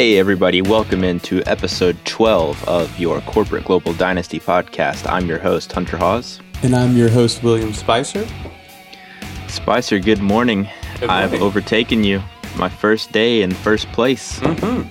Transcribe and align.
Hey, 0.00 0.16
everybody, 0.18 0.62
welcome 0.62 1.04
into 1.04 1.42
episode 1.44 1.94
12 2.06 2.66
of 2.66 2.98
your 2.98 3.20
Corporate 3.20 3.66
Global 3.66 3.92
Dynasty 3.92 4.40
podcast. 4.40 5.06
I'm 5.06 5.26
your 5.26 5.38
host, 5.38 5.70
Hunter 5.72 5.98
Hawes. 5.98 6.40
And 6.62 6.74
I'm 6.74 6.96
your 6.96 7.10
host, 7.10 7.42
William 7.42 7.74
Spicer. 7.74 8.26
Spicer, 9.48 9.98
good 9.98 10.22
morning. 10.22 10.62
Good 11.00 11.08
morning. 11.08 11.10
I've 11.10 11.34
overtaken 11.42 12.02
you. 12.02 12.22
My 12.56 12.70
first 12.70 13.12
day 13.12 13.42
in 13.42 13.50
first 13.50 13.92
place. 13.92 14.40
Mm-hmm. 14.40 14.88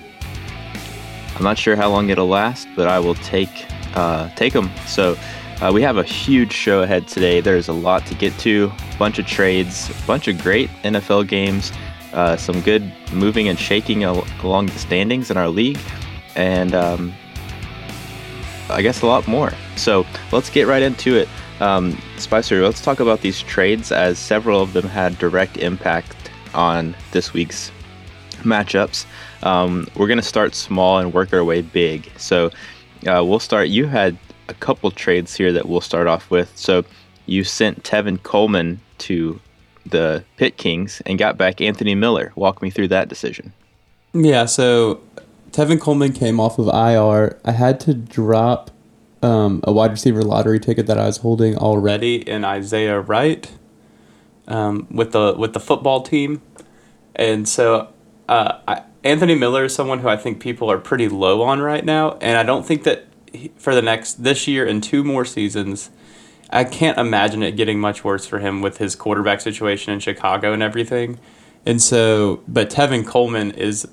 I'm 1.36 1.42
not 1.42 1.58
sure 1.58 1.74
how 1.74 1.90
long 1.90 2.10
it'll 2.10 2.28
last, 2.28 2.68
but 2.76 2.86
I 2.86 3.00
will 3.00 3.16
take 3.16 3.66
uh, 3.96 4.28
take 4.36 4.52
them. 4.52 4.70
So 4.86 5.18
uh, 5.60 5.72
we 5.74 5.82
have 5.82 5.96
a 5.96 6.04
huge 6.04 6.52
show 6.52 6.84
ahead 6.84 7.08
today. 7.08 7.40
There's 7.40 7.66
a 7.66 7.72
lot 7.72 8.06
to 8.06 8.14
get 8.14 8.38
to. 8.38 8.70
A 8.94 8.96
bunch 8.96 9.18
of 9.18 9.26
trades, 9.26 9.90
a 9.90 10.06
bunch 10.06 10.28
of 10.28 10.40
great 10.40 10.70
NFL 10.84 11.26
games, 11.26 11.72
uh, 12.12 12.36
some 12.36 12.60
good 12.60 12.92
moving 13.12 13.48
and 13.48 13.58
shaking 13.58 14.04
al- 14.04 14.26
along 14.42 14.66
the 14.66 14.78
standings 14.78 15.30
in 15.30 15.36
our 15.36 15.48
league, 15.48 15.78
and 16.36 16.74
um, 16.74 17.12
I 18.68 18.82
guess 18.82 19.02
a 19.02 19.06
lot 19.06 19.26
more. 19.26 19.52
So 19.76 20.06
let's 20.32 20.50
get 20.50 20.66
right 20.66 20.82
into 20.82 21.16
it. 21.16 21.28
Um, 21.60 21.98
Spicer, 22.16 22.62
let's 22.62 22.80
talk 22.82 23.00
about 23.00 23.20
these 23.20 23.42
trades 23.42 23.92
as 23.92 24.18
several 24.18 24.62
of 24.62 24.72
them 24.72 24.86
had 24.86 25.18
direct 25.18 25.58
impact 25.58 26.30
on 26.54 26.96
this 27.12 27.32
week's 27.32 27.70
matchups. 28.38 29.04
Um, 29.42 29.86
we're 29.94 30.06
going 30.06 30.18
to 30.18 30.22
start 30.22 30.54
small 30.54 30.98
and 30.98 31.12
work 31.12 31.32
our 31.32 31.44
way 31.44 31.62
big. 31.62 32.10
So 32.16 32.46
uh, 33.06 33.22
we'll 33.24 33.40
start. 33.40 33.68
You 33.68 33.86
had 33.86 34.16
a 34.48 34.54
couple 34.54 34.90
trades 34.90 35.36
here 35.36 35.52
that 35.52 35.68
we'll 35.68 35.80
start 35.80 36.06
off 36.06 36.30
with. 36.30 36.50
So 36.56 36.84
you 37.26 37.44
sent 37.44 37.82
Tevin 37.82 38.22
Coleman 38.22 38.80
to 38.98 39.40
the 39.86 40.24
Pit 40.36 40.56
Kings 40.56 41.02
and 41.06 41.18
got 41.18 41.36
back 41.36 41.60
Anthony 41.60 41.94
Miller. 41.94 42.32
Walk 42.34 42.62
me 42.62 42.70
through 42.70 42.88
that 42.88 43.08
decision. 43.08 43.52
Yeah, 44.12 44.46
so 44.46 45.00
Tevin 45.52 45.80
Coleman 45.80 46.12
came 46.12 46.40
off 46.40 46.58
of 46.58 46.66
IR. 46.66 47.38
I 47.44 47.52
had 47.52 47.80
to 47.80 47.94
drop 47.94 48.70
um, 49.22 49.60
a 49.64 49.72
wide 49.72 49.90
receiver 49.90 50.22
lottery 50.22 50.60
ticket 50.60 50.86
that 50.86 50.98
I 50.98 51.06
was 51.06 51.18
holding 51.18 51.56
already 51.56 52.28
in 52.28 52.44
Isaiah 52.44 53.00
Wright 53.00 53.50
um, 54.48 54.86
with 54.90 55.12
the 55.12 55.34
with 55.36 55.52
the 55.52 55.60
football 55.60 56.02
team, 56.02 56.42
and 57.14 57.48
so 57.48 57.88
uh, 58.28 58.58
I, 58.66 58.82
Anthony 59.04 59.34
Miller 59.34 59.64
is 59.64 59.74
someone 59.74 60.00
who 60.00 60.08
I 60.08 60.16
think 60.16 60.40
people 60.40 60.70
are 60.70 60.78
pretty 60.78 61.08
low 61.08 61.42
on 61.42 61.60
right 61.60 61.84
now, 61.84 62.16
and 62.20 62.36
I 62.36 62.42
don't 62.42 62.66
think 62.66 62.84
that 62.84 63.06
he, 63.32 63.52
for 63.56 63.74
the 63.74 63.82
next 63.82 64.24
this 64.24 64.48
year 64.48 64.66
and 64.66 64.82
two 64.82 65.04
more 65.04 65.24
seasons. 65.24 65.90
I 66.50 66.64
can't 66.64 66.98
imagine 66.98 67.42
it 67.42 67.52
getting 67.56 67.78
much 67.80 68.02
worse 68.04 68.26
for 68.26 68.38
him 68.40 68.60
with 68.60 68.78
his 68.78 68.96
quarterback 68.96 69.40
situation 69.40 69.92
in 69.92 70.00
Chicago 70.00 70.52
and 70.52 70.62
everything. 70.62 71.18
And 71.64 71.80
so, 71.80 72.42
but 72.48 72.70
Tevin 72.70 73.06
Coleman 73.06 73.52
is 73.52 73.86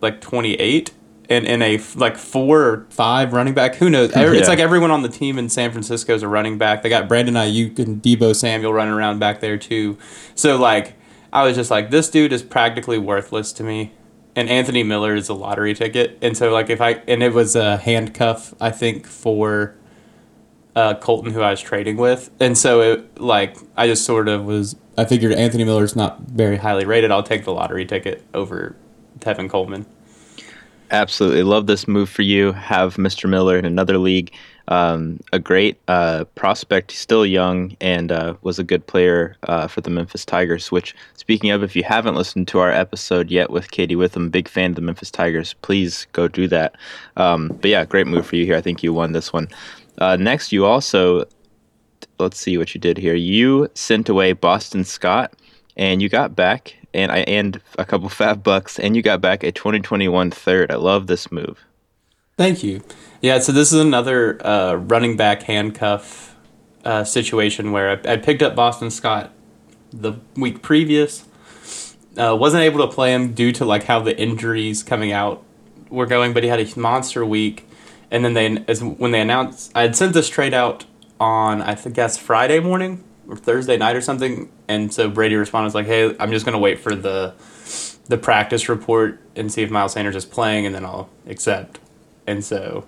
like 0.00 0.20
28 0.20 0.92
and 1.28 1.46
in 1.46 1.62
a 1.62 1.80
like 1.96 2.16
four 2.16 2.62
or 2.62 2.86
five 2.90 3.32
running 3.32 3.54
back. 3.54 3.76
Who 3.76 3.88
knows? 3.90 4.10
It's 4.14 4.16
Yeah. 4.42 4.46
like 4.48 4.58
everyone 4.58 4.90
on 4.90 5.02
the 5.02 5.08
team 5.08 5.38
in 5.38 5.48
San 5.48 5.70
Francisco 5.72 6.14
is 6.14 6.22
a 6.22 6.28
running 6.28 6.58
back. 6.58 6.82
They 6.82 6.88
got 6.88 7.08
Brandon 7.08 7.34
Aiyuk 7.34 7.78
and 7.78 8.02
Deebo 8.02 8.34
Samuel 8.36 8.72
running 8.72 8.92
around 8.94 9.18
back 9.18 9.40
there 9.40 9.56
too. 9.56 9.96
So 10.34 10.56
like, 10.56 10.94
I 11.32 11.44
was 11.44 11.56
just 11.56 11.70
like, 11.70 11.90
this 11.90 12.08
dude 12.10 12.32
is 12.32 12.42
practically 12.42 12.98
worthless 12.98 13.52
to 13.54 13.62
me. 13.64 13.92
And 14.36 14.48
Anthony 14.50 14.82
Miller 14.82 15.14
is 15.14 15.28
a 15.30 15.34
lottery 15.34 15.72
ticket. 15.74 16.18
And 16.20 16.36
so 16.36 16.52
like, 16.52 16.68
if 16.70 16.80
I 16.80 17.00
and 17.08 17.22
it 17.22 17.32
was 17.32 17.56
a 17.56 17.78
handcuff, 17.78 18.52
I 18.60 18.70
think 18.70 19.06
for 19.06 19.74
uh, 20.76 20.94
Colton, 20.94 21.32
who 21.32 21.40
I 21.40 21.50
was 21.50 21.60
trading 21.60 21.96
with, 21.96 22.30
and 22.38 22.56
so 22.56 22.80
it 22.82 23.20
like 23.20 23.56
I 23.76 23.88
just 23.88 24.04
sort 24.04 24.28
of 24.28 24.44
was. 24.44 24.76
I 24.98 25.06
figured 25.06 25.32
Anthony 25.32 25.64
Miller's 25.64 25.96
not 25.96 26.20
very 26.20 26.58
highly 26.58 26.84
rated. 26.84 27.10
I'll 27.10 27.22
take 27.22 27.44
the 27.44 27.52
lottery 27.52 27.84
ticket 27.84 28.22
over 28.34 28.76
Tevin 29.18 29.50
Coleman. 29.50 29.86
Absolutely 30.90 31.42
love 31.42 31.66
this 31.66 31.88
move 31.88 32.08
for 32.08 32.22
you. 32.22 32.52
Have 32.52 32.94
Mr. 32.94 33.28
Miller 33.28 33.58
in 33.58 33.64
another 33.64 33.98
league. 33.98 34.32
Um, 34.68 35.20
a 35.32 35.38
great 35.38 35.78
uh, 35.86 36.24
prospect, 36.34 36.90
He's 36.90 37.00
still 37.00 37.24
young, 37.24 37.76
and 37.80 38.10
uh, 38.10 38.34
was 38.42 38.58
a 38.58 38.64
good 38.64 38.86
player 38.86 39.36
uh, 39.44 39.68
for 39.68 39.80
the 39.80 39.90
Memphis 39.90 40.24
Tigers. 40.24 40.72
Which, 40.72 40.94
speaking 41.14 41.50
of, 41.50 41.62
if 41.62 41.76
you 41.76 41.84
haven't 41.84 42.16
listened 42.16 42.48
to 42.48 42.58
our 42.58 42.70
episode 42.70 43.30
yet 43.30 43.50
with 43.50 43.70
Katie 43.70 43.96
Witham, 43.96 44.28
big 44.28 44.48
fan 44.48 44.70
of 44.70 44.76
the 44.76 44.82
Memphis 44.82 45.10
Tigers, 45.10 45.54
please 45.62 46.06
go 46.12 46.28
do 46.28 46.48
that. 46.48 46.76
Um, 47.16 47.56
but 47.60 47.70
yeah, 47.70 47.84
great 47.84 48.06
move 48.06 48.26
for 48.26 48.36
you 48.36 48.44
here. 48.44 48.56
I 48.56 48.60
think 48.60 48.82
you 48.82 48.92
won 48.92 49.12
this 49.12 49.32
one. 49.32 49.48
Uh, 49.98 50.16
next, 50.16 50.52
you 50.52 50.64
also 50.64 51.24
let's 52.18 52.38
see 52.38 52.58
what 52.58 52.74
you 52.74 52.80
did 52.80 52.98
here. 52.98 53.14
You 53.14 53.68
sent 53.74 54.08
away 54.08 54.32
Boston 54.32 54.84
Scott, 54.84 55.32
and 55.76 56.00
you 56.00 56.08
got 56.08 56.34
back 56.34 56.76
and 56.94 57.12
I 57.12 57.18
and 57.18 57.60
a 57.78 57.84
couple 57.84 58.08
fat 58.10 58.42
bucks, 58.42 58.78
and 58.78 58.96
you 58.96 59.02
got 59.02 59.20
back 59.20 59.44
a 59.44 59.52
2021 59.52 60.30
third. 60.30 60.70
I 60.72 60.76
love 60.76 61.06
this 61.06 61.30
move. 61.30 61.64
Thank 62.36 62.62
you. 62.62 62.82
Yeah, 63.22 63.38
so 63.38 63.52
this 63.52 63.72
is 63.72 63.80
another 63.80 64.44
uh, 64.46 64.74
running 64.74 65.16
back 65.16 65.44
handcuff 65.44 66.36
uh, 66.84 67.04
situation 67.04 67.72
where 67.72 68.02
I, 68.06 68.12
I 68.12 68.16
picked 68.16 68.42
up 68.42 68.54
Boston 68.54 68.90
Scott 68.90 69.32
the 69.92 70.14
week 70.34 70.62
previous. 70.62 71.24
Uh, 72.16 72.36
wasn't 72.38 72.62
able 72.62 72.86
to 72.86 72.92
play 72.92 73.12
him 73.12 73.34
due 73.34 73.52
to 73.52 73.64
like 73.64 73.84
how 73.84 74.00
the 74.00 74.18
injuries 74.18 74.82
coming 74.82 75.12
out 75.12 75.42
were 75.88 76.06
going, 76.06 76.32
but 76.32 76.42
he 76.42 76.48
had 76.48 76.60
a 76.60 76.78
monster 76.78 77.24
week. 77.24 77.66
And 78.10 78.24
then 78.24 78.34
they, 78.34 78.64
as 78.68 78.82
when 78.82 79.10
they 79.10 79.20
announced, 79.20 79.72
I 79.74 79.82
had 79.82 79.96
sent 79.96 80.14
this 80.14 80.28
trade 80.28 80.54
out 80.54 80.84
on 81.18 81.62
I 81.62 81.74
think 81.74 81.94
guess 81.94 82.16
Friday 82.16 82.60
morning 82.60 83.02
or 83.28 83.36
Thursday 83.36 83.76
night 83.76 83.96
or 83.96 84.00
something, 84.00 84.50
and 84.68 84.92
so 84.92 85.08
Brady 85.08 85.34
responded 85.36 85.74
like, 85.74 85.86
"Hey, 85.86 86.14
I'm 86.18 86.30
just 86.30 86.44
gonna 86.44 86.58
wait 86.58 86.80
for 86.80 86.94
the 86.94 87.34
the 88.08 88.16
practice 88.16 88.68
report 88.68 89.20
and 89.34 89.52
see 89.52 89.62
if 89.62 89.70
Miles 89.70 89.92
Sanders 89.92 90.14
is 90.14 90.24
playing, 90.24 90.66
and 90.66 90.74
then 90.74 90.84
I'll 90.84 91.08
accept." 91.26 91.80
And 92.26 92.44
so 92.44 92.86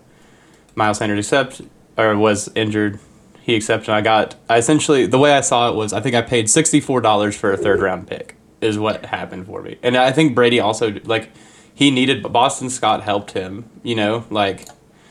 Miles 0.75 0.99
Sanders 0.99 1.19
accept 1.27 1.63
or 1.97 2.17
was 2.17 2.51
injured. 2.55 3.01
He 3.43 3.55
accepted. 3.55 3.91
I 3.93 4.01
got. 4.01 4.37
I 4.49 4.59
essentially 4.59 5.07
the 5.07 5.19
way 5.19 5.33
I 5.33 5.41
saw 5.41 5.71
it 5.71 5.75
was 5.75 5.93
I 5.93 6.01
think 6.01 6.15
I 6.15 6.23
paid 6.23 6.49
sixty 6.51 6.81
four 6.81 7.01
dollars 7.01 7.37
for 7.37 7.53
a 7.53 7.57
third 7.57 7.81
round 7.81 8.07
pick 8.07 8.37
is 8.61 8.79
what 8.79 9.07
happened 9.07 9.47
for 9.47 9.63
me, 9.63 9.79
and 9.83 9.97
I 9.97 10.13
think 10.13 10.35
Brady 10.35 10.61
also 10.61 10.95
like 11.05 11.31
he 11.75 11.91
needed 11.91 12.23
Boston 12.33 12.71
Scott 12.71 13.03
helped 13.03 13.33
him. 13.33 13.65
You 13.83 13.95
know, 13.97 14.25
like 14.31 14.69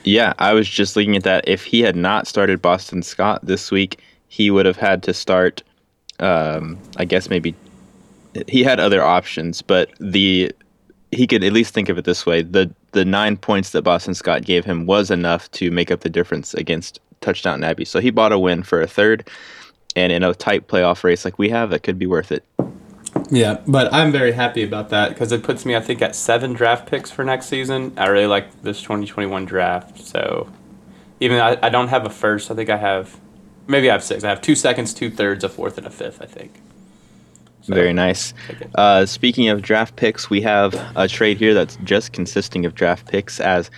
Yeah, 0.07 0.31
I 0.40 0.53
was 0.53 0.69
just 0.69 0.95
looking 0.95 1.18
at 1.18 1.23
that. 1.23 1.45
If 1.50 1.66
he 1.66 1.81
had 1.81 1.97
not 1.97 2.28
started 2.28 2.62
Boston 2.62 3.03
Scott 3.03 3.45
this 3.45 3.72
week, 3.72 4.00
he 4.29 4.50
would 4.50 4.66
have 4.66 4.78
had 4.78 5.03
to 5.03 5.13
start. 5.13 5.63
Um, 6.22 6.79
I 6.95 7.03
guess 7.03 7.29
maybe 7.29 7.53
he 8.47 8.63
had 8.63 8.79
other 8.79 9.03
options, 9.03 9.62
but 9.62 9.91
the 10.00 10.53
he 11.12 11.28
could 11.28 11.44
at 11.44 11.51
least 11.51 11.73
think 11.73 11.90
of 11.90 11.97
it 11.97 12.06
this 12.06 12.25
way: 12.25 12.41
the 12.41 12.73
the 12.94 13.03
nine 13.03 13.35
points 13.35 13.72
that 13.72 13.81
Boston 13.81 14.13
Scott 14.13 14.46
gave 14.46 14.63
him 14.63 14.85
was 14.85 15.12
enough 15.12 15.51
to 15.51 15.72
make 15.72 15.91
up 15.91 16.00
the 16.00 16.09
difference 16.09 16.53
against 16.53 17.01
Touchdown 17.19 17.62
Abbey. 17.66 17.84
So 17.84 18.00
he 18.00 18.09
bought 18.09 18.31
a 18.31 18.40
win 18.40 18.63
for 18.63 18.81
a 18.81 18.88
third, 18.88 19.28
and 19.97 20.13
in 20.13 20.23
a 20.23 20.34
tight 20.34 20.69
playoff 20.69 21.03
race 21.03 21.25
like 21.25 21.38
we 21.38 21.50
have, 21.50 21.69
that 21.72 21.84
could 21.84 22.00
be 22.00 22.07
worth 22.07 22.31
it. 22.31 22.46
Yeah, 23.29 23.61
but 23.67 23.93
I'm 23.93 24.11
very 24.11 24.31
happy 24.31 24.63
about 24.63 24.89
that 24.89 25.09
because 25.09 25.31
it 25.31 25.43
puts 25.43 25.65
me, 25.65 25.75
I 25.75 25.79
think, 25.79 26.01
at 26.01 26.15
seven 26.15 26.53
draft 26.53 26.88
picks 26.88 27.11
for 27.11 27.23
next 27.23 27.47
season. 27.47 27.93
I 27.97 28.07
really 28.07 28.27
like 28.27 28.61
this 28.61 28.81
2021 28.81 29.45
draft. 29.45 29.99
So 29.99 30.49
even 31.19 31.39
I, 31.39 31.57
I 31.61 31.69
don't 31.69 31.89
have 31.89 32.05
a 32.05 32.09
first. 32.09 32.49
I 32.51 32.55
think 32.55 32.69
I 32.69 32.77
have, 32.77 33.19
maybe 33.67 33.89
I 33.89 33.93
have 33.93 34.03
six. 34.03 34.23
I 34.23 34.29
have 34.29 34.41
two 34.41 34.55
seconds, 34.55 34.93
two 34.93 35.09
thirds, 35.09 35.43
a 35.43 35.49
fourth, 35.49 35.77
and 35.77 35.87
a 35.87 35.89
fifth. 35.89 36.21
I 36.21 36.25
think. 36.25 36.61
So, 37.61 37.73
Very 37.73 37.91
nice. 37.91 38.33
Uh, 38.75 39.05
speaking 39.05 39.49
of 39.49 39.61
draft 39.61 39.97
picks, 39.97 40.29
we 40.29 40.41
have 40.41 40.73
a 40.95 41.07
trade 41.07 41.37
here 41.37 41.53
that's 41.53 41.75
just 41.83 42.13
consisting 42.13 42.66
of 42.66 42.75
draft 42.75 43.07
picks 43.07 43.41
as 43.41 43.69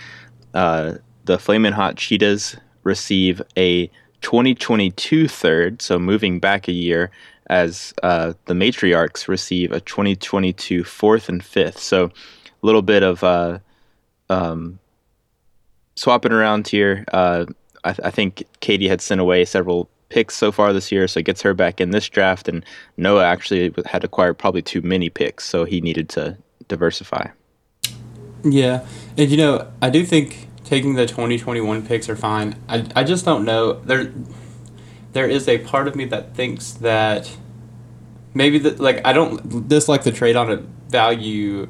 uh, 0.54 0.94
the 1.24 1.38
Flamin' 1.38 1.72
Hot 1.72 1.96
Cheetahs 1.96 2.56
receive 2.84 3.42
a 3.56 3.88
2022 4.20 5.26
third, 5.28 5.82
so 5.82 5.98
moving 5.98 6.38
back 6.38 6.68
a 6.68 6.72
year, 6.72 7.10
as 7.50 7.92
uh, 8.04 8.32
the 8.46 8.54
Matriarchs 8.54 9.26
receive 9.26 9.72
a 9.72 9.80
2022 9.80 10.84
fourth 10.84 11.28
and 11.28 11.44
fifth. 11.44 11.80
So 11.80 12.04
a 12.04 12.10
little 12.62 12.80
bit 12.80 13.02
of 13.02 13.24
uh, 13.24 13.58
um, 14.30 14.78
swapping 15.96 16.32
around 16.32 16.68
here. 16.68 17.04
Uh, 17.12 17.46
I, 17.82 17.96
I 18.04 18.10
think 18.12 18.44
Katie 18.60 18.88
had 18.88 19.00
sent 19.00 19.20
away 19.20 19.44
several 19.44 19.90
picks 20.10 20.36
so 20.36 20.52
far 20.52 20.72
this 20.72 20.92
year, 20.92 21.08
so 21.08 21.18
it 21.18 21.26
gets 21.26 21.42
her 21.42 21.52
back 21.52 21.80
in 21.80 21.90
this 21.90 22.08
draft. 22.08 22.48
And 22.48 22.64
Noah 22.96 23.26
actually 23.26 23.74
had 23.84 24.04
acquired 24.04 24.38
probably 24.38 24.62
too 24.62 24.80
many 24.80 25.10
picks, 25.10 25.44
so 25.44 25.64
he 25.64 25.80
needed 25.80 26.08
to 26.10 26.38
diversify. 26.68 27.26
Yeah, 28.44 28.86
and 29.18 29.28
you 29.28 29.36
know, 29.36 29.70
I 29.82 29.90
do 29.90 30.06
think 30.06 30.46
taking 30.64 30.94
the 30.94 31.04
2021 31.04 31.84
picks 31.84 32.08
are 32.08 32.16
fine. 32.16 32.54
I, 32.68 32.86
I 32.94 33.02
just 33.02 33.24
don't 33.24 33.44
know. 33.44 33.72
There 33.72 34.12
there 35.12 35.28
is 35.28 35.48
a 35.48 35.58
part 35.58 35.88
of 35.88 35.96
me 35.96 36.04
that 36.06 36.34
thinks 36.34 36.72
that 36.72 37.36
maybe 38.34 38.58
that 38.60 38.78
like 38.80 39.04
I 39.04 39.12
don't 39.12 39.68
dislike 39.68 40.04
the 40.04 40.12
trade 40.12 40.36
on 40.36 40.50
a 40.50 40.56
value 40.88 41.68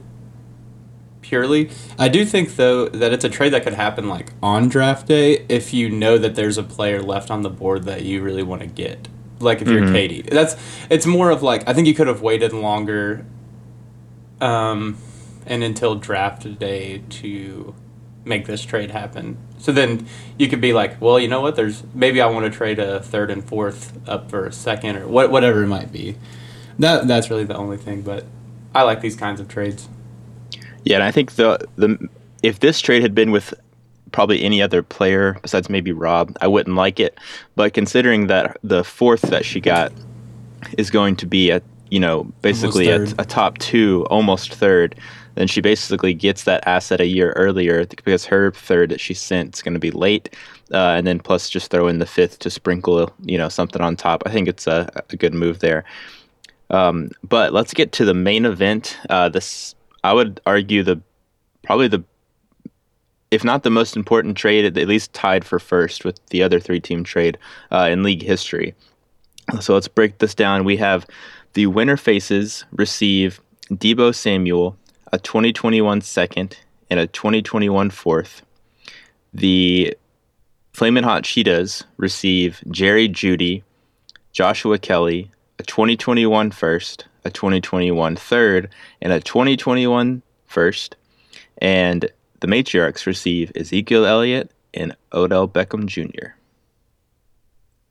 purely. 1.22 1.70
I 1.98 2.08
do 2.08 2.25
think 2.25 2.56
though 2.56 2.88
that 2.88 3.12
it's 3.12 3.25
a 3.25 3.28
trade 3.28 3.52
that 3.52 3.62
could 3.62 3.75
happen 3.75 4.08
like 4.08 4.32
on 4.42 4.69
draft 4.69 5.06
day 5.06 5.44
if 5.48 5.72
you 5.72 5.88
know 5.90 6.19
that 6.19 6.34
there's 6.34 6.58
a 6.58 6.62
player 6.62 7.02
left 7.02 7.31
on 7.31 7.42
the 7.42 7.50
board 7.50 7.84
that 7.84 8.02
you 8.02 8.22
really 8.22 8.42
want 8.42 8.62
to 8.62 8.66
get. 8.66 9.08
Like 9.38 9.62
if 9.62 9.69
you're 9.69 9.82
Mhm. 9.82 9.93
Katie, 9.93 10.22
that's 10.22 10.56
it's 10.90 11.06
more 11.06 11.31
of 11.31 11.43
like 11.43 11.66
I 11.69 11.72
think 11.72 11.86
you 11.86 11.94
could 11.94 12.08
have 12.08 12.20
waited 12.20 12.52
longer. 12.52 13.25
Um, 14.40 14.96
and 15.46 15.62
until 15.62 15.94
draft 15.94 16.58
day 16.58 17.02
to 17.08 17.75
make 18.25 18.46
this 18.46 18.62
trade 18.62 18.90
happen. 18.90 19.37
So 19.58 19.72
then 19.72 20.06
you 20.38 20.49
could 20.49 20.61
be 20.61 20.72
like, 20.72 21.00
well, 21.00 21.19
you 21.19 21.28
know 21.28 21.40
what? 21.40 21.56
There's 21.56 21.82
maybe 21.94 22.20
I 22.20 22.26
want 22.26 22.50
to 22.50 22.56
trade 22.56 22.78
a 22.78 23.00
third 23.00 23.31
and 23.31 23.44
fourth 23.44 23.99
up 24.08 24.31
for 24.31 24.46
a 24.46 24.52
second 24.52 24.96
or 24.96 25.06
what, 25.06 25.31
whatever 25.31 25.62
it 25.62 25.69
might 25.69 25.93
be. 25.93 26.17
That 26.78 27.06
that's 27.06 27.31
really 27.31 27.44
the 27.44 27.56
only 27.56 27.76
thing. 27.76 28.02
But 28.02 28.25
I 28.75 28.82
like 28.82 29.00
these 29.00 29.17
kinds 29.17 29.40
of 29.40 29.49
trades. 29.49 29.88
Yeah, 30.84 30.96
and 30.96 31.05
I 31.05 31.11
think 31.11 31.32
the 31.32 31.67
the 31.76 32.08
if 32.43 32.61
this 32.61 32.81
trade 32.81 33.02
had 33.02 33.14
been 33.14 33.31
with 33.31 33.55
probably 34.12 34.43
any 34.43 34.61
other 34.61 34.82
player 34.82 35.38
besides 35.43 35.69
maybe 35.69 35.93
Rob, 35.93 36.37
I 36.40 36.46
wouldn't 36.46 36.76
like 36.76 37.00
it. 37.00 37.19
But 37.55 37.75
considering 37.75 38.26
that 38.28 38.56
the 38.62 38.82
fourth 38.82 39.22
that 39.22 39.44
she 39.44 39.61
got 39.61 39.93
is 40.78 40.90
going 40.90 41.17
to 41.17 41.26
be 41.26 41.50
a 41.50 41.62
you 41.90 42.00
know 42.00 42.25
basically 42.42 42.88
a, 42.88 43.02
a, 43.19 43.25
top 43.25 43.58
two, 43.58 44.06
almost 44.10 44.54
third, 44.54 44.94
then 45.34 45.46
she 45.46 45.60
basically 45.60 46.14
gets 46.14 46.44
that 46.44 46.66
asset 46.66 47.00
a 47.00 47.06
year 47.06 47.32
earlier 47.32 47.84
because 47.87 48.25
her 48.25 48.52
third 48.52 48.90
that 48.90 49.00
she 49.00 49.14
sent 49.14 49.56
is 49.56 49.62
going 49.62 49.75
to 49.75 49.81
be 49.81 49.90
late, 49.90 50.34
uh, 50.72 50.94
and 50.96 51.06
then 51.06 51.19
plus 51.19 51.50
just 51.50 51.70
throw 51.70 51.88
in 51.88 51.98
the 51.98 52.06
fifth 52.06 52.38
to 52.40 52.50
sprinkle 52.50 53.12
you 53.25 53.37
know 53.37 53.48
something 53.48 53.82
on 53.82 53.96
top. 53.96 54.22
I 54.26 54.31
think 54.31 54.48
it's 54.48 54.66
a, 54.66 54.90
a 55.10 55.16
good 55.16 55.34
move 55.34 55.60
there. 55.60 55.84
Um, 56.70 57.10
but 57.25 57.52
let's 57.52 57.75
get 57.75 57.93
to 57.93 58.04
the 58.04 58.14
main 58.14 58.44
event. 58.44 58.96
Uh, 59.08 59.28
this 59.28 59.75
I 60.04 60.12
would 60.12 60.40
argue 60.46 60.82
the 60.82 61.00
probably 61.62 61.88
the 61.88 62.04
if 63.31 63.44
not 63.44 63.62
the 63.62 63.70
most 63.70 63.96
important 63.96 64.36
trade, 64.36 64.76
at 64.76 64.88
least 64.88 65.12
tied 65.12 65.44
for 65.44 65.58
first 65.58 66.04
with 66.04 66.25
the 66.26 66.43
other 66.43 66.58
three 66.58 66.81
team 66.81 67.04
trade 67.04 67.38
uh, 67.70 67.88
in 67.90 68.02
league 68.02 68.22
history. 68.22 68.75
So 69.60 69.75
let's 69.75 69.88
break 69.88 70.19
this 70.19 70.34
down. 70.34 70.64
We 70.64 70.76
have 70.76 71.06
the 71.55 71.67
winner 71.67 71.97
faces 71.97 72.64
receive 72.73 73.41
Deebo 73.70 74.14
Samuel, 74.14 74.76
a 75.12 75.19
2021 75.19 76.00
second, 76.00 76.56
and 76.88 77.00
a 77.00 77.06
2021 77.06 77.91
fourth. 77.91 78.43
The 79.32 79.97
Flamin' 80.73 81.05
Hot 81.05 81.25
Cheetahs 81.25 81.85
receive 81.97 82.62
Jerry 82.70 83.08
Jeudy, 83.08 83.62
Joshua 84.32 84.79
Kelley, 84.79 85.31
a 85.58 85.62
2021 85.62 86.50
first, 86.50 87.06
a 87.25 87.31
2021 87.31 88.17
third, 88.17 88.70
and 89.03 89.12
a 89.12 89.20
2021 89.20 90.23
first. 90.46 90.96
And 91.58 92.11
the 92.41 92.46
Matriarchs 92.46 93.06
receive 93.06 93.53
Ezekiel 93.55 94.06
Elliott 94.06 94.50
and 94.73 94.96
Odell 95.12 95.49
Beckham 95.49 95.87
Jr. 95.87 96.29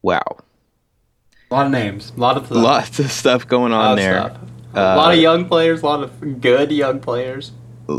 Wow. 0.01 0.39
A 1.51 1.55
lot 1.55 1.65
of 1.65 1.71
names. 1.71 2.11
A 2.15 2.19
lot 2.19 2.37
of 2.37 2.45
stuff. 2.45 2.57
Lots 2.57 2.99
of 2.99 3.11
stuff 3.11 3.47
going 3.47 3.73
on 3.73 3.95
there. 3.95 4.19
Uh, 4.21 4.31
a 4.75 4.97
lot 4.97 5.13
of 5.13 5.19
young 5.19 5.45
players, 5.45 5.81
a 5.81 5.85
lot 5.85 6.03
of 6.03 6.41
good 6.41 6.71
young 6.71 6.99
players. 6.99 7.51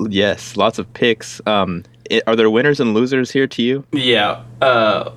Yes, 0.08 0.56
lots 0.56 0.78
of 0.78 0.92
picks. 0.94 1.40
Um, 1.46 1.84
it, 2.08 2.22
are 2.28 2.36
there 2.36 2.48
winners 2.48 2.78
and 2.78 2.94
losers 2.94 3.32
here 3.32 3.48
to 3.48 3.62
you? 3.62 3.84
Yeah. 3.90 4.44
Uh, 4.60 5.10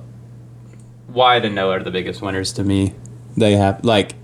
Wyatt 1.08 1.44
and 1.44 1.54
Noah 1.54 1.76
are 1.76 1.82
the 1.82 1.92
biggest 1.92 2.22
winners 2.22 2.52
to 2.54 2.64
me. 2.64 2.94
They 3.36 3.52
have 3.52 3.84
like 3.84 4.14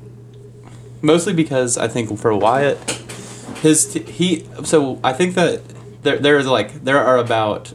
mostly 1.02 1.32
because 1.32 1.78
I 1.78 1.86
think 1.86 2.18
for 2.18 2.34
Wyatt, 2.34 2.78
his 3.62 3.92
t- 3.92 4.02
he. 4.02 4.46
So 4.64 4.98
I 5.04 5.12
think 5.12 5.36
that 5.36 5.62
there 6.02 6.18
there 6.18 6.36
is 6.36 6.46
like 6.46 6.82
there 6.84 6.98
are 6.98 7.16
about 7.16 7.74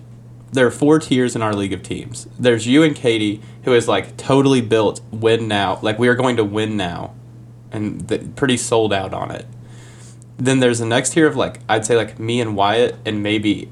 there 0.55 0.65
are 0.65 0.71
four 0.71 0.99
tiers 0.99 1.35
in 1.35 1.41
our 1.41 1.53
league 1.53 1.73
of 1.73 1.83
teams. 1.83 2.27
There's 2.39 2.65
you 2.65 2.81
and 2.83 2.95
Katie, 2.95 3.41
who 3.63 3.73
is 3.73 3.87
like 3.87 4.17
totally 4.17 4.61
built 4.61 5.01
win 5.11 5.47
now. 5.47 5.79
Like 5.81 5.99
we 5.99 6.07
are 6.07 6.15
going 6.15 6.37
to 6.37 6.43
win 6.43 6.77
now, 6.77 7.13
and 7.71 8.07
the, 8.07 8.19
pretty 8.19 8.57
sold 8.57 8.91
out 8.91 9.13
on 9.13 9.31
it. 9.31 9.45
Then 10.37 10.59
there's 10.59 10.79
the 10.79 10.85
next 10.85 11.11
tier 11.11 11.27
of 11.27 11.35
like 11.35 11.59
I'd 11.69 11.85
say 11.85 11.95
like 11.95 12.19
me 12.19 12.41
and 12.41 12.55
Wyatt 12.55 12.95
and 13.05 13.21
maybe 13.21 13.69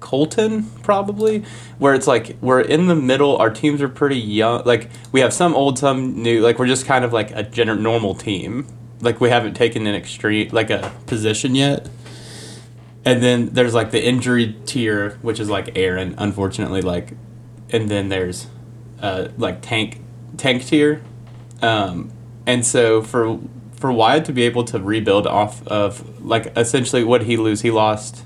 Colton 0.00 0.64
probably, 0.82 1.44
where 1.78 1.94
it's 1.94 2.06
like 2.06 2.36
we're 2.40 2.60
in 2.60 2.86
the 2.86 2.94
middle. 2.94 3.36
Our 3.36 3.50
teams 3.50 3.80
are 3.80 3.88
pretty 3.88 4.18
young. 4.18 4.62
Like 4.64 4.90
we 5.12 5.20
have 5.20 5.32
some 5.32 5.54
old, 5.54 5.78
some 5.78 6.22
new. 6.22 6.40
Like 6.40 6.58
we're 6.58 6.66
just 6.66 6.86
kind 6.86 7.04
of 7.04 7.12
like 7.12 7.30
a 7.30 7.44
gener- 7.44 7.80
normal 7.80 8.14
team. 8.14 8.66
Like 9.00 9.20
we 9.20 9.28
haven't 9.28 9.54
taken 9.54 9.86
an 9.86 9.94
extreme 9.94 10.48
like 10.50 10.70
a 10.70 10.92
position 11.06 11.54
yet. 11.54 11.88
And 13.04 13.22
then 13.22 13.50
there's 13.50 13.74
like 13.74 13.90
the 13.90 14.02
injury 14.02 14.56
tier, 14.64 15.18
which 15.22 15.38
is 15.38 15.50
like 15.50 15.76
Aaron, 15.76 16.14
unfortunately, 16.16 16.80
like, 16.80 17.12
and 17.70 17.90
then 17.90 18.08
there's 18.08 18.46
uh, 19.00 19.28
like 19.36 19.60
tank 19.60 20.00
tank 20.36 20.64
tier, 20.64 21.02
um, 21.60 22.10
and 22.46 22.64
so 22.64 23.02
for 23.02 23.38
for 23.76 23.92
Wyatt 23.92 24.24
to 24.24 24.32
be 24.32 24.44
able 24.44 24.64
to 24.64 24.78
rebuild 24.78 25.26
off 25.26 25.66
of 25.66 26.24
like 26.24 26.56
essentially 26.56 27.04
what 27.04 27.24
he 27.24 27.36
lose, 27.36 27.60
he 27.60 27.70
lost 27.70 28.24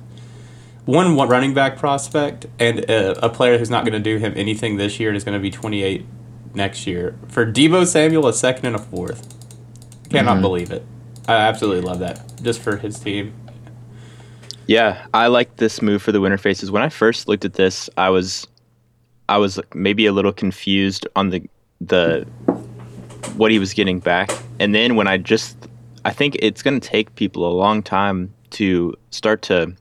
one, 0.89 1.17
one 1.17 1.29
running 1.29 1.53
back 1.53 1.77
prospect 1.77 2.47
and 2.59 2.79
a, 2.89 3.27
a 3.27 3.29
player 3.29 3.59
who's 3.59 3.69
not 3.69 3.85
going 3.85 3.93
to 3.93 3.99
do 3.99 4.17
him 4.17 4.33
anything 4.37 4.79
this 4.79 4.99
year 4.99 5.11
and 5.11 5.17
is 5.19 5.25
going 5.25 5.37
to 5.37 5.43
be 5.43 5.51
28 5.51 6.07
next 6.55 6.87
year. 6.87 7.19
For 7.29 7.45
Deebo 7.45 7.87
Samuel, 7.87 8.27
a 8.27 8.33
second 8.33 8.67
and 8.67 8.77
a 8.77 8.79
fourth. 8.79 9.35
Cannot 10.09 10.35
mm-hmm. 10.35 10.43
believe 10.43 10.71
it. 10.71 10.87
I 11.27 11.35
absolutely 11.35 11.83
love 11.83 11.99
that 11.99 12.41
just 12.41 12.63
for 12.63 12.77
his 12.79 12.99
team. 12.99 13.35
Yeah, 14.69 15.07
I 15.15 15.29
like 15.29 15.57
this 15.57 15.81
move 15.81 16.03
for 16.03 16.13
the 16.13 16.21
winner 16.21 16.37
faces. 16.37 16.71
When 16.71 16.83
I 16.83 16.91
first 16.91 17.27
looked 17.27 17.47
at 17.47 17.55
this, 17.55 17.89
I 17.97 18.11
was 18.11 18.47
I 19.27 19.39
was 19.39 19.59
maybe 19.75 20.05
a 20.05 20.13
little 20.13 20.33
confused 20.33 21.09
on 21.17 21.31
the 21.31 21.43
the 21.81 22.27
what 23.37 23.51
he 23.51 23.59
was 23.59 23.73
getting 23.73 23.99
back. 23.99 24.31
And 24.61 24.75
then 24.75 24.95
when 24.95 25.09
I 25.09 25.17
just 25.17 25.57
I 26.05 26.11
think 26.13 26.37
it's 26.41 26.63
going 26.63 26.79
to 26.79 26.87
take 26.87 27.15
people 27.15 27.51
a 27.51 27.55
long 27.55 27.83
time 27.83 28.35
to 28.51 28.95
start 29.11 29.41
to 29.43 29.75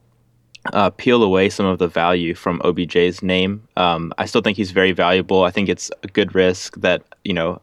uh, 0.71 0.89
peel 0.91 1.21
away 1.21 1.49
some 1.49 1.65
of 1.65 1.79
the 1.79 1.87
value 1.89 2.33
from 2.33 2.59
OBJ's 2.59 3.21
name. 3.21 3.67
Um, 3.75 4.13
I 4.17 4.25
still 4.25 4.41
think 4.41 4.55
he's 4.55 4.71
very 4.71 4.93
valuable. 4.93 5.43
I 5.43 5.51
think 5.51 5.67
it's 5.67 5.91
a 6.03 6.07
good 6.07 6.33
risk 6.33 6.77
that 6.77 7.03
you 7.25 7.33
know 7.33 7.61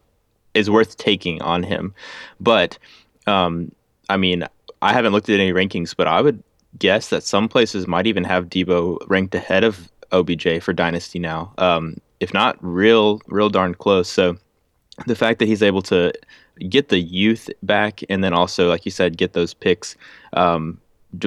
is 0.53 0.69
worth 0.69 0.99
taking 0.99 1.41
on 1.41 1.62
him. 1.62 1.94
But 2.38 2.79
um, 3.26 3.73
I 4.11 4.19
mean, 4.19 4.44
I 4.82 4.93
haven't 4.93 5.12
looked 5.12 5.31
at 5.31 5.41
any 5.41 5.55
rankings, 5.55 5.97
but 5.97 6.06
I 6.06 6.21
would 6.21 6.43
guess 6.79 7.09
that 7.09 7.23
some 7.23 7.49
places 7.49 7.87
might 7.87 8.06
even 8.06 8.25
have 8.25 8.49
Deebo 8.49 8.99
ranked 9.09 9.35
ahead 9.35 9.65
of 9.65 9.91
OBJ 10.12 10.62
for 10.62 10.73
Dynasty 10.73 11.19
now, 11.19 11.53
um, 11.59 11.99
if 12.21 12.32
not 12.32 12.56
real, 12.61 13.21
real 13.26 13.49
darn 13.49 13.75
close. 13.75 14.09
So 14.09 14.37
the 15.07 15.16
fact 15.16 15.38
that 15.38 15.49
he's 15.49 15.62
able 15.62 15.83
to 15.83 16.12
get 16.69 16.88
the 16.88 17.00
youth 17.00 17.50
back 17.62 18.00
and 18.09 18.23
then 18.23 18.33
also, 18.33 18.69
like 18.69 18.85
you 18.85 18.90
said, 18.90 19.16
get 19.16 19.33
those 19.33 19.54
picks, 19.54 19.97
um, 20.35 20.81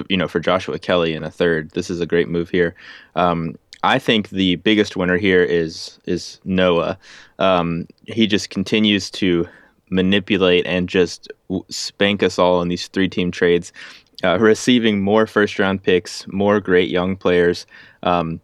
you 0.10 0.18
know, 0.18 0.28
for 0.28 0.40
Joshua 0.40 0.80
Kelley 0.80 1.14
in 1.14 1.24
a 1.24 1.32
third, 1.32 1.72
this 1.72 1.90
is 1.90 2.02
a 2.02 2.06
great 2.06 2.28
move 2.28 2.50
here. 2.50 2.76
Um, 3.16 3.56
I 3.84 4.00
think 4.00 4.30
the 4.30 4.56
biggest 4.58 4.98
winner 4.98 5.18
here 5.18 5.44
is 5.44 6.00
is 6.06 6.40
Noah. 6.44 6.98
Um, 7.40 7.88
he 8.06 8.28
just 8.28 8.50
continues 8.50 9.10
to 9.12 9.48
manipulate 9.90 10.66
and 10.66 10.90
just 10.90 11.32
spank 11.70 12.24
us 12.24 12.38
all 12.40 12.62
in 12.62 12.68
these 12.68 12.88
three 12.88 13.08
team 13.08 13.32
trades 13.32 13.72
uh, 14.24 14.38
receiving 14.40 15.02
more 15.02 15.28
first 15.28 15.60
round 15.60 15.84
picks, 15.84 16.28
more 16.28 16.60
great 16.60 16.90
young 16.90 17.16
players. 17.16 17.66
Um, 18.04 18.42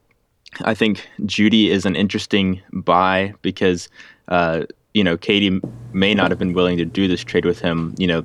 I 0.62 0.74
think 0.74 1.08
Jeudy 1.22 1.70
is 1.70 1.86
an 1.86 1.96
interesting 1.96 2.62
buy 2.72 3.34
because, 3.42 3.90
uh, 4.28 4.64
you 4.94 5.04
know, 5.04 5.18
Katie 5.18 5.60
may 5.94 6.14
not 6.14 6.30
have 6.30 6.38
been 6.38 6.54
willing 6.54 6.78
to 6.78 6.86
do 6.86 7.08
this 7.08 7.24
trade 7.24 7.46
with 7.46 7.60
him, 7.60 7.96
you 7.98 8.06
know, 8.06 8.24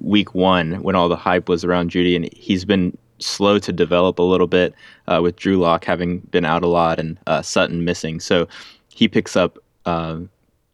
week 0.00 0.34
one 0.34 0.82
when 0.82 0.94
all 0.94 1.08
the 1.08 1.16
hype 1.16 1.48
was 1.48 1.64
around 1.64 1.90
Jeudy. 1.90 2.16
and 2.16 2.32
he's 2.32 2.64
been 2.64 2.96
slow 3.18 3.58
to 3.58 3.72
develop 3.72 4.18
a 4.18 4.22
little 4.22 4.46
bit 4.46 4.74
uh, 5.08 5.20
with 5.22 5.36
Drew 5.36 5.56
Lock 5.56 5.84
having 5.84 6.20
been 6.20 6.44
out 6.44 6.62
a 6.62 6.66
lot 6.66 6.98
and 6.98 7.18
uh, 7.26 7.42
Sutton 7.42 7.84
missing. 7.84 8.20
So 8.20 8.48
he 8.88 9.08
picks 9.08 9.36
up 9.36 9.58
uh, 9.84 10.20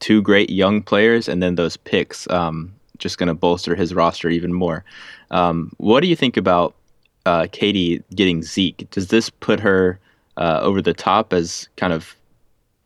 two 0.01 0.23
great 0.23 0.51
young 0.51 0.83
players, 0.83 1.29
and 1.29 1.43
then 1.43 1.55
those 1.55 1.77
picks 1.77 2.29
um, 2.31 2.75
just 3.03 3.19
going 3.19 3.29
to 3.29 3.35
bolster 3.35 3.75
his 3.75 3.95
roster 3.95 4.29
even 4.29 4.53
more. 4.53 4.85
Um, 5.31 5.73
what 5.79 6.01
do 6.01 6.07
you 6.07 6.17
think 6.17 6.37
about 6.37 6.75
uh, 7.27 7.47
Katie 7.53 8.03
getting 8.15 8.43
Zeke? 8.43 8.89
Does 8.91 9.09
this 9.09 9.31
put 9.31 9.61
her 9.61 9.99
uh, 10.37 10.61
over 10.63 10.81
the 10.81 10.95
top 10.95 11.33
as 11.33 11.69
kind 11.77 11.93
of 11.93 12.17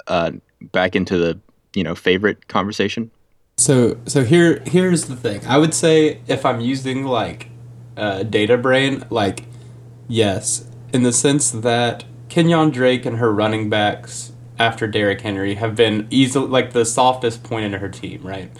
uh, 0.09 0.33
back 0.73 0.97
into 0.97 1.19
the 1.19 1.39
you 1.75 1.85
know 1.85 1.95
favorite 1.95 2.49
conversation? 2.49 3.11
So 3.59 3.97
so 4.07 4.25
here 4.25 4.63
here's 4.67 5.07
the 5.07 5.17
thing. 5.17 5.47
I 5.47 5.59
would 5.59 5.75
say 5.75 6.21
if 6.27 6.45
I'm 6.45 6.61
using 6.61 7.05
like 7.05 7.51
uh, 7.97 8.23
data 8.23 8.59
brain, 8.59 9.05
like 9.11 9.45
yes, 10.09 10.69
in 10.93 11.03
the 11.03 11.13
sense 11.13 11.51
that 11.51 12.05
Kenyon 12.29 12.71
Drake 12.71 13.07
and 13.07 13.19
her 13.19 13.33
running 13.33 13.71
backs 13.71 14.33
after 14.59 14.87
Derrick 14.87 15.21
Henry 15.21 15.55
have 15.55 15.75
been 15.75 16.07
easily 16.11 16.49
like 16.49 16.73
the 16.73 16.85
softest 16.85 17.43
point 17.43 17.67
in 17.67 17.73
her 17.75 17.89
team, 17.89 18.23
right? 18.23 18.51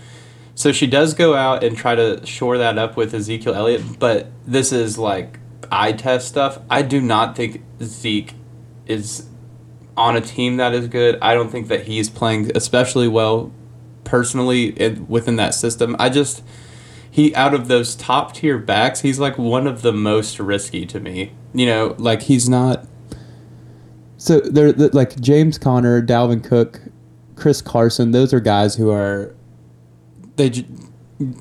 So 0.57 0.73
she 0.73 0.87
does 0.87 1.13
go 1.13 1.35
out 1.35 1.63
and 1.63 1.77
try 1.77 1.95
to 1.95 2.25
shore 2.25 2.57
that 2.57 2.79
up 2.79 2.97
with 2.97 3.13
Ezekiel 3.13 3.55
Elliott, 3.55 3.99
but 3.99 4.29
this 4.47 4.73
is 4.73 4.97
like 4.97 5.39
eye 5.71 5.93
test 5.93 6.29
stuff. 6.29 6.59
I 6.71 6.81
do 6.81 6.99
not 6.99 7.37
think 7.37 7.63
Zeke 7.83 8.33
is 8.87 9.27
on 9.99 10.17
a 10.17 10.23
team 10.23 10.57
that 10.57 10.73
is 10.73 10.89
good. 10.89 11.19
I 11.21 11.35
don't 11.35 11.51
think 11.51 11.69
that 11.69 11.85
he's 11.85 12.09
playing 12.09 12.53
especially 12.55 13.07
well 13.07 13.53
personally 14.05 14.69
in, 14.69 15.07
within 15.09 15.37
that 15.37 15.55
system. 15.55 15.95
I 15.99 16.09
just 16.09 16.43
he 17.11 17.35
out 17.35 17.53
of 17.53 17.69
those 17.69 17.95
top 17.95 18.33
tier 18.33 18.57
backs, 18.57 19.01
he's 19.03 19.19
like 19.19 19.37
one 19.37 19.67
of 19.67 19.83
the 19.83 19.93
most 19.93 20.41
risky 20.41 20.87
to 20.87 20.99
me. 20.99 21.33
You 21.53 21.67
know, 21.67 21.95
like 21.99 22.23
he's 22.23 22.49
not. 22.49 22.87
So 24.17 24.41
they're 24.41 24.73
like 24.73 25.21
James 25.21 25.59
Conner, 25.59 26.01
Dalvin 26.01 26.43
Cook, 26.43 26.81
Chris 27.35 27.61
Carson. 27.61 28.13
Those 28.13 28.33
are 28.33 28.41
guys 28.41 28.75
who 28.75 28.91
are 28.91 29.36
they. 30.37 30.53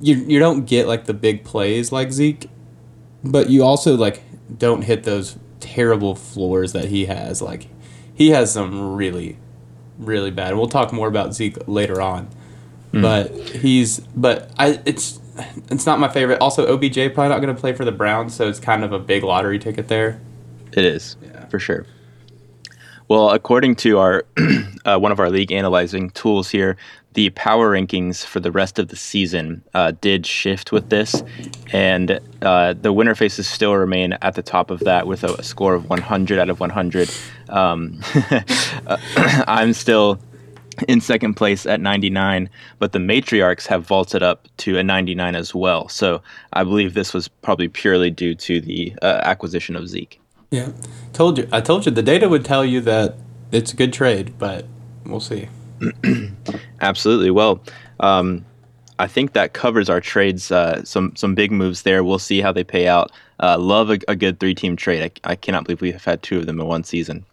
You 0.01 0.15
you 0.15 0.39
don't 0.39 0.65
get 0.65 0.87
like 0.87 1.05
the 1.05 1.13
big 1.13 1.43
plays 1.43 1.91
like 1.91 2.11
Zeke, 2.13 2.49
but 3.23 3.49
you 3.49 3.63
also 3.63 3.95
like 3.97 4.23
don't 4.57 4.83
hit 4.83 5.03
those 5.03 5.37
terrible 5.59 6.15
floors 6.15 6.71
that 6.73 6.85
he 6.85 7.05
has. 7.07 7.41
Like 7.41 7.67
he 8.13 8.29
has 8.29 8.53
some 8.53 8.95
really, 8.95 9.37
really 9.97 10.31
bad. 10.31 10.55
We'll 10.55 10.67
talk 10.67 10.93
more 10.93 11.09
about 11.09 11.33
Zeke 11.33 11.67
later 11.67 11.99
on. 12.01 12.29
But 12.93 13.31
he's 13.33 13.99
but 14.15 14.49
I 14.57 14.79
it's 14.85 15.19
it's 15.69 15.85
not 15.85 15.99
my 15.99 16.07
favorite. 16.07 16.39
Also, 16.39 16.65
OBJ 16.73 16.95
probably 17.13 17.27
not 17.27 17.41
going 17.41 17.53
to 17.53 17.59
play 17.59 17.73
for 17.73 17.83
the 17.83 17.91
Browns, 17.91 18.33
so 18.33 18.47
it's 18.47 18.61
kind 18.61 18.85
of 18.85 18.93
a 18.93 18.99
big 18.99 19.21
lottery 19.23 19.59
ticket 19.59 19.89
there. 19.89 20.21
It 20.71 20.85
is 20.85 21.17
Yeah. 21.21 21.45
for 21.47 21.59
sure. 21.59 21.85
Well, 23.09 23.31
according 23.31 23.75
to 23.77 23.97
our 23.99 24.23
uh, 24.85 24.97
one 24.97 25.11
of 25.11 25.19
our 25.19 25.29
league 25.29 25.51
analyzing 25.51 26.09
tools 26.11 26.49
here, 26.49 26.77
the 27.15 27.29
power 27.31 27.71
rankings 27.71 28.23
for 28.23 28.39
the 28.39 28.51
rest 28.51 28.77
of 28.77 28.89
the 28.89 28.95
season 28.95 29.63
uh, 29.73 29.93
did 30.01 30.25
shift 30.25 30.71
with 30.71 30.89
this, 30.89 31.23
and 31.73 32.19
uh, 32.41 32.73
the 32.73 32.93
winner 32.93 33.15
faces 33.15 33.47
still 33.47 33.73
remain 33.73 34.13
at 34.21 34.35
the 34.35 34.43
top 34.43 34.69
of 34.69 34.81
that 34.81 35.07
with 35.07 35.23
a, 35.23 35.33
a 35.33 35.43
score 35.43 35.73
of 35.73 35.89
100 35.89 36.37
out 36.37 36.49
of 36.49 36.59
100. 36.59 37.09
Um, 37.49 37.99
uh, 38.31 38.97
I'm 39.47 39.73
still 39.73 40.19
in 40.87 40.99
second 40.99 41.35
place 41.35 41.65
at 41.65 41.79
99, 41.79 42.49
but 42.79 42.91
the 42.91 42.99
matriarchs 42.99 43.65
have 43.67 43.87
vaulted 43.87 44.21
up 44.21 44.47
to 44.57 44.77
a 44.77 44.83
99 44.83 45.35
as 45.35 45.55
well. 45.55 45.87
So 45.87 46.21
I 46.53 46.63
believe 46.63 46.93
this 46.93 47.13
was 47.13 47.29
probably 47.29 47.69
purely 47.69 48.11
due 48.11 48.35
to 48.35 48.59
the 48.59 48.93
uh, 49.01 49.21
acquisition 49.23 49.75
of 49.75 49.87
Zeke. 49.87 50.19
Yeah, 50.51 50.71
told 51.13 51.37
you. 51.37 51.47
I 51.51 51.61
told 51.61 51.85
you 51.85 51.91
the 51.91 52.03
data 52.03 52.29
would 52.29 52.45
tell 52.45 52.65
you 52.65 52.81
that 52.81 53.15
it's 53.51 53.73
a 53.73 53.75
good 53.75 53.93
trade, 53.93 54.37
but 54.37 54.65
we'll 55.05 55.19
see. 55.19 55.47
Absolutely. 56.81 57.31
Well, 57.31 57.61
um, 57.99 58.45
I 58.97 59.07
think 59.07 59.33
that 59.33 59.53
covers 59.53 59.89
our 59.89 59.99
trades. 59.99 60.51
Uh, 60.51 60.83
some 60.83 61.15
some 61.15 61.35
big 61.35 61.51
moves 61.51 61.81
there. 61.81 62.03
We'll 62.03 62.19
see 62.19 62.41
how 62.41 62.51
they 62.51 62.63
pay 62.63 62.87
out. 62.87 63.11
Uh, 63.39 63.57
love 63.57 63.89
a, 63.89 63.99
a 64.07 64.15
good 64.15 64.39
three 64.39 64.55
team 64.55 64.75
trade. 64.75 65.19
I, 65.25 65.31
I 65.31 65.35
cannot 65.35 65.65
believe 65.65 65.81
we 65.81 65.91
have 65.91 66.05
had 66.05 66.23
two 66.23 66.39
of 66.39 66.45
them 66.45 66.59
in 66.59 66.65
one 66.65 66.83
season. 66.83 67.25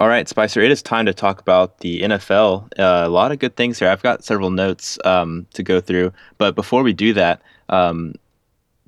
All 0.00 0.08
right, 0.08 0.28
Spicer. 0.28 0.60
It 0.60 0.70
is 0.70 0.80
time 0.80 1.06
to 1.06 1.14
talk 1.14 1.40
about 1.40 1.78
the 1.78 2.02
NFL. 2.02 2.68
Uh, 2.78 3.02
a 3.04 3.08
lot 3.08 3.32
of 3.32 3.40
good 3.40 3.56
things 3.56 3.80
here. 3.80 3.88
I've 3.88 4.02
got 4.02 4.24
several 4.24 4.50
notes 4.50 4.96
um, 5.04 5.46
to 5.54 5.62
go 5.62 5.80
through, 5.80 6.12
but 6.38 6.54
before 6.54 6.84
we 6.84 6.92
do 6.92 7.12
that, 7.14 7.42
um, 7.68 8.14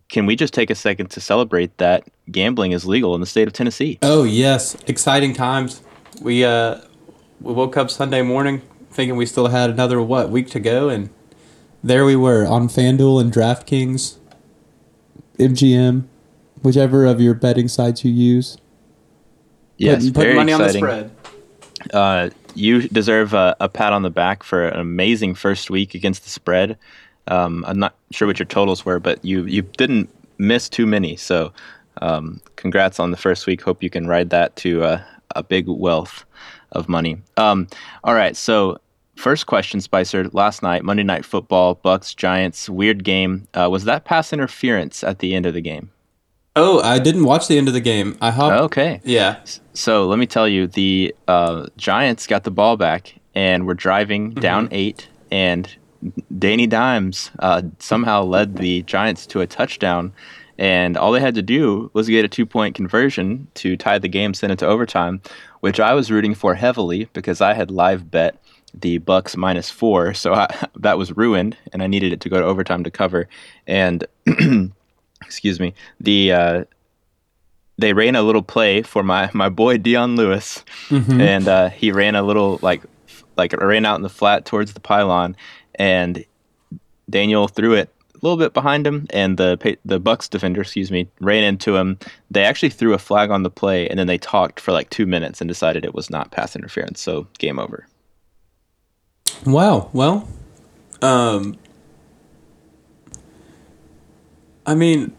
can 0.08 0.26
we 0.26 0.36
just 0.36 0.54
take 0.54 0.70
a 0.70 0.74
second 0.74 1.10
to 1.10 1.20
celebrate 1.20 1.76
that 1.78 2.04
gambling 2.30 2.72
is 2.72 2.84
legal 2.86 3.14
in 3.14 3.20
the 3.20 3.26
state 3.26 3.48
of 3.48 3.54
Tennessee? 3.54 3.98
Oh 4.02 4.24
yes, 4.24 4.76
exciting 4.86 5.32
times. 5.32 5.82
We 6.20 6.44
uh 6.44 6.80
we 7.40 7.52
woke 7.52 7.76
up 7.76 7.90
Sunday 7.90 8.22
morning 8.22 8.62
thinking 8.90 9.16
we 9.16 9.26
still 9.26 9.48
had 9.48 9.70
another 9.70 10.00
what 10.02 10.30
week 10.30 10.50
to 10.50 10.60
go, 10.60 10.88
and 10.88 11.10
there 11.82 12.04
we 12.04 12.16
were 12.16 12.46
on 12.46 12.68
FanDuel 12.68 13.20
and 13.20 13.32
DraftKings, 13.32 14.16
MGM, 15.38 16.04
whichever 16.62 17.06
of 17.06 17.20
your 17.20 17.34
betting 17.34 17.68
sites 17.68 18.04
you 18.04 18.12
use. 18.12 18.58
Yes, 19.78 20.10
putting 20.10 20.12
very 20.12 20.34
money 20.34 20.52
exciting. 20.52 20.84
on 20.84 20.90
the 20.90 21.08
spread. 21.08 21.94
Uh, 21.94 22.30
you 22.54 22.88
deserve 22.88 23.32
a, 23.32 23.56
a 23.60 23.68
pat 23.68 23.92
on 23.92 24.02
the 24.02 24.10
back 24.10 24.42
for 24.42 24.68
an 24.68 24.78
amazing 24.78 25.34
first 25.34 25.70
week 25.70 25.94
against 25.94 26.24
the 26.24 26.30
spread. 26.30 26.76
Um, 27.28 27.64
I'm 27.66 27.78
not 27.78 27.94
sure 28.10 28.28
what 28.28 28.38
your 28.38 28.46
totals 28.46 28.84
were, 28.84 29.00
but 29.00 29.24
you 29.24 29.44
you 29.44 29.62
didn't 29.62 30.10
miss 30.36 30.68
too 30.68 30.86
many. 30.86 31.16
So, 31.16 31.52
um, 32.02 32.42
congrats 32.56 33.00
on 33.00 33.12
the 33.12 33.16
first 33.16 33.46
week. 33.46 33.62
Hope 33.62 33.82
you 33.82 33.88
can 33.88 34.06
ride 34.06 34.30
that 34.30 34.56
to 34.56 34.82
uh, 34.82 35.02
a 35.36 35.42
big 35.42 35.68
wealth 35.68 36.26
of 36.72 36.88
money. 36.88 37.18
Um, 37.36 37.66
all 38.04 38.14
right, 38.14 38.36
so 38.36 38.78
first 39.16 39.46
question, 39.46 39.80
Spicer. 39.80 40.28
Last 40.32 40.62
night, 40.62 40.84
Monday 40.84 41.02
Night 41.02 41.24
Football, 41.24 41.74
Bucks 41.76 42.14
Giants, 42.14 42.68
weird 42.68 43.04
game. 43.04 43.46
Uh, 43.54 43.68
was 43.70 43.84
that 43.84 44.04
pass 44.04 44.32
interference 44.32 45.04
at 45.04 45.18
the 45.20 45.34
end 45.34 45.46
of 45.46 45.54
the 45.54 45.60
game? 45.60 45.90
Oh, 46.56 46.80
I 46.80 46.98
didn't 46.98 47.24
watch 47.24 47.46
the 47.46 47.56
end 47.58 47.68
of 47.68 47.74
the 47.74 47.80
game. 47.80 48.18
I 48.20 48.30
hopped. 48.30 48.60
Okay. 48.62 49.00
Yeah. 49.04 49.38
So 49.72 50.06
let 50.06 50.18
me 50.18 50.26
tell 50.26 50.48
you, 50.48 50.66
the 50.66 51.14
uh, 51.28 51.66
Giants 51.76 52.26
got 52.26 52.44
the 52.44 52.50
ball 52.50 52.76
back 52.76 53.14
and 53.34 53.66
were 53.66 53.74
driving 53.74 54.30
down 54.30 54.68
eight, 54.72 55.08
and 55.30 55.72
Danny 56.38 56.66
Dimes 56.66 57.30
uh, 57.38 57.62
somehow 57.78 58.24
led 58.24 58.56
the 58.56 58.82
Giants 58.82 59.26
to 59.26 59.40
a 59.40 59.46
touchdown. 59.46 60.12
And 60.60 60.98
all 60.98 61.10
they 61.10 61.20
had 61.20 61.34
to 61.36 61.42
do 61.42 61.90
was 61.94 62.06
get 62.06 62.26
a 62.26 62.28
two 62.28 62.44
point 62.44 62.74
conversion 62.74 63.48
to 63.54 63.78
tie 63.78 63.98
the 63.98 64.08
game, 64.08 64.34
send 64.34 64.52
it 64.52 64.58
to 64.58 64.66
overtime, 64.66 65.22
which 65.60 65.80
I 65.80 65.94
was 65.94 66.10
rooting 66.10 66.34
for 66.34 66.54
heavily 66.54 67.08
because 67.14 67.40
I 67.40 67.54
had 67.54 67.70
live 67.70 68.10
bet 68.10 68.36
the 68.74 68.98
Bucks 68.98 69.38
minus 69.38 69.70
four, 69.70 70.12
so 70.12 70.34
I, 70.34 70.54
that 70.76 70.98
was 70.98 71.16
ruined, 71.16 71.56
and 71.72 71.82
I 71.82 71.86
needed 71.86 72.12
it 72.12 72.20
to 72.20 72.28
go 72.28 72.38
to 72.38 72.44
overtime 72.44 72.84
to 72.84 72.90
cover. 72.90 73.26
And 73.66 74.04
excuse 75.22 75.58
me, 75.58 75.72
the 75.98 76.32
uh, 76.32 76.64
they 77.78 77.94
ran 77.94 78.14
a 78.14 78.22
little 78.22 78.42
play 78.42 78.82
for 78.82 79.02
my 79.02 79.30
my 79.32 79.48
boy 79.48 79.78
Dion 79.78 80.14
Lewis, 80.14 80.62
and 81.20 81.48
uh, 81.48 81.70
he 81.70 81.90
ran 81.90 82.14
a 82.16 82.22
little 82.22 82.58
like 82.60 82.82
like 83.38 83.54
ran 83.54 83.86
out 83.86 83.96
in 83.96 84.02
the 84.02 84.10
flat 84.10 84.44
towards 84.44 84.74
the 84.74 84.80
pylon, 84.80 85.36
and 85.76 86.22
Daniel 87.08 87.48
threw 87.48 87.72
it 87.72 87.88
little 88.22 88.36
bit 88.36 88.52
behind 88.54 88.86
him, 88.86 89.06
and 89.10 89.36
the 89.36 89.76
the 89.84 90.00
Bucks 90.00 90.28
defender, 90.28 90.60
excuse 90.62 90.90
me, 90.90 91.08
ran 91.20 91.44
into 91.44 91.76
him. 91.76 91.98
They 92.30 92.44
actually 92.44 92.70
threw 92.70 92.94
a 92.94 92.98
flag 92.98 93.30
on 93.30 93.42
the 93.42 93.50
play, 93.50 93.88
and 93.88 93.98
then 93.98 94.06
they 94.06 94.18
talked 94.18 94.60
for 94.60 94.72
like 94.72 94.90
two 94.90 95.06
minutes 95.06 95.40
and 95.40 95.48
decided 95.48 95.84
it 95.84 95.94
was 95.94 96.10
not 96.10 96.30
pass 96.30 96.54
interference. 96.56 97.00
So 97.00 97.26
game 97.38 97.58
over. 97.58 97.86
Wow. 99.46 99.90
Well, 99.92 100.28
um, 101.02 101.56
I 104.66 104.74
mean, 104.74 105.12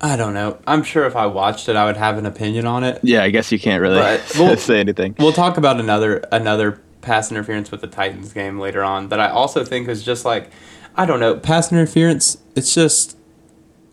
I 0.00 0.16
don't 0.16 0.34
know. 0.34 0.58
I'm 0.66 0.82
sure 0.82 1.06
if 1.06 1.16
I 1.16 1.26
watched 1.26 1.68
it, 1.68 1.76
I 1.76 1.84
would 1.84 1.96
have 1.96 2.18
an 2.18 2.26
opinion 2.26 2.66
on 2.66 2.84
it. 2.84 3.00
Yeah, 3.02 3.22
I 3.22 3.30
guess 3.30 3.50
you 3.50 3.58
can't 3.58 3.82
really 3.82 3.96
we'll- 4.38 4.56
say 4.56 4.80
anything. 4.80 5.16
We'll 5.18 5.32
talk 5.32 5.56
about 5.56 5.80
another 5.80 6.22
another 6.30 6.80
pass 7.00 7.30
interference 7.30 7.70
with 7.70 7.80
the 7.80 7.86
Titans 7.86 8.32
game 8.32 8.58
later 8.58 8.82
on 8.82 9.08
that 9.08 9.20
I 9.20 9.28
also 9.28 9.64
think 9.64 9.88
is 9.88 10.02
just 10.02 10.24
like 10.24 10.50
I 10.98 11.06
don't 11.06 11.20
know 11.20 11.36
pass 11.36 11.70
interference. 11.70 12.38
It's 12.56 12.74
just 12.74 13.16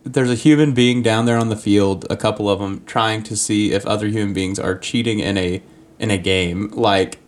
there's 0.03 0.31
a 0.31 0.35
human 0.35 0.73
being 0.73 1.03
down 1.03 1.25
there 1.25 1.37
on 1.37 1.49
the 1.49 1.55
field, 1.55 2.05
a 2.09 2.17
couple 2.17 2.49
of 2.49 2.59
them 2.59 2.83
trying 2.85 3.21
to 3.23 3.37
see 3.37 3.71
if 3.71 3.85
other 3.85 4.07
human 4.07 4.33
beings 4.33 4.57
are 4.59 4.75
cheating 4.75 5.19
in 5.19 5.37
a 5.37 5.61
in 5.99 6.09
a 6.09 6.17
game. 6.17 6.69
Like 6.71 7.19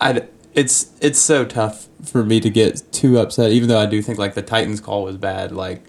I 0.00 0.26
it's 0.54 0.90
it's 1.02 1.18
so 1.18 1.44
tough 1.44 1.86
for 2.02 2.24
me 2.24 2.40
to 2.40 2.48
get 2.48 2.82
too 2.92 3.18
upset 3.18 3.52
even 3.52 3.68
though 3.68 3.78
I 3.78 3.86
do 3.86 4.00
think 4.00 4.18
like 4.18 4.32
the 4.32 4.42
Titans 4.42 4.80
call 4.80 5.04
was 5.04 5.18
bad 5.18 5.52
like 5.52 5.84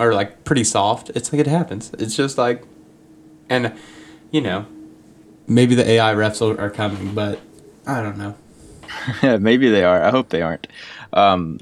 or 0.00 0.14
like 0.14 0.42
pretty 0.44 0.64
soft. 0.64 1.10
It's 1.10 1.34
like 1.34 1.40
it 1.40 1.46
happens. 1.46 1.92
It's 1.98 2.16
just 2.16 2.38
like 2.38 2.64
and 3.50 3.74
you 4.30 4.40
know 4.40 4.64
maybe 5.46 5.74
the 5.74 5.86
AI 5.86 6.14
refs 6.14 6.40
are, 6.40 6.58
are 6.58 6.70
coming, 6.70 7.14
but 7.14 7.40
I 7.86 8.00
don't 8.00 8.16
know. 8.16 8.34
Maybe 9.38 9.68
they 9.68 9.84
are. 9.84 10.02
I 10.02 10.10
hope 10.10 10.30
they 10.30 10.42
aren't. 10.42 10.66
Um, 11.16 11.58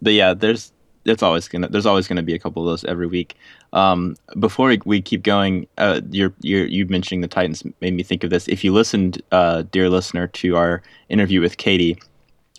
but 0.00 0.12
yeah, 0.12 0.34
there's 0.34 0.72
there's 1.04 1.22
always 1.22 1.48
gonna 1.48 1.68
there's 1.68 1.86
always 1.86 2.06
gonna 2.06 2.22
be 2.22 2.34
a 2.34 2.38
couple 2.38 2.62
of 2.62 2.68
those 2.70 2.84
every 2.84 3.06
week. 3.06 3.36
Um, 3.72 4.16
before 4.38 4.68
we, 4.68 4.80
we 4.84 5.00
keep 5.00 5.22
going, 5.22 5.66
uh, 5.78 6.00
you're, 6.10 6.34
you're 6.40 6.66
you 6.66 6.86
mentioning 6.86 7.20
the 7.20 7.28
Titans 7.28 7.64
made 7.80 7.94
me 7.94 8.02
think 8.02 8.24
of 8.24 8.30
this. 8.30 8.48
If 8.48 8.64
you 8.64 8.72
listened, 8.72 9.22
uh, 9.30 9.62
dear 9.70 9.88
listener, 9.88 10.26
to 10.26 10.56
our 10.56 10.82
interview 11.08 11.40
with 11.40 11.56
Katie. 11.56 11.98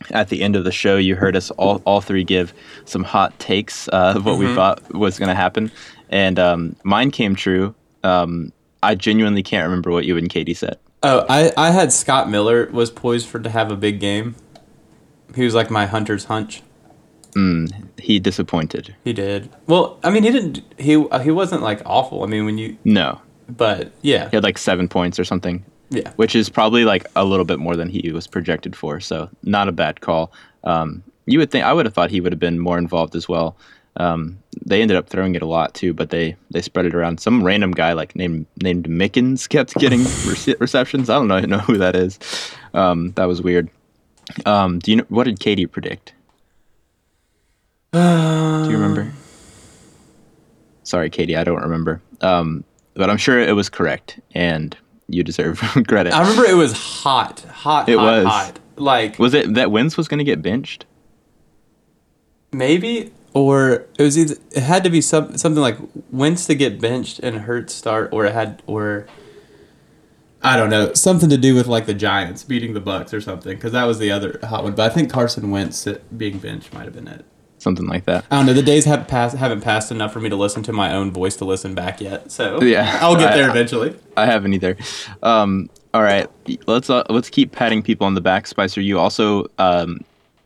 At 0.09 0.29
the 0.29 0.41
end 0.41 0.55
of 0.55 0.63
the 0.63 0.71
show, 0.71 0.97
you 0.97 1.15
heard 1.15 1.35
us 1.35 1.51
all, 1.51 1.79
all 1.85 2.01
three 2.01 2.23
give 2.23 2.55
some 2.85 3.03
hot 3.03 3.37
takes 3.37 3.87
uh, 3.89 4.13
of 4.15 4.25
what 4.25 4.39
we 4.39 4.51
thought 4.55 4.81
was 4.95 5.19
going 5.19 5.29
to 5.29 5.35
happen, 5.35 5.71
and 6.09 6.39
um, 6.39 6.75
mine 6.83 7.11
came 7.11 7.35
true. 7.35 7.75
Um, 8.03 8.51
I 8.81 8.95
genuinely 8.95 9.43
can't 9.43 9.63
remember 9.63 9.91
what 9.91 10.05
you 10.05 10.17
and 10.17 10.27
Katie 10.27 10.55
said. 10.55 10.79
Oh, 11.03 11.25
I, 11.29 11.51
I 11.55 11.69
had 11.69 11.91
Scott 11.91 12.31
Miller 12.31 12.67
was 12.71 12.89
poised 12.89 13.27
for 13.27 13.39
to 13.39 13.49
have 13.49 13.71
a 13.71 13.75
big 13.75 13.99
game. 13.99 14.33
He 15.35 15.43
was 15.43 15.53
like 15.55 15.69
my 15.71 15.85
hunter's 15.85 16.25
hunch. 16.25 16.61
He 17.97 18.19
disappointed. 18.19 18.95
He 19.03 19.13
did. 19.13 19.49
Well, 19.67 19.99
I 20.03 20.09
mean, 20.09 20.23
he 20.23 20.31
didn't. 20.31 20.61
He 20.77 20.95
uh, 20.95 21.19
he 21.19 21.31
wasn't 21.31 21.61
like 21.61 21.81
awful. 21.85 22.23
I 22.23 22.27
mean, 22.27 22.45
when 22.45 22.57
you 22.57 22.77
No, 22.83 23.21
but 23.47 23.91
yeah, 24.01 24.29
he 24.29 24.35
had 24.37 24.43
like 24.43 24.57
seven 24.57 24.87
points 24.89 25.17
or 25.19 25.23
something. 25.23 25.63
yeah. 25.89 26.11
which 26.17 26.35
is 26.35 26.49
probably 26.49 26.83
like 26.83 27.05
a 27.15 27.23
little 27.23 27.45
bit 27.45 27.59
more 27.59 27.75
than 27.75 27.89
he 27.89 28.11
was 28.11 28.27
projected 28.27 28.75
for. 28.75 28.99
So 28.99 29.29
not 29.43 29.67
a 29.69 29.71
bad 29.71 30.01
call. 30.01 30.31
Um, 30.63 31.03
you 31.25 31.39
would 31.39 31.51
think 31.51 31.63
I 31.65 31.71
would 31.73 31.85
have 31.85 31.93
thought 31.93 32.09
he 32.11 32.19
would 32.21 32.31
have 32.33 32.39
been 32.39 32.59
more 32.59 32.77
involved 32.77 33.15
as 33.15 33.29
well. 33.29 33.55
Um, 33.97 34.37
they 34.65 34.81
ended 34.81 34.97
up 34.97 35.07
throwing 35.09 35.35
it 35.35 35.41
a 35.41 35.45
lot 35.45 35.73
too, 35.73 35.93
but 35.93 36.09
they 36.09 36.35
they 36.49 36.61
spread 36.61 36.85
it 36.85 36.95
around. 36.95 37.19
Some 37.21 37.43
random 37.43 37.71
guy 37.71 37.93
like 37.93 38.13
named 38.15 38.45
named 38.61 38.87
Mickens 38.89 39.47
kept 39.47 39.75
getting 39.75 39.99
rece- 40.27 40.59
receptions. 40.59 41.09
I 41.09 41.15
don't 41.15 41.27
know 41.29 41.39
know 41.41 41.59
who 41.59 41.77
that 41.77 41.95
is. 41.95 42.19
Um, 42.73 43.11
that 43.13 43.25
was 43.25 43.41
weird. 43.41 43.69
Um, 44.45 44.79
do 44.79 44.91
you 44.91 44.97
know 44.97 45.05
what 45.09 45.25
did 45.25 45.39
Katie 45.39 45.65
predict? 45.65 46.13
Do 47.93 47.99
you 47.99 48.77
remember? 48.77 49.11
Sorry, 50.83 51.09
Katie, 51.09 51.35
I 51.35 51.43
don't 51.43 51.61
remember. 51.61 52.01
Um, 52.21 52.63
but 52.93 53.09
I'm 53.09 53.17
sure 53.17 53.39
it 53.39 53.53
was 53.55 53.69
correct, 53.69 54.19
and 54.33 54.75
you 55.07 55.23
deserve 55.23 55.59
credit. 55.87 56.13
I 56.13 56.21
remember 56.21 56.45
it 56.45 56.55
was 56.55 56.73
hot, 56.73 57.41
hot, 57.41 57.89
It 57.89 57.97
hot, 57.97 58.03
was. 58.05 58.25
hot. 58.25 58.59
Like 58.77 59.19
Was 59.19 59.33
it 59.33 59.53
that 59.55 59.69
Wentz 59.71 59.97
was 59.97 60.07
going 60.07 60.17
to 60.19 60.23
get 60.23 60.41
benched? 60.41 60.85
maybe, 62.53 63.11
or 63.33 63.85
it 63.97 64.03
was 64.03 64.17
either 64.17 64.35
it 64.51 64.63
had 64.63 64.83
to 64.83 64.89
be 64.89 64.99
some 65.01 65.37
something 65.37 65.61
like 65.61 65.77
Wentz 66.11 66.45
to 66.47 66.55
get 66.55 66.81
benched 66.81 67.19
and 67.19 67.37
Hurt 67.41 67.69
start, 67.69 68.09
or 68.11 68.25
it 68.25 68.33
had 68.33 68.61
or. 68.67 69.07
I 70.43 70.57
don't 70.57 70.69
know 70.69 70.93
something 70.93 71.29
to 71.29 71.37
do 71.37 71.53
with 71.55 71.67
like 71.67 71.85
the 71.85 71.93
Giants 71.93 72.43
beating 72.43 72.73
the 72.73 72.79
Bucks 72.79 73.13
or 73.13 73.21
something 73.21 73.53
because 73.55 73.71
that 73.73 73.83
was 73.85 73.99
the 73.99 74.11
other 74.11 74.39
hot 74.43 74.63
one. 74.63 74.73
But 74.73 74.91
I 74.91 74.93
think 74.93 75.11
Carson 75.11 75.51
Wentz 75.51 75.87
being 76.17 76.39
benched 76.39 76.73
might 76.73 76.85
have 76.85 76.93
been 76.93 77.07
it. 77.07 77.25
Something 77.59 77.85
like 77.85 78.05
that. 78.05 78.25
I 78.31 78.37
don't 78.37 78.47
know. 78.47 78.53
The 78.53 78.63
days 78.63 78.85
haven't 78.85 79.07
passed 79.07 79.37
haven't 79.37 79.61
passed 79.61 79.91
enough 79.91 80.11
for 80.11 80.19
me 80.19 80.29
to 80.29 80.35
listen 80.35 80.63
to 80.63 80.73
my 80.73 80.93
own 80.95 81.11
voice 81.11 81.35
to 81.37 81.45
listen 81.45 81.75
back 81.75 82.01
yet. 82.01 82.31
So 82.31 82.59
Yeah. 82.61 82.97
I'll 83.01 83.15
get 83.15 83.33
there 83.35 83.45
I- 83.47 83.51
eventually. 83.51 83.95
I 84.17 84.25
haven't 84.25 84.53
either. 84.53 84.77
Um, 85.21 85.69
all 85.93 86.01
right, 86.03 86.27
let's 86.67 86.89
uh, 86.89 87.03
let's 87.09 87.29
keep 87.29 87.51
patting 87.51 87.83
people 87.83 88.07
on 88.07 88.15
the 88.15 88.21
back. 88.21 88.47
Spicer, 88.47 88.79
you 88.81 88.97
also 88.97 89.45
um, 89.59 89.99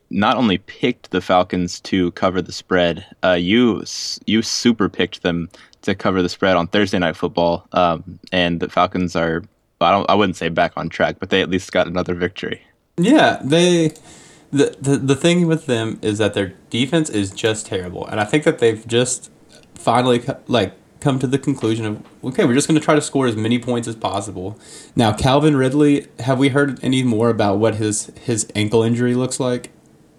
not 0.09 0.37
only 0.37 0.57
picked 0.57 1.11
the 1.11 1.21
Falcons 1.21 1.79
to 1.81 2.11
cover 2.13 2.41
the 2.41 2.51
spread, 2.51 3.05
uh, 3.23 3.33
you 3.33 3.83
you 4.25 4.41
super 4.41 4.89
picked 4.89 5.21
them 5.21 5.47
to 5.83 5.93
cover 5.95 6.21
the 6.23 6.29
spread 6.29 6.55
on 6.57 6.67
Thursday 6.67 6.97
Night 6.99 7.15
Football, 7.15 7.65
um, 7.71 8.19
and 8.33 8.59
the 8.59 8.67
Falcons 8.69 9.15
are. 9.15 9.43
I 9.81 9.91
don't. 9.91 10.09
I 10.09 10.15
wouldn't 10.15 10.37
say 10.37 10.49
back 10.49 10.73
on 10.75 10.89
track, 10.89 11.17
but 11.19 11.29
they 11.29 11.41
at 11.41 11.49
least 11.49 11.71
got 11.71 11.87
another 11.87 12.13
victory. 12.13 12.61
Yeah, 12.97 13.39
they. 13.43 13.93
The, 14.51 14.75
the 14.79 14.97
the 14.97 15.15
thing 15.15 15.47
with 15.47 15.65
them 15.65 15.99
is 16.01 16.19
that 16.19 16.33
their 16.33 16.53
defense 16.69 17.09
is 17.09 17.31
just 17.31 17.65
terrible, 17.65 18.05
and 18.07 18.19
I 18.19 18.23
think 18.23 18.43
that 18.45 18.59
they've 18.59 18.85
just 18.87 19.31
finally 19.73 20.23
like 20.47 20.73
come 21.01 21.19
to 21.19 21.27
the 21.27 21.37
conclusion 21.37 21.85
of 21.85 22.03
okay, 22.23 22.45
we're 22.45 22.53
just 22.53 22.67
going 22.67 22.79
to 22.79 22.83
try 22.83 22.95
to 22.95 23.01
score 23.01 23.27
as 23.27 23.35
many 23.35 23.59
points 23.59 23.87
as 23.87 23.95
possible. 23.95 24.57
Now, 24.95 25.13
Calvin 25.13 25.55
Ridley, 25.57 26.07
have 26.19 26.39
we 26.39 26.49
heard 26.49 26.83
any 26.83 27.03
more 27.03 27.29
about 27.29 27.57
what 27.57 27.75
his 27.75 28.11
his 28.21 28.47
ankle 28.55 28.81
injury 28.81 29.13
looks 29.13 29.39
like? 29.39 29.71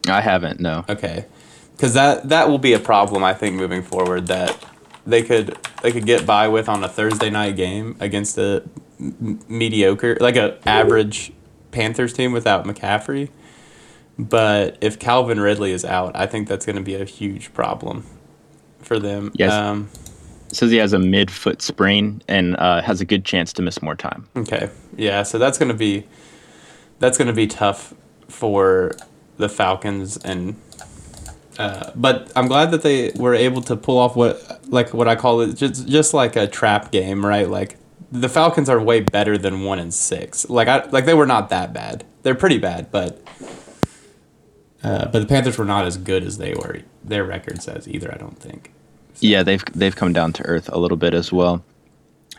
I 0.08 0.20
haven't. 0.20 0.60
No. 0.60 0.84
Okay, 0.88 1.24
because 1.72 1.94
that 1.94 2.28
that 2.28 2.48
will 2.48 2.58
be 2.58 2.72
a 2.72 2.78
problem 2.78 3.24
I 3.24 3.32
think 3.32 3.56
moving 3.56 3.82
forward 3.82 4.26
that 4.26 4.62
they 5.06 5.22
could 5.22 5.56
they 5.82 5.92
could 5.92 6.06
get 6.06 6.26
by 6.26 6.46
with 6.48 6.68
on 6.68 6.84
a 6.84 6.88
Thursday 6.88 7.30
night 7.30 7.56
game 7.56 7.96
against 8.00 8.38
a 8.38 8.62
m- 9.00 9.40
mediocre 9.48 10.16
like 10.20 10.36
a 10.36 10.58
average 10.68 11.32
Panthers 11.70 12.12
team 12.12 12.32
without 12.32 12.64
McCaffrey. 12.64 13.30
But 14.18 14.78
if 14.80 14.98
Calvin 14.98 15.40
Ridley 15.40 15.72
is 15.72 15.84
out, 15.84 16.16
I 16.16 16.26
think 16.26 16.48
that's 16.48 16.64
going 16.64 16.76
to 16.76 16.82
be 16.82 16.94
a 16.94 17.04
huge 17.04 17.52
problem 17.52 18.06
for 18.80 18.98
them. 18.98 19.30
Yes. 19.34 19.52
Um, 19.52 19.90
says 20.52 20.70
he 20.70 20.78
has 20.78 20.92
a 20.92 20.98
mid 20.98 21.30
foot 21.30 21.60
sprain 21.60 22.22
and 22.28 22.56
uh, 22.56 22.80
has 22.80 23.00
a 23.00 23.04
good 23.04 23.24
chance 23.24 23.52
to 23.54 23.62
miss 23.62 23.82
more 23.82 23.94
time. 23.94 24.26
Okay. 24.36 24.70
Yeah, 24.96 25.22
so 25.22 25.38
that's 25.38 25.58
going 25.58 25.68
to 25.68 25.74
be 25.74 26.06
that's 26.98 27.18
going 27.18 27.28
to 27.28 27.34
be 27.34 27.46
tough 27.46 27.92
for 28.28 28.92
the 29.36 29.48
Falcons 29.48 30.16
and 30.18 30.56
uh, 31.58 31.90
but 31.94 32.30
I'm 32.36 32.48
glad 32.48 32.70
that 32.70 32.82
they 32.82 33.12
were 33.16 33.34
able 33.34 33.62
to 33.62 33.76
pull 33.76 33.98
off 33.98 34.14
what 34.14 34.60
like 34.70 34.92
what 34.92 35.08
I 35.08 35.16
call 35.16 35.40
it 35.40 35.54
just 35.54 35.88
just 35.88 36.14
like 36.14 36.36
a 36.36 36.46
trap 36.46 36.90
game, 36.90 37.24
right? 37.24 37.48
Like 37.48 37.76
the 38.10 38.28
Falcons 38.28 38.68
are 38.68 38.80
way 38.80 39.00
better 39.00 39.36
than 39.36 39.62
1 39.62 39.78
and 39.78 39.92
6. 39.92 40.50
Like 40.50 40.68
I 40.68 40.84
like 40.86 41.06
they 41.06 41.14
were 41.14 41.26
not 41.26 41.48
that 41.50 41.72
bad. 41.72 42.04
They're 42.22 42.34
pretty 42.34 42.58
bad, 42.58 42.90
but 42.90 43.22
uh, 44.82 45.06
but 45.06 45.20
the 45.20 45.26
Panthers 45.26 45.58
were 45.58 45.64
not 45.64 45.86
as 45.86 45.96
good 45.96 46.22
as 46.22 46.38
they 46.38 46.54
were. 46.54 46.80
Their 47.02 47.24
record 47.24 47.62
says 47.62 47.88
either, 47.88 48.12
I 48.12 48.16
don't 48.18 48.38
think. 48.38 48.72
Yeah, 49.20 49.42
they've 49.42 49.64
they've 49.74 49.96
come 49.96 50.12
down 50.12 50.32
to 50.34 50.42
earth 50.44 50.68
a 50.72 50.78
little 50.78 50.96
bit 50.96 51.14
as 51.14 51.32
well. 51.32 51.64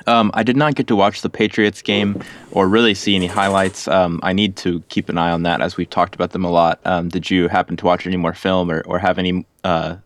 Um, 0.06 0.30
I 0.34 0.44
did 0.44 0.56
not 0.56 0.76
get 0.76 0.88
to 0.88 0.96
watch 0.96 1.22
the 1.22 1.30
Patriots 1.30 1.82
game 1.82 2.22
or 2.52 2.68
really 2.68 2.94
see 2.94 3.16
any 3.16 3.26
highlights. 3.26 3.88
Um, 3.88 4.20
I 4.22 4.32
need 4.32 4.56
to 4.58 4.82
keep 4.90 5.10
an 5.10 5.18
eye 5.18 5.32
on 5.32 5.44
that 5.44 5.60
as 5.60 5.76
we've 5.76 5.90
talked 5.90 6.14
about 6.14 6.32
them 6.32 6.46
a 6.46 6.52
lot. 6.52 6.80
Um, 6.86 7.10
did 7.10 7.32
you 7.32 7.48
happen 7.48 7.76
to 7.78 7.86
watch 7.86 8.06
any 8.06 8.16
more 8.16 8.34
film 8.34 8.70
or, 8.70 8.82
or 8.82 9.00
have 9.00 9.18
any 9.18 9.46
uh, 9.64 9.98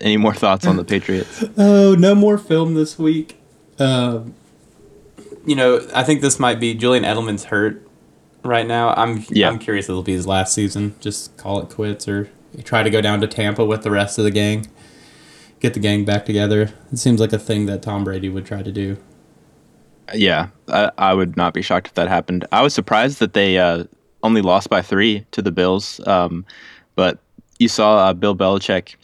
any 0.00 0.16
more 0.16 0.34
thoughts 0.34 0.66
on 0.66 0.76
the 0.76 0.84
Patriots? 0.84 1.42
Oh, 1.56 1.96
no 1.98 2.14
more 2.14 2.38
film 2.38 2.74
this 2.74 2.98
week. 2.98 3.40
Um, 3.78 4.34
you 5.48 5.56
know, 5.56 5.86
I 5.94 6.04
think 6.04 6.20
this 6.20 6.38
might 6.38 6.60
be 6.60 6.74
Julian 6.74 7.04
Edelman's 7.04 7.44
hurt 7.44 7.86
right 8.44 8.66
now. 8.66 8.90
I'm 8.90 9.24
Yeah. 9.30 9.48
I'm 9.48 9.58
curious 9.58 9.86
if 9.86 9.90
it'll 9.90 10.02
be 10.02 10.12
his 10.12 10.26
last 10.26 10.54
season. 10.54 10.94
Just 11.00 11.36
call 11.36 11.60
it 11.60 11.70
quits 11.70 12.06
or 12.06 12.28
try 12.64 12.82
to 12.82 12.90
go 12.90 13.00
down 13.00 13.20
to 13.20 13.26
Tampa 13.26 13.64
with 13.64 13.82
the 13.82 13.90
rest 13.90 14.18
of 14.18 14.24
the 14.24 14.30
gang. 14.30 14.66
Get 15.60 15.74
the 15.74 15.80
gang 15.80 16.04
back 16.04 16.24
together. 16.24 16.72
It 16.92 16.98
seems 16.98 17.20
like 17.20 17.32
a 17.32 17.38
thing 17.38 17.66
that 17.66 17.82
Tom 17.82 18.04
Brady 18.04 18.28
would 18.28 18.46
try 18.46 18.62
to 18.62 18.70
do. 18.70 18.98
yeah, 20.14 20.48
I, 20.68 20.90
I 20.98 21.14
would 21.14 21.36
not 21.36 21.52
be 21.54 21.62
shocked 21.62 21.88
if 21.88 21.94
that 21.94 22.08
happened. 22.08 22.46
I 22.52 22.62
was 22.62 22.74
surprised 22.74 23.18
that 23.18 23.32
they 23.32 23.58
uh, 23.58 23.84
only 24.22 24.40
lost 24.40 24.70
by 24.70 24.82
three 24.82 25.26
to 25.32 25.42
the 25.42 25.52
Bills, 25.52 26.00
um, 26.06 26.46
but 26.94 27.18
you 27.58 27.68
saw 27.68 27.98
uh, 27.98 28.14
Bill 28.14 28.36
Belichick 28.36 28.94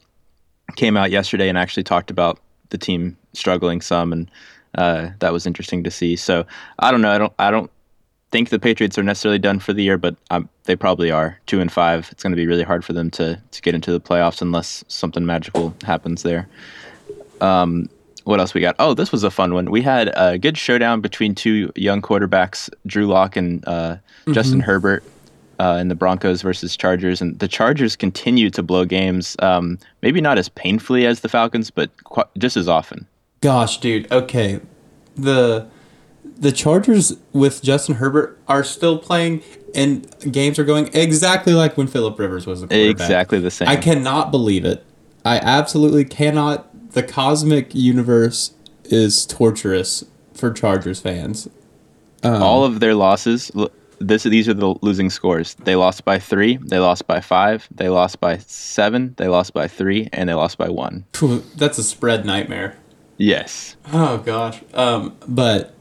came 0.76 0.96
out 0.96 1.10
yesterday 1.10 1.48
and 1.48 1.58
actually 1.58 1.82
talked 1.82 2.10
about 2.10 2.38
the 2.70 2.78
team 2.78 3.16
struggling 3.32 3.80
some, 3.80 4.12
and 4.12 4.30
uh, 4.74 5.10
that 5.20 5.32
was 5.32 5.46
interesting 5.46 5.84
to 5.84 5.90
see. 5.90 6.16
So 6.16 6.46
I 6.78 6.90
don't 6.90 7.00
know. 7.00 7.10
I 7.10 7.18
don't. 7.18 7.32
I 7.38 7.50
don't 7.50 7.70
think 8.30 8.48
the 8.48 8.58
Patriots 8.58 8.98
are 8.98 9.02
necessarily 9.04 9.38
done 9.38 9.60
for 9.60 9.72
the 9.72 9.82
year, 9.82 9.96
but 9.96 10.16
um, 10.30 10.48
they 10.64 10.74
probably 10.74 11.10
are. 11.10 11.38
Two 11.46 11.60
and 11.60 11.70
five. 11.70 12.08
It's 12.10 12.22
going 12.22 12.32
to 12.32 12.36
be 12.36 12.46
really 12.46 12.64
hard 12.64 12.84
for 12.84 12.92
them 12.92 13.10
to 13.12 13.40
to 13.50 13.62
get 13.62 13.74
into 13.74 13.92
the 13.92 14.00
playoffs 14.00 14.42
unless 14.42 14.84
something 14.88 15.24
magical 15.24 15.74
happens 15.84 16.22
there. 16.22 16.48
Um, 17.40 17.88
what 18.24 18.40
else 18.40 18.54
we 18.54 18.60
got? 18.60 18.74
Oh, 18.78 18.94
this 18.94 19.12
was 19.12 19.22
a 19.22 19.30
fun 19.30 19.54
one. 19.54 19.70
We 19.70 19.82
had 19.82 20.10
a 20.16 20.38
good 20.38 20.56
showdown 20.56 21.00
between 21.00 21.34
two 21.34 21.70
young 21.76 22.00
quarterbacks, 22.00 22.70
Drew 22.86 23.06
Lock 23.06 23.36
and 23.36 23.66
uh, 23.68 23.96
Justin 24.32 24.60
Herbert, 24.60 25.04
uh, 25.58 25.78
in 25.80 25.88
the 25.88 25.94
Broncos 25.94 26.42
versus 26.42 26.76
Chargers. 26.76 27.20
And 27.20 27.38
the 27.38 27.48
Chargers 27.48 27.96
continue 27.96 28.50
to 28.50 28.62
blow 28.62 28.84
games, 28.84 29.36
um, 29.40 29.78
maybe 30.02 30.20
not 30.20 30.38
as 30.38 30.48
painfully 30.48 31.06
as 31.06 31.20
the 31.20 31.28
Falcons, 31.28 31.70
but 31.70 31.90
qu- 32.04 32.24
just 32.38 32.56
as 32.56 32.66
often. 32.66 33.06
Gosh, 33.44 33.76
dude. 33.76 34.10
Okay, 34.10 34.60
the 35.16 35.68
the 36.38 36.50
Chargers 36.50 37.18
with 37.34 37.62
Justin 37.62 37.96
Herbert 37.96 38.40
are 38.48 38.64
still 38.64 38.96
playing, 38.96 39.42
and 39.74 40.10
games 40.32 40.58
are 40.58 40.64
going 40.64 40.88
exactly 40.94 41.52
like 41.52 41.76
when 41.76 41.86
Philip 41.86 42.18
Rivers 42.18 42.46
was 42.46 42.62
the 42.62 42.68
quarterback. 42.68 42.90
Exactly 42.90 43.40
the 43.40 43.50
same. 43.50 43.68
I 43.68 43.76
cannot 43.76 44.30
believe 44.30 44.64
it. 44.64 44.82
I 45.26 45.40
absolutely 45.40 46.06
cannot. 46.06 46.92
The 46.92 47.02
cosmic 47.02 47.74
universe 47.74 48.54
is 48.84 49.26
torturous 49.26 50.04
for 50.32 50.50
Chargers 50.50 51.02
fans. 51.02 51.46
Um, 52.22 52.42
All 52.42 52.64
of 52.64 52.80
their 52.80 52.94
losses. 52.94 53.52
This 53.98 54.22
these 54.22 54.48
are 54.48 54.54
the 54.54 54.74
losing 54.80 55.10
scores. 55.10 55.52
They 55.56 55.76
lost 55.76 56.06
by 56.06 56.18
three. 56.18 56.56
They 56.56 56.78
lost 56.78 57.06
by 57.06 57.20
five. 57.20 57.68
They 57.70 57.90
lost 57.90 58.20
by 58.20 58.38
seven. 58.38 59.12
They 59.18 59.28
lost 59.28 59.52
by 59.52 59.68
three, 59.68 60.08
and 60.14 60.30
they 60.30 60.34
lost 60.34 60.56
by 60.56 60.70
one. 60.70 61.04
That's 61.56 61.76
a 61.76 61.84
spread 61.84 62.24
nightmare. 62.24 62.78
Yes. 63.16 63.76
Oh 63.92 64.18
gosh. 64.18 64.60
Um, 64.72 65.16
but 65.28 65.74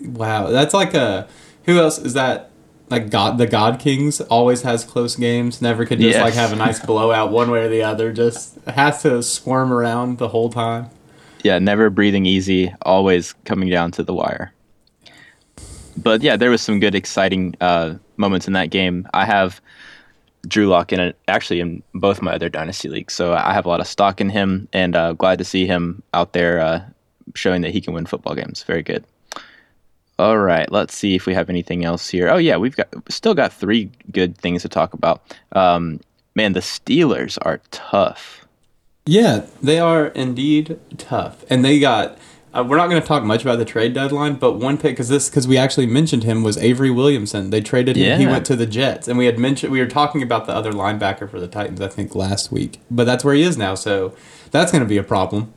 wow, 0.00 0.48
that's 0.48 0.74
like 0.74 0.94
a 0.94 1.28
who 1.64 1.78
else 1.78 1.98
is 1.98 2.14
that? 2.14 2.50
Like 2.90 3.08
God, 3.10 3.38
the 3.38 3.46
God 3.46 3.80
Kings 3.80 4.20
always 4.20 4.62
has 4.62 4.84
close 4.84 5.16
games. 5.16 5.62
Never 5.62 5.86
could 5.86 5.98
just 6.00 6.14
Yes. 6.16 6.22
like 6.22 6.34
have 6.34 6.52
a 6.52 6.56
nice 6.56 6.78
blowout 6.84 7.32
one 7.32 7.50
way 7.50 7.64
or 7.64 7.68
the 7.68 7.82
other. 7.82 8.12
Just 8.12 8.56
has 8.66 9.00
to 9.02 9.22
squirm 9.22 9.72
around 9.72 10.18
the 10.18 10.28
whole 10.28 10.50
time. 10.50 10.90
Yeah, 11.42 11.58
never 11.58 11.88
breathing 11.90 12.26
easy, 12.26 12.74
always 12.82 13.34
coming 13.44 13.68
down 13.70 13.90
to 13.92 14.02
the 14.02 14.14
wire. 14.14 14.52
But 15.96 16.22
yeah, 16.22 16.36
there 16.36 16.50
was 16.50 16.60
some 16.62 16.80
good, 16.80 16.94
exciting 16.94 17.54
uh, 17.60 17.94
moments 18.16 18.46
in 18.46 18.52
that 18.54 18.70
game. 18.70 19.06
I 19.14 19.24
have 19.24 19.60
Drew 20.46 20.66
Lock 20.66 20.92
in 20.92 21.12
actually 21.28 21.60
in 21.60 21.82
both 21.94 22.22
my 22.22 22.32
other 22.32 22.48
dynasty 22.48 22.88
leagues, 22.88 23.14
so 23.14 23.34
I 23.34 23.52
have 23.52 23.66
a 23.66 23.68
lot 23.68 23.80
of 23.80 23.86
stock 23.86 24.20
in 24.20 24.28
him, 24.28 24.68
and 24.72 24.94
uh, 24.96 25.12
glad 25.14 25.38
to 25.38 25.44
see 25.44 25.66
him 25.66 26.02
out 26.12 26.32
there 26.32 26.60
uh, 26.60 26.82
showing 27.34 27.62
that 27.62 27.72
he 27.72 27.80
can 27.80 27.94
win 27.94 28.06
football 28.06 28.34
games. 28.34 28.62
Very 28.62 28.82
good. 28.82 29.04
All 30.18 30.38
right, 30.38 30.70
let's 30.70 30.96
see 30.96 31.14
if 31.16 31.26
we 31.26 31.34
have 31.34 31.50
anything 31.50 31.84
else 31.84 32.08
here. 32.08 32.28
Oh 32.28 32.36
yeah, 32.36 32.56
we've 32.56 32.76
got 32.76 32.88
still 33.08 33.34
got 33.34 33.52
three 33.52 33.90
good 34.12 34.38
things 34.38 34.62
to 34.62 34.68
talk 34.68 34.94
about. 34.94 35.22
Um, 35.52 36.00
man, 36.34 36.52
the 36.52 36.60
Steelers 36.60 37.36
are 37.42 37.60
tough. 37.70 38.46
Yeah, 39.06 39.46
they 39.60 39.78
are 39.80 40.06
indeed 40.08 40.78
tough, 40.98 41.44
and 41.50 41.64
they 41.64 41.80
got. 41.80 42.18
Uh, 42.56 42.62
we're 42.62 42.76
not 42.76 42.88
going 42.88 43.00
to 43.02 43.06
talk 43.06 43.24
much 43.24 43.42
about 43.42 43.58
the 43.58 43.64
trade 43.64 43.92
deadline, 43.94 44.34
but 44.34 44.52
one 44.52 44.76
pick 44.78 44.92
because 44.92 45.08
this 45.08 45.28
because 45.28 45.48
we 45.48 45.56
actually 45.58 45.86
mentioned 45.86 46.22
him 46.22 46.42
was 46.42 46.56
Avery 46.58 46.90
Williamson. 46.90 47.50
They 47.50 47.60
traded 47.60 47.96
him. 47.96 48.04
Yeah. 48.06 48.16
He 48.18 48.26
went 48.26 48.46
to 48.46 48.54
the 48.56 48.66
Jets, 48.66 49.08
and 49.08 49.18
we 49.18 49.26
had 49.26 49.38
mentioned 49.38 49.72
we 49.72 49.80
were 49.80 49.86
talking 49.86 50.22
about 50.22 50.46
the 50.46 50.52
other 50.52 50.72
linebacker 50.72 51.28
for 51.28 51.40
the 51.40 51.48
Titans. 51.48 51.80
I 51.80 51.88
think 51.88 52.14
last 52.14 52.52
week, 52.52 52.78
but 52.90 53.04
that's 53.04 53.24
where 53.24 53.34
he 53.34 53.42
is 53.42 53.58
now. 53.58 53.74
So 53.74 54.14
that's 54.52 54.70
going 54.70 54.82
to 54.84 54.88
be 54.88 54.96
a 54.98 55.02
problem. 55.02 55.52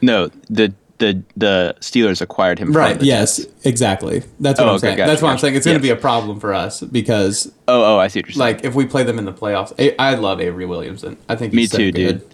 No, 0.00 0.28
the 0.48 0.72
the 0.98 1.22
the 1.36 1.74
Steelers 1.80 2.20
acquired 2.20 2.58
him. 2.60 2.72
Right. 2.72 2.90
From 2.92 2.98
the 3.00 3.06
Yes. 3.06 3.44
Exactly. 3.64 4.22
That's 4.40 4.58
what 4.60 4.66
Oh, 4.66 4.70
I'm 4.70 4.76
okay, 4.76 4.80
saying. 4.88 4.96
gotcha, 4.98 5.10
That's 5.10 5.22
what 5.22 5.30
I'm 5.30 5.38
saying. 5.38 5.54
It's 5.56 5.66
going 5.66 5.78
to 5.78 5.82
be 5.82 5.90
a 5.90 5.96
problem 5.96 6.38
for 6.40 6.52
us 6.54 6.80
because, 6.80 7.52
Oh, 7.68 7.96
oh, 7.96 7.98
I 7.98 8.08
see 8.08 8.18
what 8.20 8.26
you're 8.26 8.32
saying. 8.34 8.56
like, 8.56 8.64
if 8.64 8.74
we 8.74 8.84
play 8.86 9.02
them 9.04 9.18
in 9.18 9.24
the 9.24 9.32
playoffs, 9.32 9.72
I, 9.78 9.94
I 9.98 10.14
love 10.14 10.40
Avery 10.40 10.66
Williamson. 10.66 11.16
I 11.28 11.36
think 11.36 11.52
Me 11.52 11.66
so 11.66 11.78
too, 11.78 11.92
dude. 11.92 12.24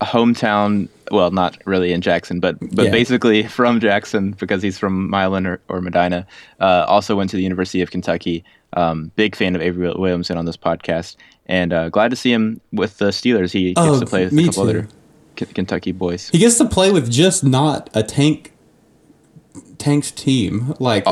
Hometown. 0.00 0.88
Well, 1.10 1.30
not 1.30 1.56
really 1.64 1.92
in 1.92 2.00
Jackson, 2.00 2.40
but 2.40 2.58
but 2.74 2.86
Yeah. 2.86 2.90
basically 2.90 3.42
from 3.58 3.80
Jackson 3.80 4.32
because 4.32 4.62
he's 4.62 4.78
from 4.78 5.08
Milan 5.10 5.46
or, 5.46 5.60
or 5.68 5.80
Medina. 5.80 6.26
Uh, 6.60 6.84
also 6.86 7.16
went 7.16 7.30
to 7.30 7.36
the 7.36 7.42
University 7.42 7.80
of 7.82 7.90
Kentucky. 7.90 8.44
Um, 8.74 9.10
big 9.16 9.34
fan 9.34 9.56
of 9.56 9.62
Avery 9.62 9.88
Williamson 9.94 10.36
on 10.36 10.44
this 10.44 10.56
podcast, 10.58 11.16
and 11.46 11.72
uh, 11.72 11.88
glad 11.88 12.10
to 12.10 12.16
see 12.16 12.30
him 12.30 12.60
with 12.72 12.98
the 12.98 13.06
Steelers. 13.06 13.50
He 13.52 13.72
gets 13.72 13.80
Oh, 13.86 13.98
to 13.98 14.04
play 14.06 14.24
with 14.24 14.32
me 14.34 14.42
a 14.44 14.46
couple 14.48 14.64
too. 14.64 14.70
other 14.70 14.88
K- 15.36 15.46
Kentucky 15.46 15.92
boys. 15.92 16.28
He 16.28 16.38
gets 16.38 16.58
to 16.58 16.66
play 16.66 16.90
with 16.92 17.10
just 17.10 17.42
not 17.42 17.88
a 17.94 18.02
tank 18.02 18.52
tank's 19.78 20.10
team. 20.10 20.74
Like 20.78 21.06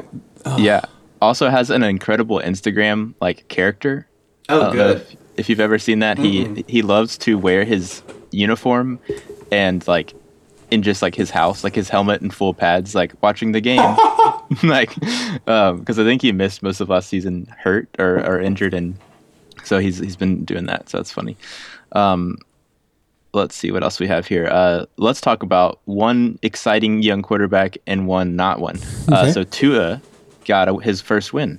Yeah. 0.59 0.83
Also 1.23 1.49
has 1.49 1.71
an 1.71 1.83
incredible 1.83 2.41
Instagram 2.41 3.15
like 3.23 3.49
character. 3.49 4.07
Oh, 4.51 4.71
I 4.71 4.75
don't 4.77 4.97
If, 4.97 5.17
if 5.37 5.49
you've 5.49 5.61
ever 5.61 5.79
seen 5.79 6.01
that, 6.01 6.19
he 6.19 6.65
he 6.69 6.83
loves 6.83 7.17
to 7.19 7.39
wear 7.39 7.65
his 7.65 8.03
uniform 8.37 8.99
and 9.51 9.87
like 9.89 10.15
in 10.71 10.83
just 10.83 11.01
like 11.03 11.15
his 11.15 11.31
house, 11.31 11.63
like 11.65 11.75
his 11.75 11.89
helmet 11.89 12.21
and 12.21 12.35
full 12.35 12.53
pads, 12.55 12.95
like 12.95 13.15
watching 13.23 13.53
the 13.53 13.61
game. 13.61 13.97
like, 14.63 14.95
because 14.95 15.99
I 15.99 16.05
think 16.05 16.23
he 16.23 16.31
missed 16.31 16.63
most 16.63 16.81
of 16.81 16.89
last 16.89 17.09
season, 17.09 17.53
hurt 17.59 17.89
or, 17.99 18.19
or 18.25 18.41
injured, 18.41 18.75
and 18.75 18.95
so 19.65 19.79
he's 19.81 19.99
he's 19.99 20.15
been 20.15 20.45
doing 20.45 20.67
that. 20.67 20.89
So 20.89 20.99
that's 20.99 21.11
funny. 21.11 21.37
Um, 21.93 22.39
let's 23.33 23.57
see 23.57 23.73
what 23.73 23.83
else 23.83 23.99
we 23.99 24.07
have 24.07 24.27
here. 24.27 24.47
Uh, 24.47 24.87
let's 24.99 25.21
talk 25.21 25.43
about 25.43 25.81
one 25.85 26.39
exciting 26.43 27.03
young 27.03 27.23
quarterback 27.23 27.77
and 27.89 28.07
one 28.07 28.37
not 28.37 28.61
one. 28.61 28.79
Uh, 29.11 29.23
Okay. 29.23 29.33
so 29.33 29.43
Tua 29.45 30.01
got 30.45 30.69
a, 30.69 30.77
his 30.79 31.01
first 31.01 31.33
win. 31.33 31.59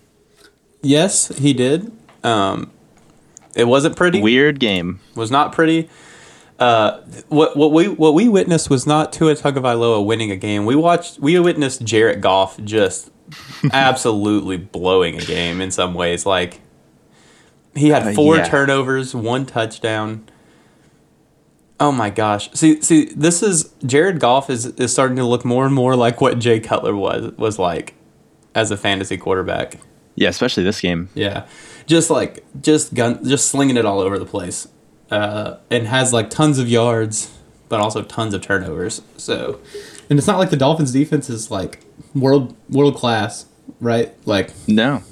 Yes, 0.82 1.28
he 1.38 1.54
did. 1.54 1.92
Um, 2.24 2.72
it 3.56 3.66
wasn't 3.68 3.98
pretty. 3.98 4.22
Weird 4.22 4.60
game. 4.60 5.00
was 5.16 5.30
not 5.30 5.52
pretty. 5.52 5.90
Uh, 6.60 7.02
what 7.30 7.56
what 7.56 7.72
we 7.72 7.88
what 7.88 8.13
we 8.15 8.28
witnessed 8.28 8.70
was 8.70 8.88
not 8.88 9.13
Tua 9.13 9.36
Tagovailoa 9.36 10.04
winning 10.06 10.32
a 10.32 10.36
game. 10.36 10.65
We 10.65 10.76
watched 10.76 11.20
we 11.20 11.39
witnessed 11.39 11.84
Jared 11.84 12.20
Goff 12.22 12.60
just 12.63 13.12
absolutely 13.72 14.58
blowing 14.58 15.17
a 15.17 15.22
game 15.26 15.62
in 15.62 15.70
some 15.72 15.93
ways. 15.93 16.26
Like 16.26 16.62
he 17.76 17.89
had 17.89 18.08
Uh, 18.08 18.13
four 18.13 18.38
yeah. 18.38 18.46
turnovers, 18.48 19.13
one 19.13 19.46
touchdown. 19.46 20.28
Oh 21.80 21.91
my 21.91 22.10
gosh! 22.10 22.50
See, 22.54 22.82
see, 22.82 23.06
this 23.15 23.43
is 23.43 23.72
Jared 23.86 24.20
Goff 24.20 24.50
is 24.50 24.65
is 24.65 24.91
starting 24.91 25.17
to 25.17 25.26
look 25.26 25.46
more 25.46 25.63
and 25.63 25.76
more 25.76 25.96
like 25.96 26.20
what 26.22 26.39
Jay 26.39 26.60
Cutler 26.60 26.96
was 26.96 27.34
was 27.38 27.60
like 27.60 27.93
as 28.56 28.72
a 28.72 28.78
fantasy 28.78 29.15
quarterback. 29.15 29.80
Yeah, 30.15 30.30
especially 30.30 30.63
this 30.63 30.82
game. 30.82 31.10
Yeah, 31.13 31.46
just 31.86 32.10
like 32.10 32.43
just 32.60 32.96
gun, 32.96 33.24
just 33.24 33.50
slinging 33.50 33.78
it 33.78 33.86
all 33.86 34.00
over 34.00 34.17
the 34.17 34.26
place, 34.26 34.67
uh, 35.12 35.58
and 35.70 35.88
has 35.88 36.13
like 36.13 36.30
tons 36.30 36.60
of 36.60 36.67
yards, 36.67 37.38
but 37.70 37.80
also 37.80 38.04
tons 38.04 38.34
of 38.34 38.41
turnovers. 38.41 39.02
So 39.17 39.60
and 40.10 40.17
it's 40.17 40.28
not 40.28 40.39
like 40.39 40.50
the 40.50 40.58
Dolphins 40.58 40.91
defense 40.91 41.30
is 41.30 41.52
like 41.52 41.80
world 42.15 42.56
world 42.70 42.96
class, 42.96 43.46
right? 43.80 44.13
Like 44.26 44.52
No, 44.67 45.04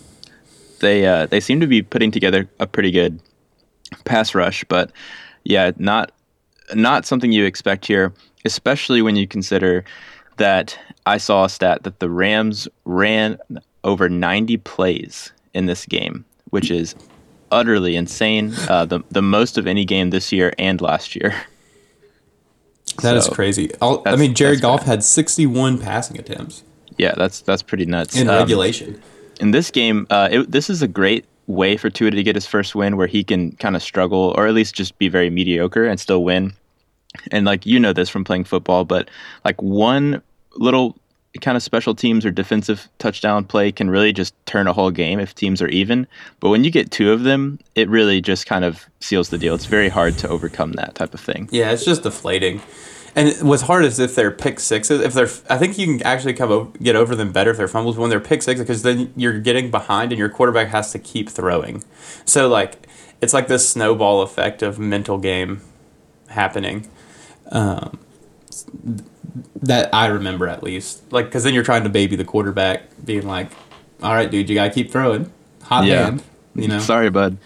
they 0.79 1.05
uh, 1.05 1.25
they 1.27 1.39
seem 1.39 1.59
to 1.59 1.67
be 1.67 1.81
putting 1.81 2.11
together 2.11 2.49
a 2.59 2.67
pretty 2.67 2.91
good 2.91 3.19
pass 4.05 4.35
rush, 4.35 4.63
but 4.65 4.91
yeah, 5.43 5.71
not 5.77 6.11
not 6.73 7.05
something 7.05 7.31
you 7.31 7.45
expect 7.45 7.85
here, 7.85 8.13
especially 8.45 9.01
when 9.01 9.15
you 9.15 9.27
consider 9.27 9.83
that 10.37 10.77
I 11.05 11.17
saw 11.17 11.45
a 11.45 11.49
stat 11.49 11.83
that 11.83 11.99
the 11.99 12.09
Rams 12.09 12.67
ran 12.83 13.37
over 13.83 14.09
90 14.09 14.57
plays 14.57 15.31
in 15.53 15.67
this 15.67 15.85
game, 15.85 16.25
which 16.49 16.71
is 16.71 16.95
utterly 17.55 17.95
insane. 17.95 18.53
Uh, 18.69 18.85
the 18.85 18.99
the 19.09 19.21
most 19.21 19.57
of 19.57 19.65
any 19.67 19.85
game 19.85 20.09
this 20.11 20.31
year 20.31 20.53
and 20.59 20.81
last 20.81 21.15
year. 21.15 21.33
that 23.01 23.17
is 23.17 23.25
So, 23.25 23.31
crazy. 23.31 23.71
I'll, 23.81 24.01
I 24.05 24.15
mean, 24.15 24.33
Jared 24.33 24.55
that's 24.57 24.61
Goff 24.61 24.79
bad. 24.81 24.87
had 24.87 25.03
sixty-one 25.03 25.79
passing 25.79 26.19
attempts 26.19 26.63
Yeah, 26.97 27.13
that's 27.17 27.41
that's 27.41 27.61
pretty 27.63 27.85
nuts. 27.85 28.15
in 28.15 28.29
Um, 28.29 28.35
regulation. 28.37 29.01
in 29.39 29.51
this 29.51 29.71
game, 29.71 30.07
uh, 30.09 30.29
it, 30.31 30.51
this 30.51 30.69
is 30.69 30.81
a 30.81 30.87
great 30.87 31.25
way 31.47 31.77
for 31.77 31.89
Tua 31.89 32.11
to 32.11 32.23
get 32.23 32.35
his 32.35 32.45
first 32.47 32.73
win, 32.75 32.97
where 32.97 33.07
he 33.07 33.23
can 33.23 33.51
kind 33.57 33.75
of 33.75 33.83
struggle 33.83 34.33
or 34.37 34.47
at 34.47 34.53
least 34.53 34.75
just 34.75 34.97
be 34.97 35.09
very 35.09 35.29
mediocre 35.29 35.85
and 35.85 35.99
still 35.99 36.23
win. 36.23 36.53
And 37.31 37.45
like 37.45 37.65
you 37.65 37.79
know 37.79 37.93
this 37.93 38.09
from 38.09 38.23
playing 38.23 38.45
football, 38.45 38.83
but 38.85 39.09
like 39.45 39.61
one 39.61 40.21
little 40.57 40.97
kind 41.41 41.57
of 41.57 41.63
special 41.63 41.95
teams 41.95 42.25
or 42.25 42.31
defensive 42.31 42.87
touchdown 42.99 43.45
play 43.45 43.71
can 43.71 43.89
really 43.89 44.13
just 44.13 44.33
turn 44.45 44.67
a 44.67 44.73
whole 44.73 44.91
game 44.91 45.19
if 45.19 45.35
teams 45.35 45.61
are 45.61 45.67
even. 45.67 46.07
But 46.39 46.49
when 46.49 46.63
you 46.63 46.71
get 46.71 46.91
two 46.91 47.11
of 47.11 47.23
them, 47.23 47.59
it 47.75 47.89
really 47.89 48.21
just 48.21 48.45
kind 48.45 48.65
of 48.65 48.85
seals 48.99 49.29
the 49.29 49.37
deal. 49.37 49.55
It's 49.55 49.65
very 49.65 49.89
hard 49.89 50.17
to 50.19 50.29
overcome 50.29 50.73
that 50.73 50.95
type 50.95 51.13
of 51.13 51.19
thing. 51.19 51.49
Yeah, 51.51 51.71
it's 51.71 51.85
just 51.85 52.03
deflating. 52.03 52.61
And 53.15 53.33
what's 53.47 53.61
hard 53.61 53.85
is 53.85 53.97
if 53.99 54.13
they're 54.13 54.31
pick 54.31 54.59
sixes. 54.59 54.99
If 55.01 55.13
they're, 55.13 55.29
I 55.49 55.57
think 55.57 55.77
you 55.77 55.85
can 55.85 56.03
actually 56.03 56.33
come 56.33 56.51
over, 56.51 56.77
get 56.79 56.97
over 56.97 57.15
them 57.15 57.31
better 57.31 57.51
if 57.51 57.57
they're 57.57 57.67
fumbles 57.69 57.97
when 57.97 58.09
they're 58.09 58.19
pick 58.19 58.41
sixes 58.41 58.65
because 58.65 58.81
then 58.83 59.13
you're 59.15 59.39
getting 59.39 59.71
behind 59.71 60.11
and 60.11 60.19
your 60.19 60.29
quarterback 60.29 60.67
has 60.67 60.91
to 60.91 60.99
keep 60.99 61.29
throwing. 61.29 61.83
So 62.25 62.49
like, 62.49 62.87
it's 63.21 63.33
like 63.33 63.47
this 63.47 63.67
snowball 63.69 64.21
effect 64.21 64.61
of 64.61 64.77
mental 64.79 65.17
game 65.17 65.61
happening. 66.27 66.89
Um, 67.51 67.99
that 69.61 69.93
I 69.93 70.07
remember 70.07 70.47
at 70.47 70.63
least. 70.63 71.01
Like, 71.11 71.25
because 71.25 71.43
then 71.43 71.53
you're 71.53 71.63
trying 71.63 71.83
to 71.83 71.89
baby 71.89 72.15
the 72.15 72.25
quarterback, 72.25 72.83
being 73.05 73.25
like, 73.27 73.51
"All 74.03 74.13
right, 74.13 74.29
dude, 74.29 74.49
you 74.49 74.55
gotta 74.55 74.69
keep 74.73 74.91
throwing, 74.91 75.31
hot 75.63 75.85
Yeah. 75.85 76.05
hand." 76.05 76.23
You 76.55 76.67
know. 76.69 76.79
Sorry, 76.79 77.09
bud. 77.09 77.37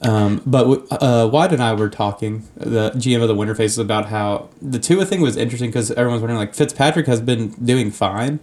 Um, 0.00 0.42
but 0.44 0.62
w- 0.62 0.86
uh, 0.90 1.28
Wyatt 1.32 1.52
and 1.52 1.62
I 1.62 1.74
were 1.74 1.88
talking, 1.88 2.42
the 2.56 2.90
GM 2.96 3.22
of 3.22 3.28
the 3.28 3.36
Winter 3.36 3.54
Faces, 3.54 3.78
about 3.78 4.06
how 4.06 4.48
the 4.60 4.80
Tua 4.80 5.04
thing 5.06 5.20
was 5.20 5.36
interesting 5.36 5.70
because 5.70 5.92
everyone's 5.92 6.22
wondering 6.22 6.38
like 6.40 6.54
Fitzpatrick 6.54 7.06
has 7.06 7.20
been 7.20 7.50
doing 7.64 7.92
fine, 7.92 8.40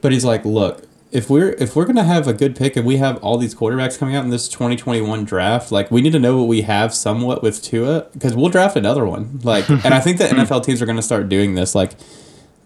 but 0.00 0.10
he's 0.10 0.24
like, 0.24 0.42
look, 0.46 0.84
if 1.12 1.28
we're 1.28 1.50
if 1.50 1.74
we're 1.74 1.86
gonna 1.86 2.04
have 2.04 2.28
a 2.28 2.32
good 2.32 2.54
pick 2.54 2.76
and 2.76 2.86
we 2.86 2.98
have 2.98 3.16
all 3.22 3.36
these 3.36 3.54
quarterbacks 3.54 3.98
coming 3.98 4.14
out 4.14 4.24
in 4.24 4.30
this 4.30 4.48
twenty 4.48 4.76
twenty 4.76 5.00
one 5.00 5.24
draft, 5.24 5.72
like 5.72 5.90
we 5.90 6.00
need 6.00 6.12
to 6.12 6.18
know 6.18 6.38
what 6.38 6.48
we 6.48 6.62
have 6.62 6.94
somewhat 6.94 7.42
with 7.42 7.62
Tua 7.62 8.06
because 8.12 8.34
we'll 8.34 8.48
draft 8.48 8.76
another 8.76 9.04
one. 9.04 9.40
Like, 9.42 9.68
and 9.70 9.92
I 9.94 10.00
think 10.00 10.18
that 10.18 10.30
NFL 10.30 10.64
teams 10.64 10.80
are 10.80 10.86
gonna 10.86 11.02
start 11.02 11.28
doing 11.28 11.54
this. 11.54 11.74
Like, 11.74 11.92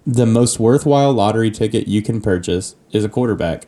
the 0.07 0.27
most 0.27 0.61
worthwhile 0.61 1.13
lottery 1.13 1.51
ticket 1.51 1.89
you 1.89 2.03
can 2.03 2.21
purchase 2.21 2.77
is 2.93 3.05
a 3.05 3.09
quarterback. 3.09 3.67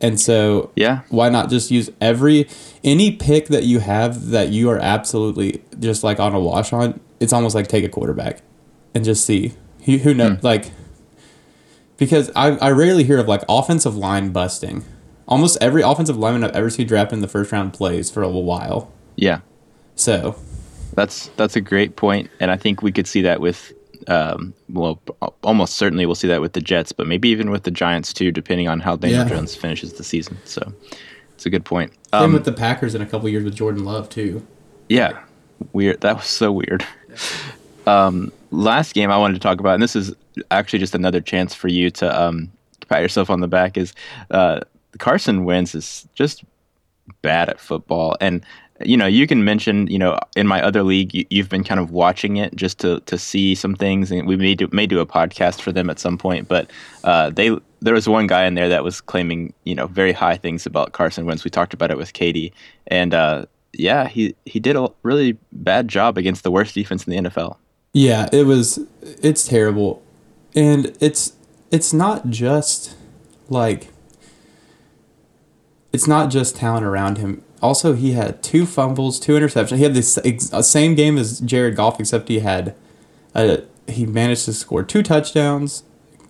And 0.00 0.20
so 0.20 0.70
Yeah. 0.76 1.00
why 1.08 1.28
not 1.28 1.48
just 1.48 1.70
use 1.70 1.90
every 2.00 2.48
any 2.84 3.12
pick 3.12 3.46
that 3.48 3.64
you 3.64 3.78
have 3.78 4.28
that 4.30 4.50
you 4.50 4.68
are 4.68 4.78
absolutely 4.78 5.62
just 5.78 6.04
like 6.04 6.20
on 6.20 6.34
a 6.34 6.40
wash 6.40 6.72
on 6.72 7.00
it's 7.18 7.32
almost 7.32 7.54
like 7.54 7.66
take 7.66 7.82
a 7.82 7.88
quarterback 7.88 8.42
and 8.94 9.04
just 9.04 9.24
see 9.24 9.54
who, 9.86 9.96
who 9.98 10.12
knows 10.12 10.38
hmm. 10.38 10.46
like 10.46 10.70
because 11.96 12.30
I, 12.36 12.56
I 12.58 12.70
rarely 12.70 13.04
hear 13.04 13.18
of 13.18 13.28
like 13.28 13.42
offensive 13.48 13.96
line 13.96 14.30
busting 14.30 14.84
almost 15.28 15.58
every 15.60 15.82
offensive 15.82 16.16
lineman 16.16 16.44
i've 16.44 16.54
ever 16.56 16.70
seen 16.70 16.86
drafted 16.86 17.14
in 17.14 17.20
the 17.20 17.28
first 17.28 17.50
round 17.52 17.72
plays 17.72 18.10
for 18.10 18.22
a 18.22 18.26
little 18.26 18.44
while 18.44 18.90
Yeah. 19.16 19.40
so 19.96 20.36
That's 20.94 21.28
that's 21.36 21.56
a 21.56 21.60
great 21.60 21.96
point, 21.96 22.30
and 22.40 22.50
I 22.50 22.56
think 22.56 22.80
we 22.82 22.90
could 22.92 23.06
see 23.06 23.20
that 23.22 23.40
with, 23.40 23.72
um, 24.08 24.54
well, 24.70 24.98
almost 25.42 25.74
certainly 25.76 26.06
we'll 26.06 26.14
see 26.14 26.28
that 26.28 26.40
with 26.40 26.52
the 26.54 26.60
Jets, 26.62 26.92
but 26.92 27.06
maybe 27.06 27.28
even 27.28 27.50
with 27.50 27.64
the 27.64 27.70
Giants 27.70 28.14
too, 28.14 28.30
depending 28.32 28.66
on 28.68 28.80
how 28.80 28.96
Daniel 28.96 29.24
Yeah. 29.24 29.28
Jones 29.28 29.54
finishes 29.54 29.92
the 29.94 30.04
season. 30.04 30.38
So, 30.44 30.72
it's 31.34 31.44
a 31.44 31.50
good 31.50 31.64
point. 31.66 31.92
same 32.14 32.22
Um, 32.24 32.32
with 32.32 32.44
the 32.46 32.52
packers 32.52 32.94
in 32.94 33.02
a 33.02 33.06
couple 33.06 33.28
years 33.28 33.44
with 33.44 33.54
jordan 33.54 33.84
love 33.84 34.08
too 34.08 34.46
yeah, 34.88 35.18
weird. 35.74 36.00
That 36.02 36.16
was 36.16 36.26
so 36.26 36.50
weird. 36.52 36.82
Um, 37.86 38.32
last 38.50 38.94
game 38.94 39.10
I 39.10 39.16
wanted 39.18 39.34
to 39.34 39.40
talk 39.40 39.60
about, 39.60 39.74
and 39.74 39.82
this 39.82 39.94
is 39.96 40.14
actually 40.50 40.78
just 40.78 40.94
another 40.94 41.20
chance 41.20 41.54
for 41.54 41.68
you 41.68 41.90
to 41.90 42.22
um, 42.22 42.50
pat 42.88 43.02
yourself 43.02 43.30
on 43.30 43.40
the 43.40 43.48
back, 43.48 43.76
is 43.76 43.92
uh, 44.30 44.60
Carson 44.98 45.44
Wentz 45.44 45.74
is 45.74 46.08
just 46.14 46.44
bad 47.22 47.48
at 47.48 47.60
football, 47.60 48.16
and 48.20 48.44
you 48.84 48.96
know 48.96 49.06
you 49.06 49.26
can 49.26 49.44
mention 49.44 49.86
you 49.86 49.98
know 49.98 50.18
in 50.36 50.46
my 50.46 50.60
other 50.62 50.82
league 50.82 51.14
you, 51.14 51.24
you've 51.30 51.48
been 51.48 51.64
kind 51.64 51.80
of 51.80 51.90
watching 51.90 52.36
it 52.36 52.54
just 52.54 52.78
to 52.80 53.00
to 53.00 53.18
see 53.18 53.54
some 53.54 53.74
things, 53.74 54.10
and 54.10 54.26
we 54.26 54.36
may 54.36 54.54
do 54.54 54.68
may 54.72 54.86
do 54.86 55.00
a 55.00 55.06
podcast 55.06 55.60
for 55.60 55.72
them 55.72 55.90
at 55.90 55.98
some 55.98 56.18
point, 56.18 56.48
but 56.48 56.70
uh, 57.04 57.30
they. 57.30 57.56
There 57.80 57.92
was 57.92 58.08
one 58.08 58.26
guy 58.26 58.46
in 58.46 58.54
there 58.54 58.70
that 58.70 58.82
was 58.82 59.02
claiming, 59.02 59.52
you 59.64 59.74
know, 59.74 59.86
very 59.86 60.12
high 60.12 60.38
things 60.38 60.64
about 60.64 60.92
Carson 60.92 61.26
Wentz. 61.26 61.44
We 61.44 61.50
talked 61.50 61.74
about 61.74 61.90
it 61.90 61.98
with 61.98 62.14
Katie, 62.14 62.52
and 62.86 63.12
uh, 63.12 63.44
yeah, 63.78 64.08
he 64.08 64.34
he 64.44 64.60
did 64.60 64.76
a 64.76 64.88
really 65.02 65.36
bad 65.52 65.88
job 65.88 66.18
against 66.18 66.42
the 66.42 66.50
worst 66.50 66.74
defense 66.74 67.06
in 67.06 67.24
the 67.24 67.30
NFL. 67.30 67.56
Yeah, 67.92 68.28
it 68.32 68.44
was 68.44 68.78
it's 69.02 69.46
terrible. 69.46 70.02
And 70.56 70.96
it's 71.00 71.34
it's 71.70 71.92
not 71.92 72.30
just 72.30 72.96
like 73.48 73.88
it's 75.92 76.06
not 76.08 76.30
just 76.30 76.56
talent 76.56 76.84
around 76.84 77.18
him. 77.18 77.42
Also, 77.62 77.94
he 77.94 78.12
had 78.12 78.42
two 78.42 78.66
fumbles, 78.66 79.18
two 79.18 79.32
interceptions. 79.32 79.76
He 79.76 79.82
had 79.82 79.94
the 79.94 80.22
ex- 80.24 80.52
uh, 80.52 80.62
same 80.62 80.94
game 80.94 81.16
as 81.16 81.40
Jared 81.40 81.74
Goff, 81.76 81.98
except 82.00 82.28
he 82.28 82.40
had 82.40 82.74
a, 83.34 83.62
he 83.88 84.04
managed 84.04 84.44
to 84.46 84.52
score 84.52 84.82
two 84.82 85.02
touchdowns 85.02 85.84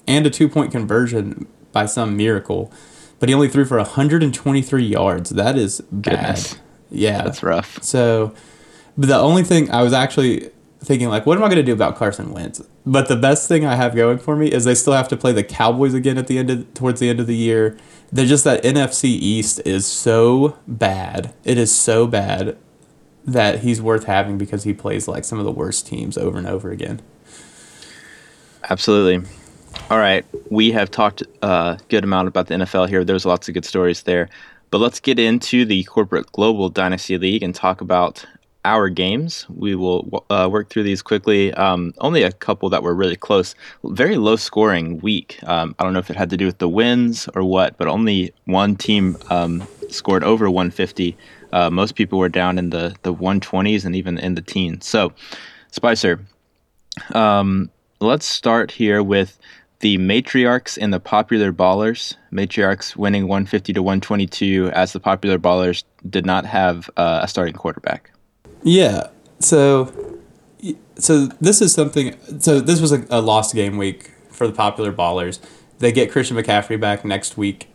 and 0.07 0.27
a 0.27 0.31
two 0.31 0.49
point 0.49 0.71
conversion 0.71 1.47
by 1.73 1.87
some 1.87 2.17
miracle. 2.17 2.73
But 3.19 3.29
he 3.29 3.35
only 3.35 3.49
threw 3.49 3.65
for 3.65 3.79
123 3.79 4.85
yards. 4.85 5.31
That 5.31 5.57
is 5.57 5.81
bad. 5.91 6.03
Goodness. 6.03 6.57
Yeah, 6.91 7.23
That's 7.23 7.43
rough. 7.43 7.83
so, 7.83 8.35
but 8.97 9.09
the 9.09 9.17
only 9.17 9.43
thing 9.43 9.71
I 9.71 9.83
was 9.83 9.93
actually 9.93 10.51
thinking 10.81 11.09
like, 11.09 11.27
what 11.27 11.37
am 11.39 11.45
I 11.45 11.49
going 11.49 11.57
to 11.57 11.63
do 11.63 11.73
about 11.73 11.97
Carson 11.97 12.33
Wentz? 12.33 12.63
But 12.85 13.09
the 13.09 13.17
best 13.17 13.49
thing 13.49 13.65
I 13.65 13.75
have 13.75 13.95
going 13.95 14.19
for 14.19 14.37
me 14.37 14.49
is 14.53 14.65
they 14.65 14.75
still 14.75 14.93
have 14.93 15.09
to 15.09 15.17
play 15.17 15.33
the 15.33 15.43
Cowboys 15.45 15.95
again 15.95 16.19
at 16.19 16.27
the 16.27 16.39
end 16.39 16.51
of 16.51 16.75
towards 16.75 17.01
the 17.01 17.09
end 17.09 17.21
of 17.21 17.27
the 17.27 17.37
year. 17.37 17.77
They're 18.13 18.27
just 18.27 18.45
that 18.45 18.63
NFC 18.63 19.05
East 19.05 19.61
is 19.65 19.87
so 19.87 20.59
bad. 20.67 21.35
It 21.45 21.59
is 21.59 21.75
so 21.75 22.07
bad 22.07 22.57
that 23.25 23.61
he's 23.61 23.83
worth 23.83 24.05
having 24.05 24.39
because 24.39 24.63
he 24.63 24.73
plays 24.73 25.09
like 25.09 25.25
some 25.25 25.39
of 25.39 25.45
the 25.45 25.51
worst 25.51 25.87
teams 25.87 26.17
over 26.17 26.39
and 26.39 26.47
over 26.47 26.71
again. 26.71 27.03
Absolutely. 28.71 29.29
All 29.91 29.99
right, 29.99 30.25
we 30.51 30.73
have 30.73 30.91
talked 30.91 31.23
a 31.43 31.79
good 31.89 32.03
amount 32.03 32.29
about 32.29 32.47
the 32.47 32.55
NFL 32.55 32.89
here. 32.89 33.05
There's 33.05 33.27
lots 33.27 33.47
of 33.49 33.55
good 33.55 33.65
stories 33.65 34.03
there, 34.03 34.29
but 34.71 34.79
let's 34.79 35.01
get 35.01 35.19
into 35.19 35.65
the 35.65 35.85
corporate 35.85 36.31
global 36.33 36.69
dynasty 36.69 37.19
league 37.19 37.43
and 37.43 37.55
talk 37.55 37.81
about 37.81 38.25
our 38.67 38.89
games. 38.89 39.47
We 39.49 39.77
will 39.77 40.25
uh, 40.29 40.49
work 40.51 40.69
through 40.69 40.83
these 40.83 41.01
quickly. 41.01 41.55
Um, 41.55 41.95
only 41.99 42.25
a 42.25 42.33
couple 42.33 42.69
that 42.71 42.83
were 42.83 42.95
really 42.95 43.17
close. 43.17 43.55
Very 43.85 44.17
low 44.17 44.35
scoring 44.37 44.99
week. 44.99 45.39
Um, 45.45 45.75
I 45.79 45.85
don't 45.85 45.93
know 45.93 46.01
if 46.01 46.11
it 46.11 46.17
had 46.17 46.31
to 46.31 46.37
do 46.37 46.47
with 46.47 46.59
the 46.59 46.69
wins 46.69 47.29
or 47.35 47.45
what, 47.45 47.79
but 47.79 47.87
only 47.87 48.35
one 48.45 48.75
team 48.75 49.17
um, 49.31 49.67
scored 49.89 50.25
over 50.25 50.51
150. 50.51 51.17
Uh, 51.53 51.71
most 51.71 51.95
people 51.95 52.19
were 52.19 52.29
down 52.29 52.59
in 52.59 52.71
the 52.71 52.95
the 53.03 53.15
120s 53.15 53.85
and 53.85 53.95
even 53.95 54.19
in 54.19 54.35
the 54.35 54.43
teens. 54.43 54.85
So, 54.85 55.13
Spicer, 55.71 56.21
um, 57.15 57.71
let's 58.01 58.27
start 58.27 58.73
here 58.73 59.01
with 59.01 59.39
the 59.81 59.97
matriarchs 59.99 60.77
and 60.81 60.93
the 60.93 60.99
popular 60.99 61.53
ballers. 61.53 62.17
Matriarchs 62.33 62.97
winning 62.97 63.29
150 63.29 63.73
to 63.75 63.83
122, 63.83 64.71
as 64.71 64.93
the 64.93 65.01
popular 65.01 65.39
ballers 65.39 65.85
did 66.11 66.27
not 66.27 66.45
have 66.45 66.91
uh, 66.97 67.21
a 67.23 67.29
starting 67.29 67.55
quarterback. 67.55 68.11
Yeah. 68.63 69.09
So, 69.41 70.21
so 70.99 71.27
this 71.41 71.61
is 71.61 71.73
something. 71.73 72.17
So 72.41 72.61
this 72.61 72.81
was 72.81 72.93
a, 72.93 73.07
a 73.11 73.21
lost 73.21 73.55
game 73.55 73.77
week 73.77 74.13
for 74.31 74.47
the 74.47 74.53
popular 74.53 74.93
ballers. 74.93 75.41
They 75.79 75.93
get 75.93 76.11
Christian 76.11 76.37
McCaffrey 76.37 76.81
back 76.81 77.05
next 77.05 77.37
week. 77.37 77.69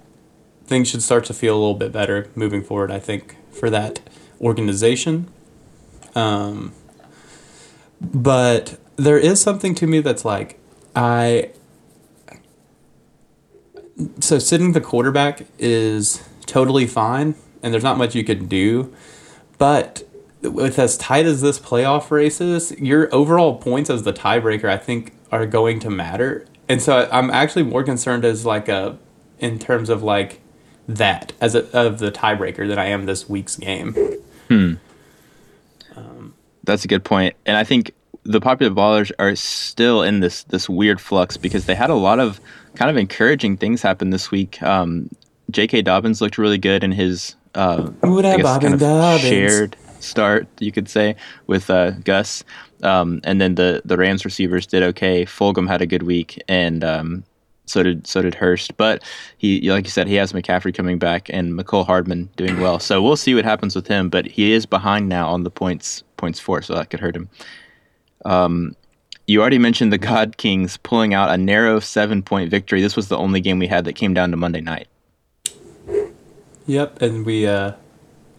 Things 0.66 0.90
should 0.90 1.04
start 1.04 1.26
to 1.26 1.34
feel 1.34 1.56
a 1.56 1.60
little 1.60 1.76
bit 1.76 1.92
better 1.92 2.30
moving 2.36 2.64
forward. 2.64 2.92
I 2.92 3.00
think 3.00 3.36
for 3.52 3.70
that 3.70 4.00
organization. 4.40 5.28
Um, 6.16 6.74
but 8.02 8.80
there 8.96 9.18
is 9.18 9.42
something 9.42 9.76
to 9.76 9.88
me 9.88 10.02
that's 10.02 10.26
like 10.26 10.60
I. 10.96 11.52
So 14.20 14.40
sitting 14.40 14.72
the 14.72 14.82
quarterback 14.82 15.46
is 15.60 16.24
totally 16.48 16.88
fine, 16.88 17.36
and 17.62 17.74
there's 17.74 17.84
not 17.84 17.98
much 17.98 18.16
you 18.16 18.24
can 18.24 18.48
do, 18.48 18.94
but 19.58 20.04
with 20.42 20.80
as 20.80 20.98
tight 20.98 21.26
as 21.26 21.42
this 21.42 21.60
playoff 21.60 22.12
race 22.12 22.42
is, 22.42 22.72
your 22.80 23.14
overall 23.14 23.58
points 23.58 23.90
as 23.90 24.04
the 24.04 24.14
tiebreaker, 24.14 24.66
I 24.66 24.78
think, 24.78 25.14
are 25.32 25.46
going 25.46 25.80
to 25.82 25.90
matter. 25.90 26.46
And 26.68 26.82
so 26.82 27.08
I'm 27.12 27.30
actually 27.30 27.64
more 27.64 27.84
concerned 27.84 28.26
as 28.26 28.46
like 28.46 28.68
a, 28.68 28.98
in 29.40 29.60
terms 29.60 29.90
of 29.90 30.04
like 30.04 30.42
that 30.88 31.34
as 31.40 31.56
a, 31.56 31.70
of 31.78 32.00
the 32.00 32.12
tiebreaker 32.12 32.68
than 32.68 32.80
I 32.80 32.86
am 32.86 33.06
this 33.06 33.30
week's 33.30 33.56
game. 33.56 33.94
Hmm. 34.48 34.74
Um, 35.96 36.34
That's 36.64 36.86
a 36.86 36.88
good 36.88 37.04
point, 37.04 37.36
and 37.46 37.58
I 37.58 37.64
think 37.64 37.94
the 38.24 38.40
popular 38.40 38.74
ballers 38.74 39.12
are 39.20 39.36
still 39.36 40.04
in 40.04 40.20
this 40.20 40.44
this 40.44 40.70
weird 40.70 41.02
flux 41.02 41.38
because 41.38 41.66
they 41.66 41.76
had 41.76 41.90
a 41.90 41.96
lot 41.96 42.20
of 42.20 42.40
kind 42.76 42.90
of 42.90 42.98
encouraging 42.98 43.58
things 43.58 43.82
happen 43.82 44.10
this 44.10 44.32
week. 44.32 44.62
Um, 44.62 45.10
J.K. 45.50 45.82
Dobbins 45.82 46.22
looked 46.22 46.38
really 46.38 46.58
good 46.58 46.84
in 46.84 46.92
his 46.92 47.36
uh, 47.56 47.90
I 48.04 48.38
guess 48.38 48.62
kind 48.62 48.74
of 48.82 49.22
shared 49.22 49.76
start, 50.04 50.48
you 50.60 50.72
could 50.72 50.90
say, 50.90 51.16
with 51.48 51.70
uh, 51.70 51.92
Gus. 51.92 52.44
Um, 52.84 53.22
and 53.24 53.40
then 53.40 53.56
the 53.56 53.82
the 53.86 53.98
Rams 53.98 54.26
receivers 54.26 54.66
did 54.66 54.84
okay. 54.84 55.26
Fulgham 55.26 55.68
had 55.68 55.82
a 55.82 55.86
good 55.86 56.04
week, 56.04 56.42
and 56.48 56.84
um, 56.84 57.24
so 57.66 57.84
did 57.84 58.08
so 58.08 58.22
did 58.22 58.36
Hurst. 58.36 58.76
But 58.78 59.04
he, 59.38 59.70
like 59.70 59.86
you 59.86 59.92
said, 59.92 60.08
he 60.08 60.16
has 60.16 60.34
McCaffrey 60.34 60.74
coming 60.74 60.98
back 60.98 61.30
and 61.30 61.54
Mecole 61.54 61.86
Hardman 61.86 62.30
doing 62.36 62.60
well. 62.60 62.80
So 62.80 63.02
we'll 63.02 63.18
see 63.18 63.36
what 63.36 63.46
happens 63.46 63.76
with 63.76 63.88
him. 63.88 64.10
But 64.10 64.26
he 64.26 64.52
is 64.52 64.66
behind 64.66 65.10
now 65.10 65.30
on 65.30 65.44
the 65.44 65.52
points 65.52 66.04
points 66.18 66.40
four, 66.40 66.62
so 66.62 66.74
that 66.76 66.90
could 66.90 67.00
hurt 67.00 67.16
him. 67.16 67.30
Um, 68.26 68.76
you 69.28 69.40
already 69.40 69.60
mentioned 69.60 69.94
the 69.94 69.98
God 69.98 70.38
Kings 70.38 70.78
pulling 70.78 71.14
out 71.14 71.30
a 71.30 71.38
narrow 71.38 71.80
seven 71.80 72.24
point 72.24 72.50
victory. 72.50 72.82
This 72.82 72.96
was 72.96 73.08
the 73.08 73.18
only 73.18 73.42
game 73.42 73.60
we 73.60 73.68
had 73.68 73.86
that 73.86 73.94
came 73.94 74.14
down 74.14 74.32
to 74.32 74.38
Monday 74.38 74.62
night. 74.62 74.88
Yep, 76.68 77.02
and 77.02 77.26
we, 77.26 77.48
uh, 77.48 77.74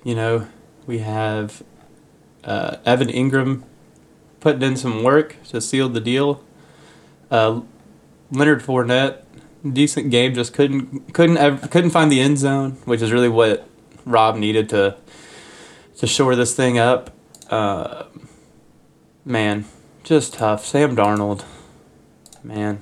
you 0.04 0.14
know, 0.14 0.46
we 0.86 0.98
have 0.98 1.62
uh, 2.44 2.76
Evan 2.84 3.08
Engram 3.08 3.62
putting 4.40 4.62
in 4.62 4.76
some 4.76 5.02
work 5.02 5.36
to 5.44 5.60
seal 5.60 5.88
the 5.88 6.00
deal. 6.00 6.42
Uh, 7.30 7.62
Leonard 8.30 8.62
Fournette, 8.62 9.22
decent 9.70 10.10
game, 10.10 10.34
just 10.34 10.52
couldn't 10.52 11.12
couldn't 11.14 11.36
ever, 11.36 11.68
couldn't 11.68 11.90
find 11.90 12.10
the 12.10 12.20
end 12.20 12.38
zone, 12.38 12.72
which 12.84 13.00
is 13.02 13.12
really 13.12 13.28
what 13.28 13.66
Rob 14.04 14.36
needed 14.36 14.68
to 14.70 14.96
to 15.98 16.06
shore 16.06 16.34
this 16.34 16.54
thing 16.54 16.78
up. 16.78 17.10
Uh, 17.48 18.04
man, 19.24 19.64
just 20.02 20.34
tough. 20.34 20.64
Sam 20.64 20.96
Darnold, 20.96 21.44
man. 22.42 22.80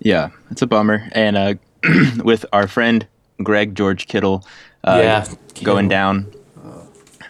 Yeah, 0.00 0.30
it's 0.50 0.62
a 0.62 0.66
bummer. 0.66 1.08
And 1.12 1.36
uh, 1.36 1.54
with 2.22 2.44
our 2.52 2.68
friend 2.68 3.06
Greg 3.42 3.74
George 3.74 4.06
Kittle, 4.06 4.44
uh, 4.84 5.00
yeah, 5.02 5.26
going 5.62 5.88
down 5.88 6.32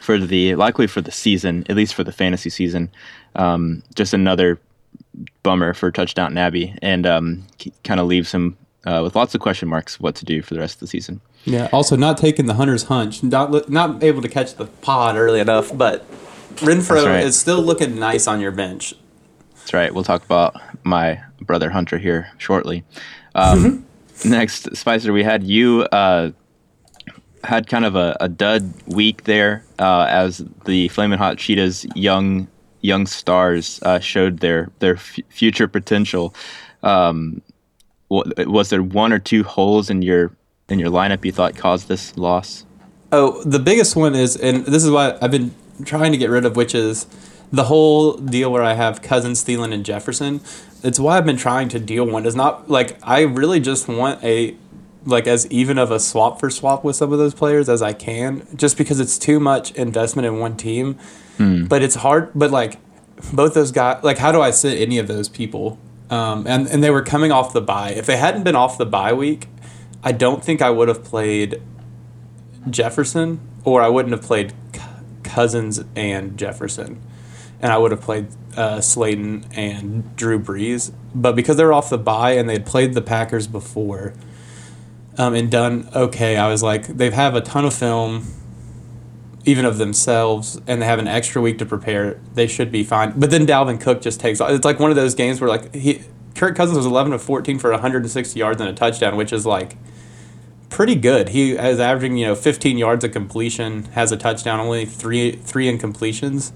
for 0.09 0.19
the 0.19 0.55
likely 0.55 0.87
for 0.87 1.03
the 1.03 1.11
season, 1.11 1.67
at 1.69 1.77
least 1.77 1.93
for 1.93 2.03
the 2.03 2.13
fantasy 2.13 2.49
season. 2.49 2.91
Um, 3.37 3.83
just 3.95 4.15
another 4.15 4.59
bummer 5.43 5.75
for 5.75 5.91
touchdown 5.91 6.39
Abbey, 6.39 6.75
and 6.81 7.07
um, 7.07 7.45
kind 7.85 8.01
of 8.01 8.07
leaves 8.07 8.33
him 8.33 8.57
uh, 8.87 9.03
with 9.05 9.15
lots 9.15 9.35
of 9.35 9.43
question 9.43 9.69
marks 9.69 10.01
what 10.01 10.15
to 10.15 10.25
do 10.25 10.41
for 10.41 10.55
the 10.55 10.61
rest 10.61 10.77
of 10.77 10.81
the 10.81 10.87
season. 10.87 11.21
Yeah. 11.45 11.69
Also, 11.75 11.95
not 11.95 12.17
taking 12.17 12.47
the 12.47 12.55
hunter's 12.55 12.85
hunch, 12.85 13.23
not 13.23 13.69
not 13.69 14.03
able 14.03 14.23
to 14.23 14.31
catch 14.31 14.55
the 14.55 14.65
pod 14.65 15.19
early 15.19 15.41
enough, 15.41 15.77
but 15.77 16.11
Renfrow 16.55 17.05
right. 17.05 17.23
is 17.23 17.39
still 17.39 17.61
looking 17.61 17.99
nice 17.99 18.27
on 18.27 18.41
your 18.41 18.51
bench. 18.51 18.95
That's 19.57 19.75
right. 19.75 19.93
We'll 19.93 20.05
talk 20.05 20.25
about 20.25 20.57
my 20.85 21.21
brother 21.43 21.69
Hunter 21.69 21.99
here 21.99 22.31
shortly. 22.39 22.83
Um, 23.35 23.85
next, 24.25 24.75
Spicer, 24.75 25.13
we 25.13 25.23
had 25.23 25.45
you. 25.45 25.83
Uh, 25.83 26.31
had 27.45 27.67
kind 27.67 27.85
of 27.85 27.97
a, 27.97 28.17
a 28.21 28.29
dud 28.29 28.73
week 28.87 29.25
there 29.25 29.65
uh, 29.79 30.07
as 30.09 30.45
the 30.65 30.89
Flaming 30.89 31.19
Hot 31.19 31.39
Cheetahs 31.39 31.87
young 31.95 32.49
young 32.81 33.07
stars 33.07 33.81
uh, 33.83 33.99
showed 33.99 34.39
their 34.39 34.71
their 34.79 34.95
f- 34.95 35.19
future 35.29 35.69
potential. 35.69 36.35
Um, 36.83 37.43
was 38.09 38.71
there 38.71 38.83
one 38.83 39.13
or 39.13 39.19
two 39.19 39.43
holes 39.45 39.91
in 39.91 40.03
your 40.03 40.33
in 40.69 40.79
your 40.79 40.91
lineup 40.91 41.25
you 41.25 41.33
thought 41.33 41.57
caused 41.57 41.89
this 41.89 42.17
loss? 42.17 42.65
Oh, 43.11 43.43
the 43.43 43.59
biggest 43.59 43.97
one 43.97 44.15
is, 44.15 44.37
and 44.37 44.67
this 44.67 44.85
is 44.85 44.91
why 44.91 45.17
I've 45.21 45.31
been 45.31 45.55
trying 45.85 46.13
to 46.13 46.19
get 46.19 46.29
rid 46.29 46.45
of, 46.45 46.57
which 46.57 46.75
is 46.75 47.07
the 47.51 47.65
whole 47.65 48.15
deal 48.15 48.53
where 48.53 48.63
I 48.63 48.75
have 48.75 49.01
Cousins, 49.01 49.43
Thielen, 49.43 49.73
and 49.73 49.85
Jefferson. 49.85 50.41
It's 50.83 51.01
why 51.01 51.17
I've 51.17 51.25
been 51.25 51.39
trying 51.39 51.69
to 51.71 51.79
deal 51.79 52.07
one. 52.07 52.27
Is 52.27 52.37
not 52.37 52.71
like 52.71 52.99
I 53.03 53.23
really 53.23 53.61
just 53.61 53.89
want 53.89 54.23
a 54.23 54.57
like 55.05 55.27
as 55.27 55.47
even 55.51 55.79
of 55.79 55.91
a 55.91 56.01
swap 56.01 56.41
for 56.41 56.51
swap 56.51 56.85
with 56.85 56.97
some 56.97 57.13
of 57.13 57.19
those 57.19 57.35
players 57.35 57.69
as 57.69 57.83
I 57.83 57.93
can, 57.93 58.47
just 58.55 58.77
because 58.77 59.01
it's 59.01 59.19
too 59.19 59.41
much 59.41 59.73
investment 59.73 60.27
in 60.27 60.39
one 60.39 60.57
team. 60.57 60.95
Hmm. 61.37 61.67
But 61.67 61.83
it's 61.83 61.97
hard. 61.97 62.31
But 62.35 62.51
like 62.51 62.79
both 63.33 63.55
those 63.55 63.73
guys, 63.73 64.03
like 64.03 64.19
how 64.19 64.33
do 64.33 64.41
I 64.41 64.51
sit 64.51 64.81
any 64.81 64.99
of 64.99 65.09
those 65.09 65.29
people? 65.29 65.79
Um, 66.11 66.47
and 66.47 66.67
and 66.67 66.83
they 66.83 66.91
were 66.91 67.03
coming 67.03 67.33
off 67.33 67.53
the 67.53 67.61
bye. 67.61 67.91
If 67.91 68.07
they 68.07 68.17
hadn't 68.17 68.45
been 68.45 68.57
off 68.57 68.79
the 68.79 68.87
bye 68.87 69.13
week, 69.13 69.49
I 70.03 70.13
don't 70.13 70.43
think 70.43 70.63
I 70.63 70.71
would 70.71 70.89
have 70.89 71.05
played 71.05 71.63
Jefferson, 72.69 73.41
or 73.65 73.83
I 73.83 73.89
wouldn't 73.89 74.13
have 74.13 74.23
played 74.23 74.53
Cousins 75.23 75.85
and 75.95 76.39
Jefferson, 76.39 77.01
and 77.61 77.73
I 77.73 77.79
would 77.79 77.91
have 77.91 78.01
played 78.01 78.29
uh, 78.57 78.81
Slayton 78.81 79.45
and 79.53 80.17
Drew 80.17 80.39
Brees. 80.39 80.93
But 81.15 81.37
because 81.37 81.57
they 81.57 81.65
were 81.65 81.73
off 81.73 81.91
the 81.91 81.99
bye 81.99 82.33
and 82.33 82.49
they'd 82.49 82.67
played 82.67 82.95
the 82.95 83.03
Packers 83.03 83.47
before, 83.47 84.15
um, 85.19 85.35
and 85.35 85.51
done 85.51 85.89
okay. 85.95 86.37
I 86.37 86.49
was 86.49 86.63
like, 86.63 86.87
they 86.87 87.11
have 87.11 87.35
a 87.35 87.41
ton 87.41 87.65
of 87.65 87.75
film, 87.75 88.27
even 89.45 89.65
of 89.65 89.77
themselves, 89.77 90.61
and 90.67 90.81
they 90.81 90.87
have 90.87 91.01
an 91.01 91.09
extra 91.09 91.43
week 91.43 91.59
to 91.59 91.67
prepare. 91.67 92.21
They 92.35 92.47
should 92.47 92.71
be 92.71 92.85
fine. 92.85 93.19
But 93.19 93.31
then 93.31 93.47
Dalvin 93.47 93.81
Cook 93.81 94.01
just 94.01 94.21
takes. 94.21 94.41
It's 94.41 94.65
like 94.65 94.79
one 94.79 94.91
of 94.91 94.97
those 94.97 95.15
games 95.15 95.41
where 95.41 95.51
like 95.51 95.75
he, 95.75 96.03
Kirk 96.37 96.57
Cousins 96.57 96.77
was 96.77 96.87
11 96.87 97.13
of 97.13 97.21
14 97.21 97.59
for 97.59 97.71
160 97.73 98.39
yards 98.39 98.61
and 98.61 98.71
a 98.71 98.73
touchdown, 98.73 99.17
which 99.17 99.33
is 99.33 99.45
like 99.45 99.77
pretty 100.71 100.95
good. 100.95 101.31
He 101.31 101.53
is 101.53 101.81
averaging 101.81 102.17
you 102.17 102.27
know 102.27 102.35
15 102.37 102.79
yards 102.79 103.05
of 103.05 103.11
completion, 103.11 103.85
has 103.87 104.13
a 104.13 104.17
touchdown, 104.17 104.61
only 104.61 104.87
three 104.87 105.33
three 105.33 105.67
incompletions. 105.67 106.53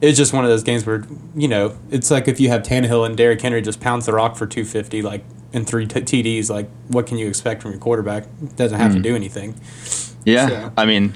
It's 0.00 0.16
just 0.16 0.32
one 0.32 0.44
of 0.44 0.50
those 0.50 0.62
games 0.62 0.86
where 0.86 1.04
you 1.34 1.48
know 1.48 1.76
it's 1.90 2.10
like 2.10 2.28
if 2.28 2.40
you 2.40 2.48
have 2.48 2.62
Tannehill 2.62 3.04
and 3.04 3.14
Derrick 3.14 3.42
Henry 3.42 3.60
just 3.60 3.80
pounds 3.80 4.06
the 4.06 4.14
rock 4.14 4.36
for 4.36 4.46
250, 4.46 5.02
like 5.02 5.22
and 5.52 5.66
three 5.66 5.86
t- 5.86 6.00
TDs, 6.00 6.50
like 6.50 6.68
what 6.88 7.06
can 7.06 7.18
you 7.18 7.28
expect 7.28 7.62
from 7.62 7.72
your 7.72 7.80
quarterback? 7.80 8.26
Doesn't 8.56 8.78
have 8.78 8.90
mm. 8.90 8.94
to 8.94 8.98
hmm. 8.98 9.02
do 9.02 9.16
anything. 9.16 9.54
Yeah, 10.24 10.48
so. 10.48 10.72
I 10.76 10.86
mean, 10.86 11.14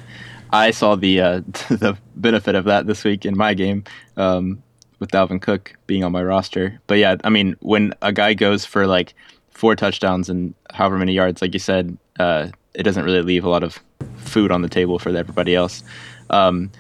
I 0.51 0.71
saw 0.71 0.95
the 0.97 1.21
uh, 1.21 1.40
the 1.69 1.97
benefit 2.16 2.55
of 2.55 2.64
that 2.64 2.87
this 2.87 3.05
week 3.05 3.25
in 3.27 3.37
my 3.37 3.55
game. 3.55 3.85
Um, 4.16 4.62
with 5.01 5.11
Dalvin 5.11 5.43
Cook 5.43 5.75
being 5.87 6.05
on 6.05 6.12
my 6.12 6.23
roster. 6.23 6.79
But 6.87 6.99
yeah, 6.99 7.16
I 7.25 7.31
mean, 7.31 7.57
when 7.61 7.95
a 8.03 8.12
guy 8.12 8.35
goes 8.35 8.64
for 8.64 8.87
like 8.87 9.14
four 9.51 9.75
touchdowns 9.75 10.29
and 10.29 10.55
however 10.73 10.97
many 10.99 11.12
yards, 11.12 11.43
like 11.43 11.55
you 11.55 11.59
said, 11.59 11.97
uh, 12.21 12.49
it 12.75 12.85
doesn't 12.85 13.05
really 13.05 13.23
leave 13.23 13.45
a 13.45 13.49
lot 13.49 13.64
of 13.64 13.81
food 14.16 14.53
on 14.53 14.62
the 14.62 14.69
table 14.69 14.99
for 14.99 15.09
everybody 15.09 15.57
else. 15.57 15.83
Um, 16.29 16.71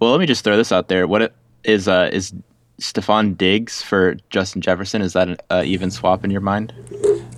well, 0.00 0.10
let 0.10 0.20
me 0.20 0.26
just 0.26 0.44
throw 0.44 0.56
this 0.56 0.72
out 0.72 0.88
there. 0.88 1.06
What 1.06 1.32
is 1.64 1.88
uh, 1.88 2.10
is 2.12 2.34
Stefon 2.80 3.36
Diggs 3.36 3.82
for 3.82 4.16
Justin 4.30 4.60
Jefferson? 4.62 5.02
Is 5.02 5.12
that 5.14 5.28
an 5.28 5.36
uh, 5.50 5.62
even 5.64 5.90
swap 5.90 6.24
in 6.24 6.30
your 6.30 6.40
mind? 6.40 6.72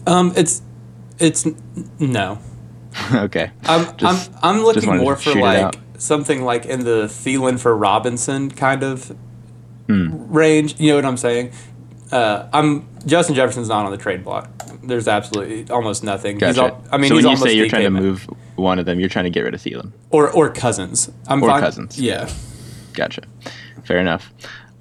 Um, 0.06 0.32
it's 0.36 0.62
it's 1.18 1.46
no. 1.98 2.38
okay. 3.14 3.50
I'm 3.64 3.96
Just- 3.96 4.30
I'm 4.42 4.56
I'm 4.56 4.62
looking 4.64 4.96
more 4.98 5.16
for 5.16 5.34
like 5.34 5.74
something 5.98 6.42
like 6.44 6.66
in 6.66 6.84
the 6.84 7.04
Thielen 7.06 7.58
for 7.58 7.76
Robinson 7.76 8.50
kind 8.50 8.82
of 8.82 9.14
Hmm. 9.86 10.32
range. 10.32 10.78
You 10.78 10.90
know 10.90 10.96
what 10.96 11.04
I'm 11.04 11.16
saying? 11.16 11.52
Uh, 12.12 12.48
I'm 12.52 12.86
Justin 13.06 13.34
Jefferson's 13.34 13.68
not 13.68 13.84
on 13.86 13.90
the 13.92 13.96
trade 13.96 14.22
block. 14.24 14.48
There's 14.82 15.08
absolutely 15.08 15.68
almost 15.70 16.02
nothing. 16.04 16.38
Gotcha. 16.38 16.62
al- 16.62 16.84
I 16.92 16.96
mean, 16.96 17.08
so 17.08 17.16
when 17.16 17.26
you 17.28 17.36
say 17.36 17.52
you're 17.54 17.68
trying 17.68 17.84
to 17.84 17.90
move 17.90 18.28
one 18.56 18.78
of 18.78 18.86
them, 18.86 18.98
you're 19.00 19.08
trying 19.08 19.24
to 19.26 19.30
get 19.30 19.42
rid 19.42 19.54
of 19.54 19.60
Thielen. 19.60 19.92
or 20.10 20.30
or 20.30 20.48
Cousins. 20.50 21.10
I'm 21.28 21.42
Or 21.42 21.48
fine. 21.48 21.60
Cousins. 21.60 21.98
Yeah. 22.00 22.28
Gotcha. 22.94 23.22
Fair 23.84 23.98
enough. 23.98 24.32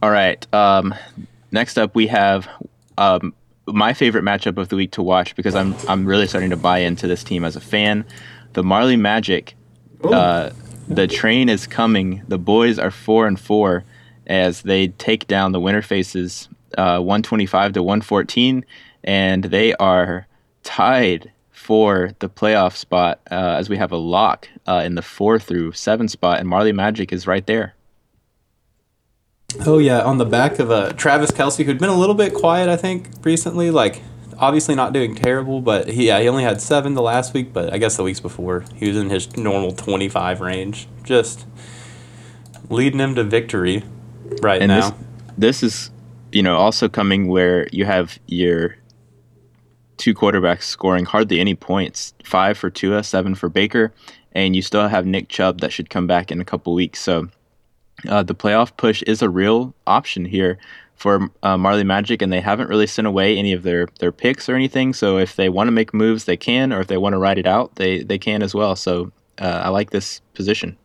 All 0.01 0.11
right. 0.11 0.53
Um, 0.53 0.95
next 1.51 1.77
up, 1.77 1.93
we 1.95 2.07
have 2.07 2.47
um, 2.97 3.33
my 3.67 3.93
favorite 3.93 4.23
matchup 4.23 4.57
of 4.57 4.69
the 4.69 4.75
week 4.75 4.91
to 4.91 5.03
watch 5.03 5.35
because 5.35 5.55
I'm 5.55 5.75
I'm 5.87 6.05
really 6.05 6.27
starting 6.27 6.51
to 6.51 6.57
buy 6.57 6.79
into 6.79 7.07
this 7.07 7.23
team 7.23 7.43
as 7.43 7.55
a 7.55 7.61
fan. 7.61 8.05
The 8.53 8.63
Marley 8.63 8.97
Magic. 8.97 9.55
Uh, 10.03 10.51
the 10.87 11.07
train 11.07 11.49
is 11.49 11.67
coming. 11.67 12.23
The 12.27 12.39
boys 12.39 12.79
are 12.79 12.89
four 12.89 13.27
and 13.27 13.39
four 13.39 13.83
as 14.27 14.61
they 14.61 14.87
take 14.87 15.27
down 15.27 15.51
the 15.51 15.59
Winter 15.59 15.81
Faces, 15.81 16.47
uh, 16.77 16.99
125 16.99 17.73
to 17.73 17.83
114, 17.83 18.65
and 19.03 19.43
they 19.43 19.73
are 19.75 20.25
tied 20.63 21.31
for 21.51 22.11
the 22.19 22.29
playoff 22.29 22.75
spot 22.75 23.19
uh, 23.29 23.55
as 23.59 23.69
we 23.69 23.77
have 23.77 23.91
a 23.91 23.97
lock 23.97 24.47
uh, 24.67 24.81
in 24.85 24.95
the 24.95 25.01
four 25.01 25.37
through 25.37 25.73
seven 25.73 26.07
spot, 26.07 26.39
and 26.39 26.47
Marley 26.47 26.71
Magic 26.71 27.11
is 27.11 27.27
right 27.27 27.45
there. 27.45 27.75
Oh 29.65 29.79
yeah, 29.79 30.01
on 30.01 30.17
the 30.17 30.25
back 30.25 30.59
of 30.59 30.71
uh, 30.71 30.93
Travis 30.93 31.31
Kelce, 31.31 31.63
who'd 31.65 31.79
been 31.79 31.89
a 31.89 31.97
little 31.97 32.15
bit 32.15 32.33
quiet, 32.33 32.69
I 32.69 32.75
think, 32.75 33.09
recently. 33.23 33.71
Like, 33.71 34.01
obviously 34.37 34.75
not 34.75 34.93
doing 34.93 35.15
terrible, 35.15 35.61
but 35.61 35.89
he 35.89 36.07
yeah 36.07 36.19
he 36.19 36.27
only 36.27 36.43
had 36.43 36.61
seven 36.61 36.93
the 36.93 37.01
last 37.01 37.33
week, 37.33 37.53
but 37.53 37.73
I 37.73 37.77
guess 37.77 37.97
the 37.97 38.03
weeks 38.03 38.19
before 38.19 38.65
he 38.75 38.87
was 38.87 38.97
in 38.97 39.09
his 39.09 39.35
normal 39.37 39.71
twenty 39.71 40.09
five 40.09 40.41
range, 40.41 40.87
just 41.03 41.45
leading 42.69 42.99
him 42.99 43.15
to 43.15 43.23
victory 43.23 43.83
right 44.41 44.61
and 44.61 44.69
now. 44.69 44.89
this 44.89 44.93
this 45.37 45.63
is 45.63 45.91
you 46.31 46.43
know 46.43 46.55
also 46.55 46.87
coming 46.87 47.27
where 47.27 47.67
you 47.71 47.85
have 47.85 48.19
your 48.27 48.75
two 49.97 50.13
quarterbacks 50.13 50.63
scoring 50.63 51.05
hardly 51.05 51.39
any 51.39 51.55
points 51.55 52.13
five 52.23 52.57
for 52.57 52.69
Tua 52.69 53.03
seven 53.03 53.35
for 53.35 53.49
Baker 53.49 53.91
and 54.31 54.55
you 54.55 54.61
still 54.61 54.87
have 54.87 55.05
Nick 55.05 55.29
Chubb 55.29 55.61
that 55.61 55.73
should 55.73 55.89
come 55.89 56.07
back 56.07 56.31
in 56.31 56.39
a 56.39 56.45
couple 56.45 56.73
weeks 56.73 56.99
so 56.99 57.27
uh, 58.07 58.23
the 58.23 58.35
playoff 58.35 58.75
push 58.77 59.01
is 59.03 59.21
a 59.21 59.29
real 59.29 59.73
option 59.87 60.25
here 60.25 60.57
for 60.95 61.29
uh, 61.43 61.57
Marley 61.57 61.83
Magic 61.83 62.21
and 62.21 62.31
they 62.31 62.41
haven't 62.41 62.69
really 62.69 62.87
sent 62.87 63.07
away 63.07 63.37
any 63.37 63.53
of 63.53 63.63
their 63.63 63.87
their 63.99 64.11
picks 64.11 64.49
or 64.49 64.55
anything 64.55 64.93
so 64.93 65.17
if 65.17 65.35
they 65.35 65.49
want 65.49 65.67
to 65.67 65.71
make 65.71 65.93
moves 65.93 66.25
they 66.25 66.37
can 66.37 66.73
or 66.73 66.81
if 66.81 66.87
they 66.87 66.97
want 66.97 67.13
to 67.13 67.17
ride 67.17 67.37
it 67.37 67.47
out 67.47 67.75
they 67.75 68.03
they 68.03 68.17
can 68.17 68.43
as 68.43 68.53
well 68.53 68.75
so 68.75 69.11
uh, 69.39 69.61
I 69.63 69.69
like 69.69 69.91
this 69.91 70.21
position 70.33 70.77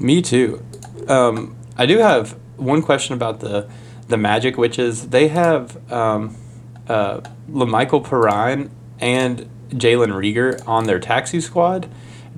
Me 0.00 0.22
too. 0.22 0.64
Um, 1.08 1.56
I 1.76 1.86
do 1.86 1.98
have 1.98 2.36
one 2.56 2.82
question 2.82 3.14
about 3.14 3.40
the 3.40 3.68
the 4.08 4.16
Magic, 4.16 4.56
which 4.56 4.78
is 4.78 5.08
they 5.08 5.28
have 5.28 5.92
um, 5.92 6.34
uh, 6.88 7.20
La'Mical 7.50 8.02
Perine 8.02 8.70
and 8.98 9.48
Jalen 9.70 10.08
Reagor 10.08 10.66
on 10.66 10.84
their 10.84 10.98
taxi 10.98 11.40
squad. 11.40 11.88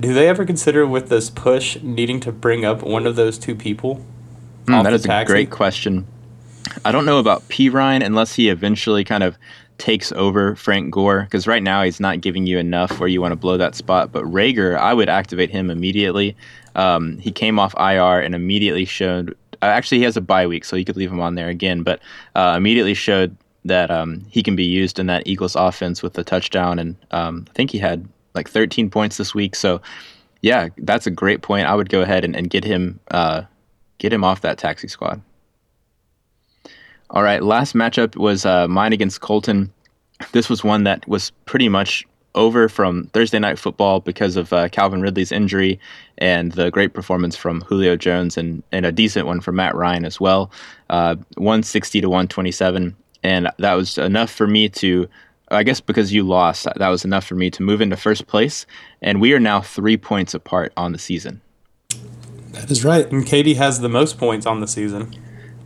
Do 0.01 0.15
they 0.15 0.29
ever 0.29 0.47
consider 0.47 0.87
with 0.87 1.11
this 1.11 1.29
push 1.29 1.81
needing 1.83 2.21
to 2.21 2.33
bring 2.33 2.65
up 2.65 2.83
one 2.83 3.07
of 3.07 3.17
those 3.17 3.39
two 3.39 3.55
people? 3.55 4.03
Off 4.69 4.85
that 4.85 4.95
is 4.95 5.05
a 5.05 5.25
great 5.27 5.51
question. 5.51 6.07
I 6.87 6.93
don't 6.93 7.05
know 7.05 7.19
about 7.19 7.47
P. 7.49 7.69
Ryan 7.69 8.01
unless 8.01 8.35
he 8.35 8.49
eventually 8.49 9.05
kind 9.05 9.23
of 9.23 9.37
takes 9.77 10.11
over 10.13 10.55
Frank 10.55 10.91
Gore 10.91 11.23
because 11.23 11.47
right 11.47 11.63
now 11.63 11.83
he's 11.83 12.01
not 12.01 12.21
giving 12.21 12.47
you 12.47 12.59
enough 12.59 12.99
where 12.99 13.09
you 13.09 13.21
want 13.21 13.33
to 13.33 13.37
blow 13.37 13.59
that 13.59 13.75
spot. 13.75 14.11
But 14.11 14.25
Reagor, 14.25 14.79
I 14.79 14.95
would 14.95 15.11
activate 15.11 15.51
him 15.51 15.71
immediately. 15.71 16.35
Um, 16.77 17.19
he 17.19 17.33
came 17.33 17.59
off 17.59 17.75
IR 17.75 18.21
and 18.21 18.35
immediately 18.35 18.87
showed. 18.87 19.37
Uh, 19.61 19.67
actually, 19.67 19.99
he 19.99 20.05
has 20.05 20.17
a 20.17 20.23
bye 20.23 20.47
week, 20.47 20.65
so 20.65 20.77
you 20.77 20.85
could 20.87 20.97
leave 20.97 21.11
him 21.11 21.21
on 21.21 21.35
there 21.35 21.49
again. 21.49 21.83
But 21.83 22.01
uh, 22.35 22.55
immediately 22.57 22.95
showed 22.95 23.37
that 23.67 23.91
um, 23.91 24.25
he 24.31 24.43
can 24.43 24.57
be 24.57 24.65
used 24.65 24.99
in 24.99 25.07
that 25.07 25.27
Eagles 25.27 25.57
offense 25.57 26.03
with 26.03 26.15
the 26.15 26.25
touchdown, 26.25 26.79
and 26.79 26.97
um, 27.11 27.47
I 27.51 27.53
think 27.53 27.71
he 27.71 27.79
had 27.79 28.09
like 28.35 28.49
13 28.49 28.91
points 28.91 29.17
this 29.17 29.35
week. 29.35 29.55
So 29.55 29.81
yeah, 30.43 30.69
that's 30.79 31.07
a 31.07 31.11
great 31.11 31.43
point. 31.43 31.67
I 31.67 31.75
would 31.75 31.89
go 31.89 32.01
ahead 32.01 32.25
and, 32.25 32.35
and 32.35 32.49
get 32.49 32.65
him 32.65 33.01
uh, 33.11 33.43
get 33.99 34.13
him 34.13 34.25
off 34.25 34.41
that 34.41 34.59
taxi 34.59 34.89
squad. 34.89 35.21
All 37.11 37.23
right, 37.23 37.43
last 37.43 37.75
matchup 37.75 38.17
was 38.17 38.47
uh, 38.47 38.69
mine 38.69 38.93
against 38.93 39.21
Colton. 39.21 39.73
This 40.33 40.49
was 40.49 40.63
one 40.63 40.85
that 40.85 41.07
was 41.09 41.31
pretty 41.45 41.69
much 41.69 42.07
over 42.35 42.69
from 42.69 43.07
Thursday 43.09 43.39
night 43.39 43.59
football 43.59 44.01
because 44.01 44.37
of 44.37 44.53
uh, 44.53 44.69
Calvin 44.69 45.01
Ridley's 45.01 45.33
injury 45.33 45.81
and 46.19 46.53
the 46.53 46.71
great 46.71 46.95
performance 46.95 47.37
from 47.37 47.63
Julio 47.63 47.97
Jones 47.97 48.37
and, 48.37 48.63
and 48.71 48.87
a 48.87 48.93
decent 48.93 49.27
one 49.27 49.41
from 49.41 49.57
Matt 49.57 49.75
Ryan 49.75 50.05
as 50.05 50.21
well. 50.21 50.51
Uh, 50.89 51.17
160 51.37 52.01
to 52.01 52.09
127. 52.09 52.97
And 53.23 53.51
that 53.59 53.75
was 53.75 53.99
enough 53.99 54.31
for 54.31 54.47
me 54.47 54.69
to, 54.69 55.09
I 55.51 55.63
guess 55.63 55.81
because 55.81 56.13
you 56.13 56.23
lost, 56.23 56.67
that 56.77 56.89
was 56.89 57.05
enough 57.05 57.27
for 57.27 57.35
me 57.35 57.51
to 57.51 57.63
move 57.63 57.81
into 57.81 57.97
first 57.97 58.27
place. 58.27 58.67
And 59.03 59.21
we 59.21 59.33
are 59.33 59.41
now 59.41 59.61
three 59.61 59.97
points 59.97 60.35
apart 60.35 60.73
on 60.77 60.93
the 60.93 60.99
season. 60.99 61.41
That 62.53 62.71
is 62.71 62.85
right. 62.85 63.11
And 63.11 63.27
Katie 63.27 63.55
has 63.55 63.81
the 63.81 63.89
most 63.89 64.19
points 64.19 64.47
on 64.47 64.61
the 64.61 64.67
season. 64.67 65.15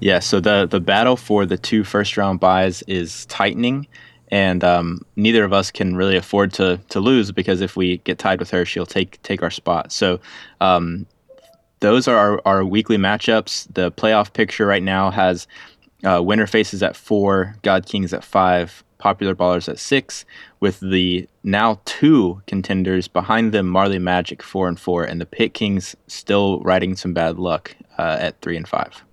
Yeah, 0.00 0.18
so 0.18 0.40
the 0.40 0.66
the 0.66 0.80
battle 0.80 1.16
for 1.16 1.46
the 1.46 1.56
two 1.56 1.84
first 1.84 2.16
round 2.16 2.40
buys 2.40 2.82
is 2.82 3.24
tightening, 3.26 3.86
and 4.30 4.62
um, 4.62 5.00
neither 5.16 5.44
of 5.44 5.52
us 5.52 5.70
can 5.70 5.96
really 5.96 6.16
afford 6.16 6.52
to 6.54 6.78
to 6.90 7.00
lose 7.00 7.32
because 7.32 7.60
if 7.60 7.76
we 7.76 7.98
get 7.98 8.18
tied 8.18 8.38
with 8.38 8.50
her, 8.50 8.64
she'll 8.64 8.86
take 8.86 9.20
take 9.22 9.42
our 9.42 9.50
spot. 9.50 9.92
So. 9.92 10.20
Um, 10.60 11.06
those 11.80 12.08
are 12.08 12.16
our, 12.16 12.40
our 12.46 12.64
weekly 12.64 12.96
matchups. 12.96 13.66
The 13.74 13.92
playoff 13.92 14.32
picture 14.32 14.64
right 14.64 14.82
now 14.82 15.10
has 15.10 15.46
uh, 16.02 16.22
winner 16.22 16.46
faces 16.46 16.82
at 16.82 16.96
four, 16.96 17.56
God 17.60 17.84
Kings 17.84 18.14
at 18.14 18.24
five, 18.24 18.82
popular 19.04 19.34
ballers 19.34 19.68
at 19.68 19.78
six, 19.78 20.24
with 20.60 20.80
the 20.80 21.28
now 21.42 21.78
two 21.84 22.40
contenders 22.46 23.06
behind 23.06 23.52
them, 23.52 23.68
Marley 23.68 23.98
Magic 23.98 24.42
four 24.42 24.66
and 24.66 24.80
four, 24.80 25.04
and 25.04 25.20
the 25.20 25.26
Pit 25.26 25.52
Kings 25.52 25.94
still 26.06 26.60
riding 26.60 26.96
some 26.96 27.12
bad 27.12 27.38
luck 27.38 27.76
uh, 27.98 28.16
at 28.18 28.40
three 28.40 28.56
and 28.56 28.66
five. 28.66 29.04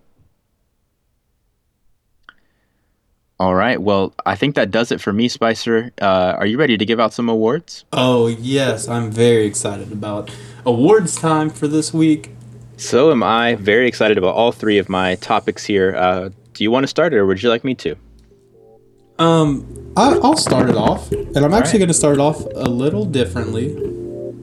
All 3.37 3.53
right. 3.53 3.81
Well, 3.81 4.13
I 4.25 4.35
think 4.35 4.55
that 4.55 4.71
does 4.71 4.93
it 4.93 5.01
for 5.01 5.11
me, 5.11 5.27
Spicer. 5.27 5.91
Uh, 6.01 6.35
are 6.37 6.45
you 6.45 6.57
ready 6.57 6.77
to 6.77 6.85
give 6.85 7.01
out 7.01 7.11
some 7.11 7.27
awards? 7.27 7.83
Oh 7.91 8.27
yes, 8.27 8.87
I'm 8.87 9.11
very 9.11 9.45
excited 9.45 9.91
about 9.91 10.33
awards 10.65 11.15
time 11.17 11.49
for 11.49 11.67
this 11.67 11.93
week. 11.93 12.29
So 12.77 13.11
am 13.11 13.23
I. 13.23 13.55
Very 13.55 13.89
excited 13.89 14.17
about 14.17 14.35
all 14.35 14.53
three 14.53 14.77
of 14.77 14.87
my 14.87 15.15
topics 15.15 15.65
here. 15.65 15.93
Uh, 15.97 16.29
do 16.53 16.63
you 16.63 16.71
want 16.71 16.85
to 16.85 16.87
start 16.87 17.13
it, 17.13 17.17
or 17.17 17.25
would 17.25 17.43
you 17.43 17.49
like 17.49 17.65
me 17.65 17.75
to? 17.75 17.97
Um, 19.21 19.93
I, 19.95 20.17
I'll 20.23 20.35
start 20.35 20.67
it 20.67 20.75
off, 20.75 21.11
and 21.11 21.37
I'm 21.37 21.53
actually 21.53 21.73
right. 21.73 21.79
going 21.79 21.87
to 21.89 21.93
start 21.93 22.15
it 22.15 22.19
off 22.19 22.43
a 22.55 22.67
little 22.67 23.05
differently. 23.05 23.75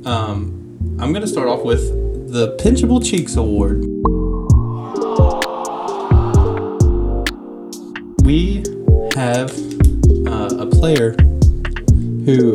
Um, 0.05 0.97
I'm 1.01 1.13
going 1.13 1.23
to 1.23 1.27
start 1.27 1.49
off 1.49 1.65
with 1.65 2.31
the 2.31 2.57
Pinchable 2.59 3.05
Cheeks 3.05 3.35
Award. 3.35 3.81
We 8.25 8.63
have 9.17 9.51
uh, 10.29 10.63
a 10.63 10.67
player 10.67 11.17
who 12.25 12.55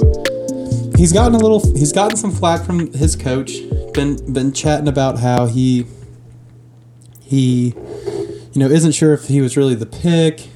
he's 0.96 1.12
gotten 1.12 1.36
a 1.36 1.40
little 1.40 1.60
he's 1.76 1.92
gotten 1.92 2.16
some 2.16 2.32
flack 2.32 2.66
from 2.66 2.94
his 2.94 3.18
coach. 3.18 3.52
Been 3.94 4.32
been 4.32 4.54
chatting 4.54 4.88
about 4.88 5.20
how 5.20 5.48
he 5.48 5.88
he 7.20 7.74
you 8.54 8.60
know 8.62 8.68
isn't 8.68 8.94
sure 8.94 9.12
if 9.12 9.28
he 9.28 9.42
was 9.42 9.58
really 9.58 9.76
the 9.76 9.86
pick 9.86 10.48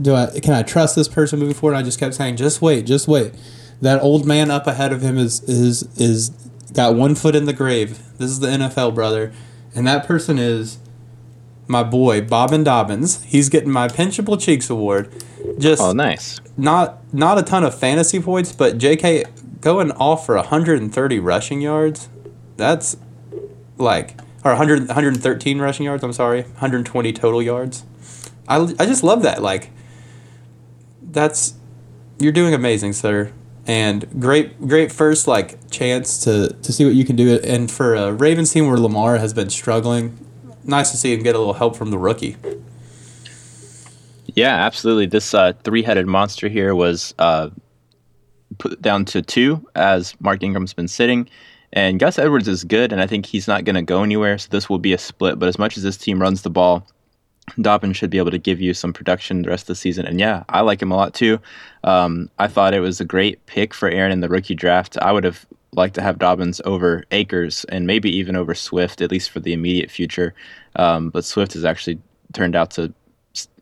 do 0.00 0.14
I 0.14 0.38
can 0.40 0.52
I 0.54 0.62
trust 0.62 0.96
this 0.96 1.08
person 1.08 1.38
moving 1.38 1.54
forward? 1.54 1.74
And 1.74 1.80
I 1.80 1.84
just 1.84 1.98
kept 1.98 2.14
saying, 2.14 2.36
just 2.36 2.60
wait, 2.62 2.86
just 2.86 3.08
wait. 3.08 3.34
That 3.80 4.02
old 4.02 4.26
man 4.26 4.50
up 4.50 4.66
ahead 4.66 4.92
of 4.92 5.02
him 5.02 5.18
is 5.18 5.42
is 5.44 5.82
is 5.98 6.30
got 6.72 6.94
one 6.94 7.14
foot 7.14 7.34
in 7.36 7.44
the 7.44 7.52
grave. 7.52 7.98
This 8.18 8.30
is 8.30 8.40
the 8.40 8.48
NFL, 8.48 8.94
brother, 8.94 9.32
and 9.74 9.86
that 9.86 10.06
person 10.06 10.38
is 10.38 10.78
my 11.68 11.82
boy 11.82 12.20
Bobbin 12.20 12.64
Dobbins. 12.64 13.22
He's 13.24 13.48
getting 13.48 13.70
my 13.70 13.88
Pinchable 13.88 14.40
Cheeks 14.40 14.70
Award. 14.70 15.12
Just 15.58 15.82
Oh, 15.82 15.92
nice. 15.92 16.40
not 16.56 16.98
not 17.12 17.38
a 17.38 17.42
ton 17.42 17.64
of 17.64 17.78
fantasy 17.78 18.20
points, 18.20 18.52
but 18.52 18.78
J.K. 18.78 19.24
going 19.60 19.90
off 19.92 20.24
for 20.26 20.36
130 20.36 21.18
rushing 21.18 21.60
yards. 21.60 22.08
That's 22.56 22.96
like 23.78 24.18
or 24.44 24.52
100, 24.52 24.86
113 24.86 25.58
rushing 25.58 25.86
yards. 25.86 26.04
I'm 26.04 26.12
sorry, 26.12 26.42
120 26.42 27.12
total 27.12 27.42
yards. 27.42 27.84
I, 28.48 28.58
I 28.78 28.86
just 28.86 29.02
love 29.02 29.22
that. 29.22 29.42
Like, 29.42 29.70
that's 31.16 31.54
you're 32.18 32.32
doing 32.32 32.54
amazing, 32.54 32.92
sir, 32.92 33.32
and 33.66 34.06
great 34.20 34.68
great 34.68 34.92
first 34.92 35.26
like 35.26 35.70
chance 35.70 36.22
to 36.24 36.52
to 36.62 36.72
see 36.72 36.84
what 36.84 36.94
you 36.94 37.04
can 37.04 37.16
do. 37.16 37.40
And 37.42 37.70
for 37.70 37.94
a 37.94 38.12
Ravens 38.12 38.52
team 38.52 38.68
where 38.68 38.78
Lamar 38.78 39.16
has 39.16 39.32
been 39.32 39.50
struggling, 39.50 40.16
nice 40.62 40.90
to 40.90 40.96
see 40.96 41.12
him 41.12 41.22
get 41.22 41.34
a 41.34 41.38
little 41.38 41.54
help 41.54 41.74
from 41.74 41.90
the 41.90 41.98
rookie. 41.98 42.36
Yeah, 44.34 44.54
absolutely. 44.54 45.06
This 45.06 45.32
uh, 45.32 45.54
three-headed 45.64 46.06
monster 46.06 46.48
here 46.48 46.74
was 46.74 47.14
uh, 47.18 47.48
put 48.58 48.82
down 48.82 49.06
to 49.06 49.22
two 49.22 49.66
as 49.74 50.14
Mark 50.20 50.42
Ingram's 50.42 50.74
been 50.74 50.88
sitting. 50.88 51.28
And 51.72 51.98
Gus 51.98 52.18
Edwards 52.18 52.46
is 52.46 52.62
good, 52.62 52.92
and 52.92 53.00
I 53.00 53.06
think 53.06 53.24
he's 53.24 53.48
not 53.48 53.64
going 53.64 53.76
to 53.76 53.82
go 53.82 54.02
anywhere. 54.02 54.36
So 54.36 54.48
this 54.50 54.68
will 54.68 54.78
be 54.78 54.92
a 54.92 54.98
split. 54.98 55.38
But 55.38 55.48
as 55.48 55.58
much 55.58 55.76
as 55.76 55.82
this 55.82 55.96
team 55.96 56.20
runs 56.20 56.42
the 56.42 56.50
ball, 56.50 56.86
Dobbin 57.60 57.92
should 57.92 58.10
be 58.10 58.18
able 58.18 58.30
to 58.30 58.38
give 58.38 58.60
you 58.60 58.74
some 58.74 58.92
production 58.92 59.42
the 59.42 59.48
rest 59.48 59.64
of 59.64 59.68
the 59.68 59.74
season. 59.76 60.06
And 60.06 60.18
yeah, 60.18 60.44
I 60.48 60.60
like 60.60 60.82
him 60.82 60.90
a 60.90 60.96
lot 60.96 61.14
too. 61.14 61.38
Um, 61.84 62.28
I 62.38 62.48
thought 62.48 62.74
it 62.74 62.80
was 62.80 63.00
a 63.00 63.04
great 63.04 63.44
pick 63.46 63.72
for 63.72 63.88
Aaron 63.88 64.12
in 64.12 64.20
the 64.20 64.28
rookie 64.28 64.54
draft. 64.54 64.98
I 64.98 65.12
would 65.12 65.24
have 65.24 65.46
liked 65.72 65.94
to 65.94 66.02
have 66.02 66.18
Dobbins 66.18 66.60
over 66.64 67.04
Akers 67.12 67.64
and 67.68 67.86
maybe 67.86 68.10
even 68.10 68.34
over 68.34 68.54
Swift, 68.54 69.00
at 69.00 69.10
least 69.10 69.30
for 69.30 69.40
the 69.40 69.52
immediate 69.52 69.90
future. 69.90 70.34
Um, 70.76 71.10
but 71.10 71.24
Swift 71.24 71.52
has 71.52 71.64
actually 71.64 71.98
turned 72.32 72.56
out 72.56 72.70
to 72.72 72.92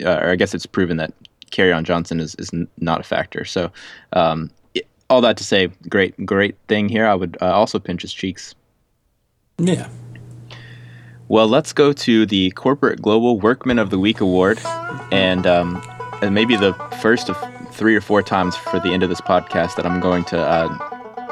uh, 0.05 0.19
or 0.19 0.31
I 0.31 0.37
guess 0.37 0.55
it's 0.55 0.67
proven 0.67 0.97
that 0.99 1.13
Kerryon 1.51 1.85
Johnson 1.85 2.21
is, 2.21 2.35
is 2.37 2.51
not 2.79 3.01
a 3.01 3.05
factor. 3.05 3.45
So, 3.45 3.71
um, 4.13 4.51
all 5.11 5.21
that 5.21 5.37
to 5.37 5.45
say, 5.45 5.71
great, 5.89 6.25
great 6.25 6.57
thing 6.69 6.89
here. 6.89 7.07
I 7.07 7.15
would 7.15 7.37
uh, 7.41 7.53
also 7.53 7.79
pinch 7.79 8.03
his 8.03 8.13
cheeks. 8.13 8.55
Yeah. 9.59 9.89
Well, 11.29 11.49
let's 11.49 11.73
go 11.73 11.93
to 11.93 12.27
the 12.27 12.51
Corporate 12.51 13.01
Global 13.01 13.41
Workman 13.41 13.79
of 13.79 13.89
the 13.89 13.99
Week 13.99 14.21
award, 14.21 14.61
and 15.11 15.47
um, 15.47 15.83
and 16.21 16.35
maybe 16.35 16.55
the 16.55 16.75
first 17.01 17.31
of 17.31 17.37
three 17.75 17.97
or 17.97 18.01
four 18.01 18.23
times 18.23 18.57
for 18.57 18.79
the 18.79 18.91
end 18.91 19.03
of 19.03 19.09
this 19.09 19.21
podcast 19.23 19.77
that 19.77 19.87
I'm 19.87 20.01
going 20.01 20.25
to 20.25 20.39
uh, 20.39 20.69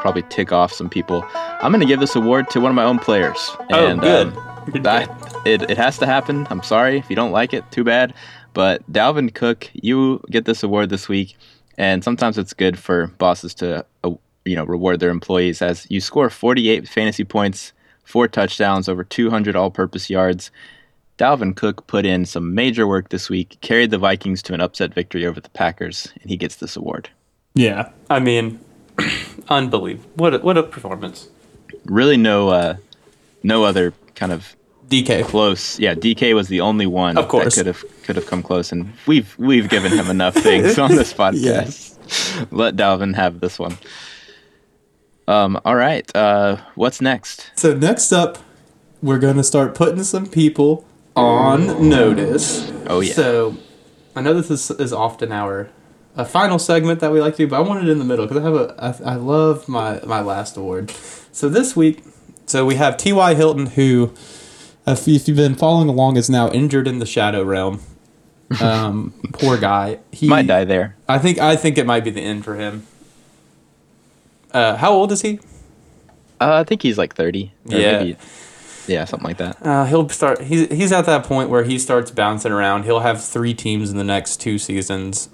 probably 0.00 0.22
tick 0.30 0.50
off 0.50 0.72
some 0.72 0.88
people. 0.88 1.24
I'm 1.34 1.70
going 1.70 1.80
to 1.80 1.86
give 1.86 2.00
this 2.00 2.16
award 2.16 2.48
to 2.50 2.60
one 2.60 2.70
of 2.70 2.74
my 2.74 2.84
own 2.84 2.98
players. 2.98 3.50
Oh, 3.70 3.86
and, 3.86 4.00
good. 4.00 4.28
Um, 4.28 4.52
I, 4.86 5.06
it, 5.44 5.70
it 5.70 5.76
has 5.76 5.98
to 5.98 6.06
happen. 6.06 6.46
I'm 6.50 6.62
sorry 6.62 6.98
if 6.98 7.10
you 7.10 7.16
don't 7.16 7.32
like 7.32 7.52
it. 7.52 7.70
Too 7.70 7.84
bad. 7.84 8.14
But 8.54 8.90
Dalvin 8.90 9.32
Cook, 9.34 9.70
you 9.74 10.22
get 10.30 10.46
this 10.46 10.62
award 10.62 10.88
this 10.88 11.08
week, 11.08 11.36
and 11.76 12.02
sometimes 12.02 12.38
it's 12.38 12.52
good 12.52 12.78
for 12.78 13.08
bosses 13.18 13.54
to 13.56 13.84
uh, 14.04 14.10
you 14.44 14.56
know 14.56 14.64
reward 14.64 15.00
their 15.00 15.10
employees 15.10 15.60
as 15.62 15.86
you 15.90 16.00
score 16.00 16.30
48 16.30 16.88
fantasy 16.88 17.24
points, 17.24 17.72
four 18.04 18.28
touchdowns, 18.28 18.88
over 18.88 19.04
200 19.04 19.56
all-purpose 19.56 20.10
yards. 20.10 20.50
Dalvin 21.18 21.54
Cook 21.54 21.86
put 21.86 22.04
in 22.04 22.24
some 22.26 22.54
major 22.54 22.86
work 22.86 23.10
this 23.10 23.28
week, 23.28 23.58
carried 23.60 23.90
the 23.90 23.98
Vikings 23.98 24.42
to 24.42 24.54
an 24.54 24.60
upset 24.60 24.94
victory 24.94 25.26
over 25.26 25.40
the 25.40 25.50
Packers, 25.50 26.12
and 26.20 26.30
he 26.30 26.36
gets 26.36 26.56
this 26.56 26.76
award. 26.76 27.10
Yeah, 27.54 27.90
I 28.08 28.18
mean, 28.18 28.58
unbelievable! 29.48 30.10
What 30.16 30.34
a, 30.34 30.38
what 30.38 30.56
a 30.56 30.62
performance! 30.62 31.28
Really, 31.84 32.16
no 32.16 32.48
uh, 32.48 32.76
no 33.42 33.64
other 33.64 33.92
kind 34.14 34.32
of 34.32 34.56
DK 34.88 35.24
close. 35.24 35.78
Yeah, 35.78 35.94
DK 35.94 36.34
was 36.34 36.48
the 36.48 36.60
only 36.60 36.86
one 36.86 37.18
of 37.18 37.28
course. 37.28 37.54
that 37.54 37.60
could 37.60 37.66
have 37.66 37.84
could 38.04 38.16
have 38.16 38.26
come 38.26 38.42
close, 38.42 38.72
and 38.72 38.92
we've 39.06 39.34
we've 39.38 39.68
given 39.68 39.92
him 39.92 40.08
enough 40.08 40.34
things 40.34 40.78
on 40.78 40.90
this 40.94 41.12
podcast. 41.12 41.42
yes. 41.42 42.48
Let 42.50 42.76
Dalvin 42.76 43.14
have 43.14 43.40
this 43.40 43.58
one. 43.58 43.76
Um. 45.28 45.60
All 45.64 45.76
right. 45.76 46.10
Uh. 46.14 46.58
What's 46.74 47.00
next? 47.00 47.50
So 47.54 47.74
next 47.74 48.12
up, 48.12 48.38
we're 49.02 49.18
gonna 49.18 49.44
start 49.44 49.74
putting 49.74 50.02
some 50.04 50.26
people 50.26 50.86
on 51.16 51.88
notice. 51.88 52.70
Oh 52.86 53.00
yeah. 53.00 53.12
So 53.14 53.56
I 54.16 54.20
know 54.20 54.34
this 54.34 54.50
is, 54.50 54.70
is 54.78 54.92
often 54.92 55.32
our 55.32 55.70
a 56.14 56.24
final 56.24 56.58
segment 56.58 57.00
that 57.00 57.10
we 57.12 57.20
like 57.20 57.34
to 57.36 57.44
do, 57.44 57.48
but 57.48 57.56
I 57.56 57.60
want 57.60 57.82
it 57.82 57.90
in 57.90 57.98
the 57.98 58.04
middle 58.04 58.26
because 58.26 58.42
I 58.42 58.44
have 58.44 58.54
a 58.54 59.04
I, 59.06 59.12
I 59.12 59.14
love 59.16 59.68
my 59.68 60.00
my 60.04 60.20
last 60.20 60.56
award. 60.56 60.90
So 61.32 61.48
this 61.48 61.74
week, 61.74 62.02
so 62.46 62.66
we 62.66 62.74
have 62.74 62.96
T.Y. 62.96 63.34
Hilton 63.34 63.66
who 63.66 64.12
if, 64.86 65.06
if 65.06 65.28
you've 65.28 65.36
been 65.36 65.54
following 65.54 65.88
along, 65.88 66.16
is 66.16 66.28
now 66.28 66.50
injured 66.50 66.88
in 66.88 66.98
the 66.98 67.06
shadow 67.06 67.42
realm. 67.42 67.80
Um, 68.60 69.14
poor 69.32 69.56
guy. 69.56 70.00
He 70.10 70.28
might 70.28 70.46
die 70.46 70.64
there. 70.64 70.94
I 71.08 71.18
think. 71.18 71.38
I 71.38 71.56
think 71.56 71.78
it 71.78 71.86
might 71.86 72.04
be 72.04 72.10
the 72.10 72.20
end 72.20 72.44
for 72.44 72.56
him. 72.56 72.86
Uh, 74.52 74.76
how 74.76 74.92
old 74.92 75.12
is 75.12 75.22
he? 75.22 75.38
Uh, 76.40 76.54
I 76.54 76.64
think 76.64 76.82
he's 76.82 76.98
like 76.98 77.14
thirty. 77.14 77.52
Yeah. 77.64 77.98
Maybe, 77.98 78.16
yeah, 78.86 79.04
something 79.04 79.26
like 79.26 79.38
that. 79.38 79.64
Uh, 79.64 79.84
he'll 79.84 80.08
start. 80.08 80.42
He's 80.42 80.68
he's 80.68 80.92
at 80.92 81.06
that 81.06 81.24
point 81.24 81.50
where 81.50 81.64
he 81.64 81.78
starts 81.78 82.10
bouncing 82.10 82.52
around. 82.52 82.84
He'll 82.84 83.00
have 83.00 83.24
three 83.24 83.54
teams 83.54 83.90
in 83.90 83.96
the 83.96 84.04
next 84.04 84.40
two 84.40 84.58
seasons. 84.58 85.28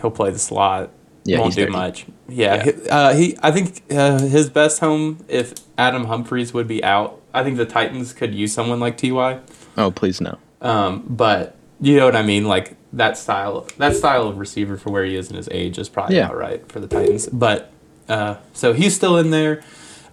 He'll 0.00 0.10
play 0.10 0.30
the 0.30 0.38
slot. 0.38 0.90
Yeah, 1.24 1.40
won't 1.40 1.54
do 1.54 1.62
30. 1.62 1.72
much. 1.72 2.06
Yeah, 2.28 2.54
yeah. 2.54 2.62
He, 2.64 2.88
uh, 2.88 3.14
he. 3.14 3.38
I 3.42 3.50
think 3.50 3.82
uh, 3.90 4.20
his 4.20 4.48
best 4.48 4.80
home 4.80 5.24
if 5.28 5.54
Adam 5.76 6.04
Humphries 6.04 6.54
would 6.54 6.68
be 6.68 6.82
out 6.84 7.20
I 7.36 7.44
think 7.44 7.58
the 7.58 7.66
Titans 7.66 8.14
could 8.14 8.34
use 8.34 8.54
someone 8.54 8.80
like 8.80 8.96
Ty. 8.96 9.40
Oh, 9.76 9.90
please 9.90 10.22
no. 10.22 10.38
Um, 10.62 11.04
but 11.06 11.54
you 11.82 11.94
know 11.96 12.06
what 12.06 12.16
I 12.16 12.22
mean, 12.22 12.46
like 12.46 12.76
that 12.94 13.18
style, 13.18 13.68
that 13.76 13.94
style 13.94 14.26
of 14.26 14.38
receiver 14.38 14.78
for 14.78 14.90
where 14.90 15.04
he 15.04 15.16
is 15.16 15.28
in 15.28 15.36
his 15.36 15.46
age 15.52 15.76
is 15.76 15.90
probably 15.90 16.16
yeah. 16.16 16.28
not 16.28 16.36
right 16.36 16.66
for 16.72 16.80
the 16.80 16.86
Titans. 16.86 17.26
But 17.26 17.70
uh, 18.08 18.36
so 18.52 18.72
he's 18.72 18.94
still 18.94 19.16
in 19.16 19.30
there. 19.30 19.62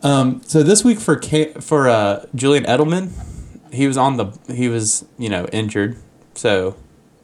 Um, 0.01 0.41
so 0.45 0.63
this 0.63 0.83
week 0.83 0.99
for 0.99 1.21
for 1.61 1.87
uh, 1.87 2.25
Julian 2.35 2.65
Edelman, 2.65 3.11
he 3.71 3.87
was 3.87 3.97
on 3.97 4.17
the 4.17 4.27
he 4.53 4.67
was 4.67 5.05
you 5.17 5.29
know 5.29 5.45
injured, 5.47 5.97
so 6.35 6.75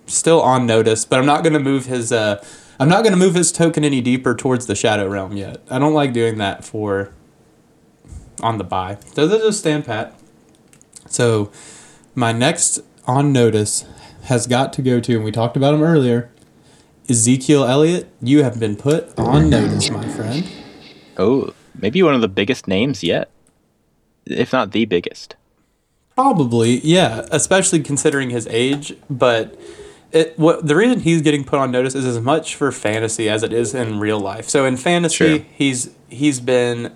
still 0.08 0.42
on 0.42 0.66
notice. 0.66 1.06
But 1.06 1.20
I'm 1.20 1.26
not 1.26 1.44
going 1.44 1.54
to 1.54 1.60
move 1.60 1.86
his 1.86 2.12
uh, 2.12 2.44
I'm 2.80 2.88
not 2.88 3.04
going 3.04 3.12
to 3.12 3.20
move 3.20 3.36
his 3.36 3.52
token 3.52 3.84
any 3.84 4.00
deeper 4.00 4.34
towards 4.34 4.66
the 4.66 4.76
shadow 4.76 5.08
realm 5.08 5.36
yet. 5.36 5.62
I 5.70 5.80
don't 5.80 5.94
like 5.94 6.14
doing 6.14 6.38
that 6.38 6.64
for 6.64 7.14
on 8.42 8.58
the 8.58 8.64
buy. 8.64 8.98
So 9.14 9.28
they'll 9.28 9.52
stand 9.52 9.86
pat. 9.86 10.18
So 11.10 11.52
my 12.16 12.32
next 12.32 12.80
on 13.06 13.34
notice 13.34 13.86
has 14.24 14.48
got 14.48 14.72
to 14.74 14.82
go 14.82 15.00
to, 15.02 15.16
and 15.16 15.26
we 15.26 15.32
talked 15.32 15.58
about 15.58 15.74
him 15.74 15.82
earlier, 15.82 16.32
Ezekiel 17.10 17.66
Elliott. 17.66 18.10
You 18.22 18.44
have 18.44 18.60
been 18.60 18.78
put 18.78 19.18
on 19.20 19.50
notice, 19.50 19.90
my 19.90 20.08
friend. 20.08 20.48
Oh, 21.20 21.54
maybe 21.76 22.02
one 22.02 22.16
of 22.16 22.22
the 22.22 22.30
biggest 22.30 22.68
names 22.68 23.04
yet, 23.04 23.30
if 24.26 24.54
not 24.54 24.72
the 24.72 24.86
biggest. 24.86 25.36
Probably, 26.16 26.80
yeah. 26.80 27.28
Especially 27.30 27.82
considering 27.82 28.30
his 28.30 28.48
age, 28.48 28.96
but 29.10 29.60
it 30.12 30.38
what 30.40 30.66
the 30.66 30.76
reason 30.76 31.02
he's 31.02 31.22
getting 31.22 31.44
put 31.44 31.60
on 31.60 31.72
notice 31.72 31.94
is 31.94 32.06
as 32.06 32.20
much 32.20 32.56
for 32.56 32.72
fantasy 32.72 33.30
as 33.30 33.44
it 33.44 33.54
is 33.54 33.76
in 33.76 34.00
real 34.00 34.20
life. 34.20 34.50
So 34.50 34.66
in 34.66 34.78
fantasy, 34.78 35.46
he's 35.54 35.92
he's 36.08 36.40
been 36.40 36.96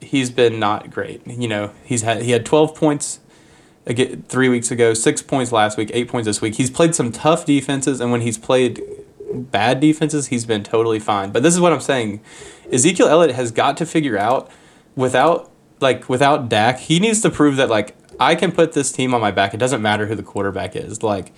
he's 0.00 0.30
been 0.30 0.58
not 0.58 0.90
great. 0.90 1.26
You 1.26 1.48
know, 1.48 1.72
he's 1.84 2.02
had 2.02 2.22
he 2.22 2.32
had 2.32 2.44
12 2.44 2.74
points 2.74 3.20
again, 3.86 4.24
three 4.28 4.48
weeks 4.48 4.70
ago, 4.70 4.94
six 4.94 5.22
points 5.22 5.52
last 5.52 5.78
week, 5.78 5.90
eight 5.94 6.08
points 6.08 6.26
this 6.26 6.40
week. 6.40 6.56
He's 6.56 6.70
played 6.70 6.94
some 6.94 7.12
tough 7.12 7.46
defenses, 7.46 8.00
and 8.00 8.10
when 8.12 8.20
he's 8.20 8.38
played 8.38 8.82
bad 9.32 9.80
defenses, 9.80 10.28
he's 10.28 10.44
been 10.44 10.62
totally 10.62 10.98
fine. 10.98 11.30
But 11.30 11.42
this 11.42 11.54
is 11.54 11.60
what 11.60 11.72
I'm 11.72 11.80
saying: 11.80 12.20
Ezekiel 12.70 13.08
Elliott 13.08 13.34
has 13.34 13.50
got 13.50 13.76
to 13.78 13.86
figure 13.86 14.18
out 14.18 14.50
without 14.96 15.50
like 15.80 16.08
without 16.08 16.48
Dak, 16.48 16.78
he 16.78 16.98
needs 16.98 17.20
to 17.22 17.30
prove 17.30 17.56
that 17.56 17.68
like 17.68 17.96
I 18.20 18.34
can 18.34 18.52
put 18.52 18.72
this 18.72 18.92
team 18.92 19.14
on 19.14 19.20
my 19.20 19.30
back. 19.30 19.54
It 19.54 19.58
doesn't 19.58 19.82
matter 19.82 20.06
who 20.06 20.14
the 20.14 20.22
quarterback 20.22 20.76
is. 20.76 21.02
Like 21.02 21.32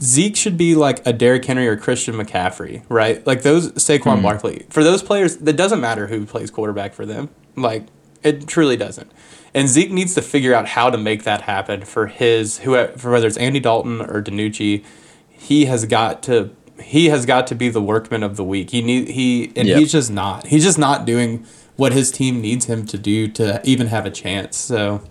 Zeke 0.00 0.36
should 0.36 0.56
be 0.56 0.74
like 0.74 1.04
a 1.06 1.12
Derrick 1.12 1.44
Henry 1.44 1.66
or 1.66 1.76
Christian 1.76 2.14
McCaffrey, 2.14 2.82
right? 2.88 3.26
Like 3.26 3.42
those 3.42 3.72
Saquon 3.72 4.16
hmm. 4.16 4.22
Barkley. 4.22 4.66
For 4.70 4.84
those 4.84 5.02
players, 5.02 5.36
it 5.36 5.56
doesn't 5.56 5.80
matter 5.80 6.06
who 6.06 6.26
plays 6.26 6.50
quarterback 6.50 6.92
for 6.94 7.06
them. 7.06 7.30
Like 7.56 7.86
it 8.22 8.46
truly 8.46 8.76
doesn't. 8.76 9.10
And 9.54 9.68
Zeke 9.68 9.90
needs 9.90 10.14
to 10.14 10.22
figure 10.22 10.54
out 10.54 10.68
how 10.68 10.90
to 10.90 10.98
make 10.98 11.24
that 11.24 11.42
happen 11.42 11.84
for 11.84 12.06
his 12.06 12.58
who 12.58 12.86
for 12.96 13.10
whether 13.10 13.26
it's 13.26 13.38
Andy 13.38 13.60
Dalton 13.60 14.00
or 14.00 14.22
DiNucci. 14.22 14.84
He 15.30 15.64
has 15.64 15.86
got 15.86 16.22
to 16.24 16.50
he 16.80 17.06
has 17.06 17.26
got 17.26 17.46
to 17.48 17.54
be 17.54 17.68
the 17.68 17.82
workman 17.82 18.22
of 18.22 18.36
the 18.36 18.44
week. 18.44 18.70
He 18.70 18.82
need 18.82 19.08
he 19.08 19.52
and 19.56 19.68
yep. 19.68 19.78
he's 19.78 19.92
just 19.92 20.10
not. 20.10 20.46
He's 20.46 20.64
just 20.64 20.78
not 20.78 21.04
doing 21.04 21.44
what 21.76 21.92
his 21.92 22.10
team 22.10 22.40
needs 22.40 22.66
him 22.66 22.86
to 22.86 22.98
do 22.98 23.28
to 23.28 23.60
even 23.64 23.86
have 23.88 24.04
a 24.04 24.10
chance. 24.10 24.56
So 24.56 25.02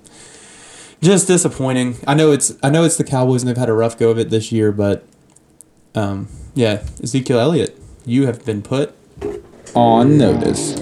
just 1.01 1.27
disappointing. 1.27 1.97
I 2.07 2.13
know 2.13 2.31
it's 2.31 2.53
I 2.63 2.69
know 2.69 2.83
it's 2.83 2.97
the 2.97 3.03
Cowboys 3.03 3.41
and 3.41 3.49
they've 3.49 3.57
had 3.57 3.69
a 3.69 3.73
rough 3.73 3.97
go 3.97 4.09
of 4.09 4.17
it 4.17 4.29
this 4.29 4.51
year, 4.51 4.71
but 4.71 5.05
um, 5.95 6.27
yeah, 6.53 6.83
Ezekiel 7.01 7.39
Elliott, 7.39 7.79
you 8.05 8.25
have 8.25 8.45
been 8.45 8.61
put 8.61 8.95
on 9.75 10.17
notice. 10.17 10.79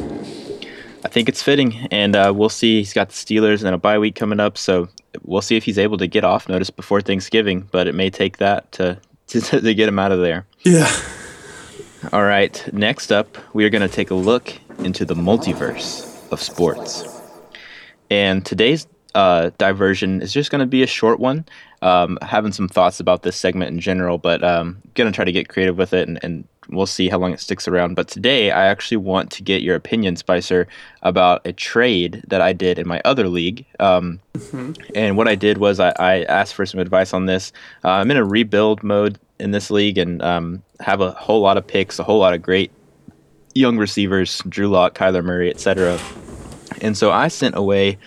I 1.04 1.08
think 1.08 1.30
it's 1.30 1.44
fitting, 1.44 1.88
and 1.92 2.16
uh, 2.16 2.34
we'll 2.36 2.50
see. 2.50 2.80
He's 2.80 2.94
got 2.94 3.10
the 3.10 3.14
Steelers 3.14 3.64
and 3.64 3.76
a 3.76 3.78
bye 3.78 4.00
week 4.00 4.16
coming 4.16 4.40
up, 4.40 4.58
so 4.58 4.90
we'll 5.24 5.42
see 5.42 5.56
if 5.56 5.64
he's 5.64 5.78
able 5.78 5.98
to 5.98 6.08
get 6.08 6.24
off 6.24 6.50
notice 6.50 6.70
before 6.70 7.00
Thanksgiving. 7.00 7.68
But 7.72 7.88
it 7.88 7.94
may 7.94 8.10
take 8.10 8.38
that 8.38 8.72
to 8.74 9.00
to, 9.28 9.42
to 9.62 9.74
get 9.74 9.88
him 9.88 10.00
out 10.00 10.12
of 10.12 10.20
there. 10.20 10.46
Yeah. 10.66 10.92
All 12.12 12.24
right. 12.24 12.74
Next 12.74 13.12
up, 13.12 13.38
we 13.54 13.66
are 13.66 13.70
going 13.70 13.88
to 13.88 13.94
take 13.94 14.10
a 14.10 14.16
look 14.16 14.52
into 14.80 15.06
the 15.06 15.14
multiverse 15.14 16.32
of 16.32 16.42
sports, 16.42 17.04
and 18.10 18.44
today's 18.44 18.88
uh, 19.14 19.52
diversion 19.60 20.24
is 20.24 20.34
just 20.34 20.50
going 20.50 20.62
to 20.62 20.66
be 20.66 20.82
a 20.82 20.88
short 20.88 21.20
one. 21.20 21.46
Um, 21.84 22.18
having 22.24 22.52
some 22.52 22.68
thoughts 22.68 23.00
about 23.00 23.22
this 23.22 23.36
segment 23.36 23.70
in 23.70 23.80
general, 23.80 24.18
but 24.18 24.44
um, 24.44 24.82
going 24.96 25.12
to 25.12 25.16
try 25.16 25.24
to 25.24 25.32
get 25.32 25.50
creative 25.50 25.78
with 25.78 25.94
it 25.94 26.08
and, 26.08 26.18
and 26.24 26.48
we'll 26.70 26.88
see 26.88 27.10
how 27.10 27.20
long 27.20 27.32
it 27.32 27.40
sticks 27.40 27.68
around. 27.68 27.94
But 27.94 28.08
today, 28.08 28.50
I 28.50 28.66
actually 28.66 28.98
want 28.98 29.30
to 29.32 29.44
get 29.44 29.62
your 29.62 29.76
opinion, 29.76 30.16
Spicer, 30.16 30.68
about 31.04 31.46
a 31.46 31.54
trade 31.54 32.24
that 32.28 32.42
I 32.42 32.54
did 32.54 32.80
in 32.80 32.88
my 32.88 33.02
other 33.06 33.28
league. 33.28 33.68
Um, 33.80 34.20
mm-hmm. 34.34 34.74
And 34.96 35.16
what 35.16 35.28
I 35.28 35.36
did 35.36 35.60
was 35.60 35.80
I, 35.80 35.94
I, 36.00 36.24
asked 36.24 36.56
for 36.56 36.66
some 36.66 36.80
advice 36.80 37.14
on 37.14 37.28
this. 37.28 37.54
Uh, 37.84 37.90
I'm 37.90 38.10
in 38.10 38.18
a 38.18 38.26
rebuild 38.26 38.82
mode 38.82 39.20
in 39.40 39.52
this 39.52 39.70
league 39.70 39.98
and 39.98 40.22
um, 40.22 40.64
have 40.80 41.02
a 41.02 41.12
whole 41.12 41.42
lot 41.42 41.58
of 41.58 41.68
picks, 41.68 42.00
a 42.00 42.04
whole 42.04 42.20
lot 42.20 42.34
of 42.34 42.42
great 42.42 42.72
young 43.54 43.78
receivers, 43.78 44.42
Drew 44.48 44.68
Lock, 44.68 44.96
Kyler 44.98 45.24
Murray, 45.24 45.50
etc. 45.50 46.00
And 46.82 46.98
so 46.98 47.12
I 47.12 47.28
sent 47.30 47.56
away 47.56 47.98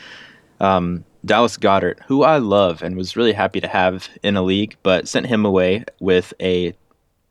um, 0.61 1.05
Dallas 1.25 1.57
Goedert, 1.57 2.01
who 2.07 2.23
I 2.23 2.39
love 2.39 2.83
and 2.83 2.97
was 2.97 3.17
really 3.17 3.33
happy 3.33 3.61
to 3.61 3.69
have 3.69 4.09
in 4.23 4.37
a 4.37 4.43
league, 4.43 4.77
but 4.83 5.09
sent 5.09 5.27
him 5.27 5.45
away 5.45 5.85
with 6.01 6.33
a 6.41 6.75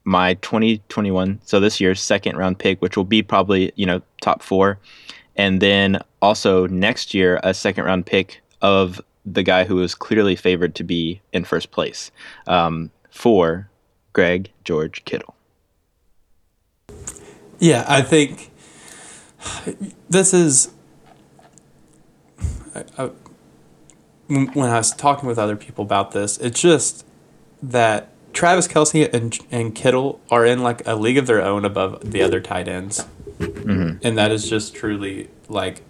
my 0.04 0.36
2021, 0.36 1.41
so 1.43 1.60
this 1.60 1.82
year's 1.82 2.00
second 2.00 2.38
round 2.38 2.58
pick, 2.58 2.82
which 2.82 2.95
will 2.95 3.04
be 3.04 3.22
probably, 3.22 3.74
you 3.76 3.86
know, 3.86 4.02
top 4.22 4.41
four. 4.41 4.80
And 5.36 5.62
then 5.62 6.02
also 6.22 6.66
next 6.68 7.14
year, 7.14 7.41
a 7.43 7.54
second 7.54 7.84
round 7.84 8.06
pick 8.06 8.41
of 8.62 9.02
the 9.26 9.43
guy 9.43 9.66
who 9.66 9.76
was 9.76 9.93
clearly 9.93 10.38
favored 10.38 10.76
to 10.76 10.86
be 10.86 11.22
in 11.34 11.43
first 11.43 11.72
place 11.72 12.10
um, 12.48 12.89
for 13.12 13.70
Greg 14.18 14.51
George 14.63 15.05
Kittle. 15.05 15.36
Yeah, 17.59 17.86
I 17.88 18.01
think 18.01 18.49
this 20.09 20.34
is. 20.34 20.72
I, 22.74 22.84
I, 22.97 23.11
when 24.28 24.70
I 24.72 24.78
was 24.78 24.91
talking 24.95 25.30
with 25.30 25.38
other 25.38 25.55
people 25.55 25.86
about 25.86 26.13
this, 26.13 26.39
it's 26.39 26.59
just 26.59 27.05
that 27.61 28.09
Travis 28.34 28.68
Kelce 28.68 29.13
and 29.13 29.38
and 29.51 29.76
Kittle 29.76 30.20
are 30.32 30.47
in 30.47 30.63
like 30.63 30.82
a 30.88 30.95
league 30.95 31.20
of 31.20 31.28
their 31.28 31.43
own 31.43 31.63
above 31.63 32.09
the 32.09 32.24
other 32.24 32.41
tight 32.41 32.68
ends, 32.68 33.05
mm-hmm. 33.38 33.99
and 34.01 34.18
that 34.18 34.32
is 34.32 34.49
just 34.49 34.74
truly 34.74 35.30
like 35.47 35.84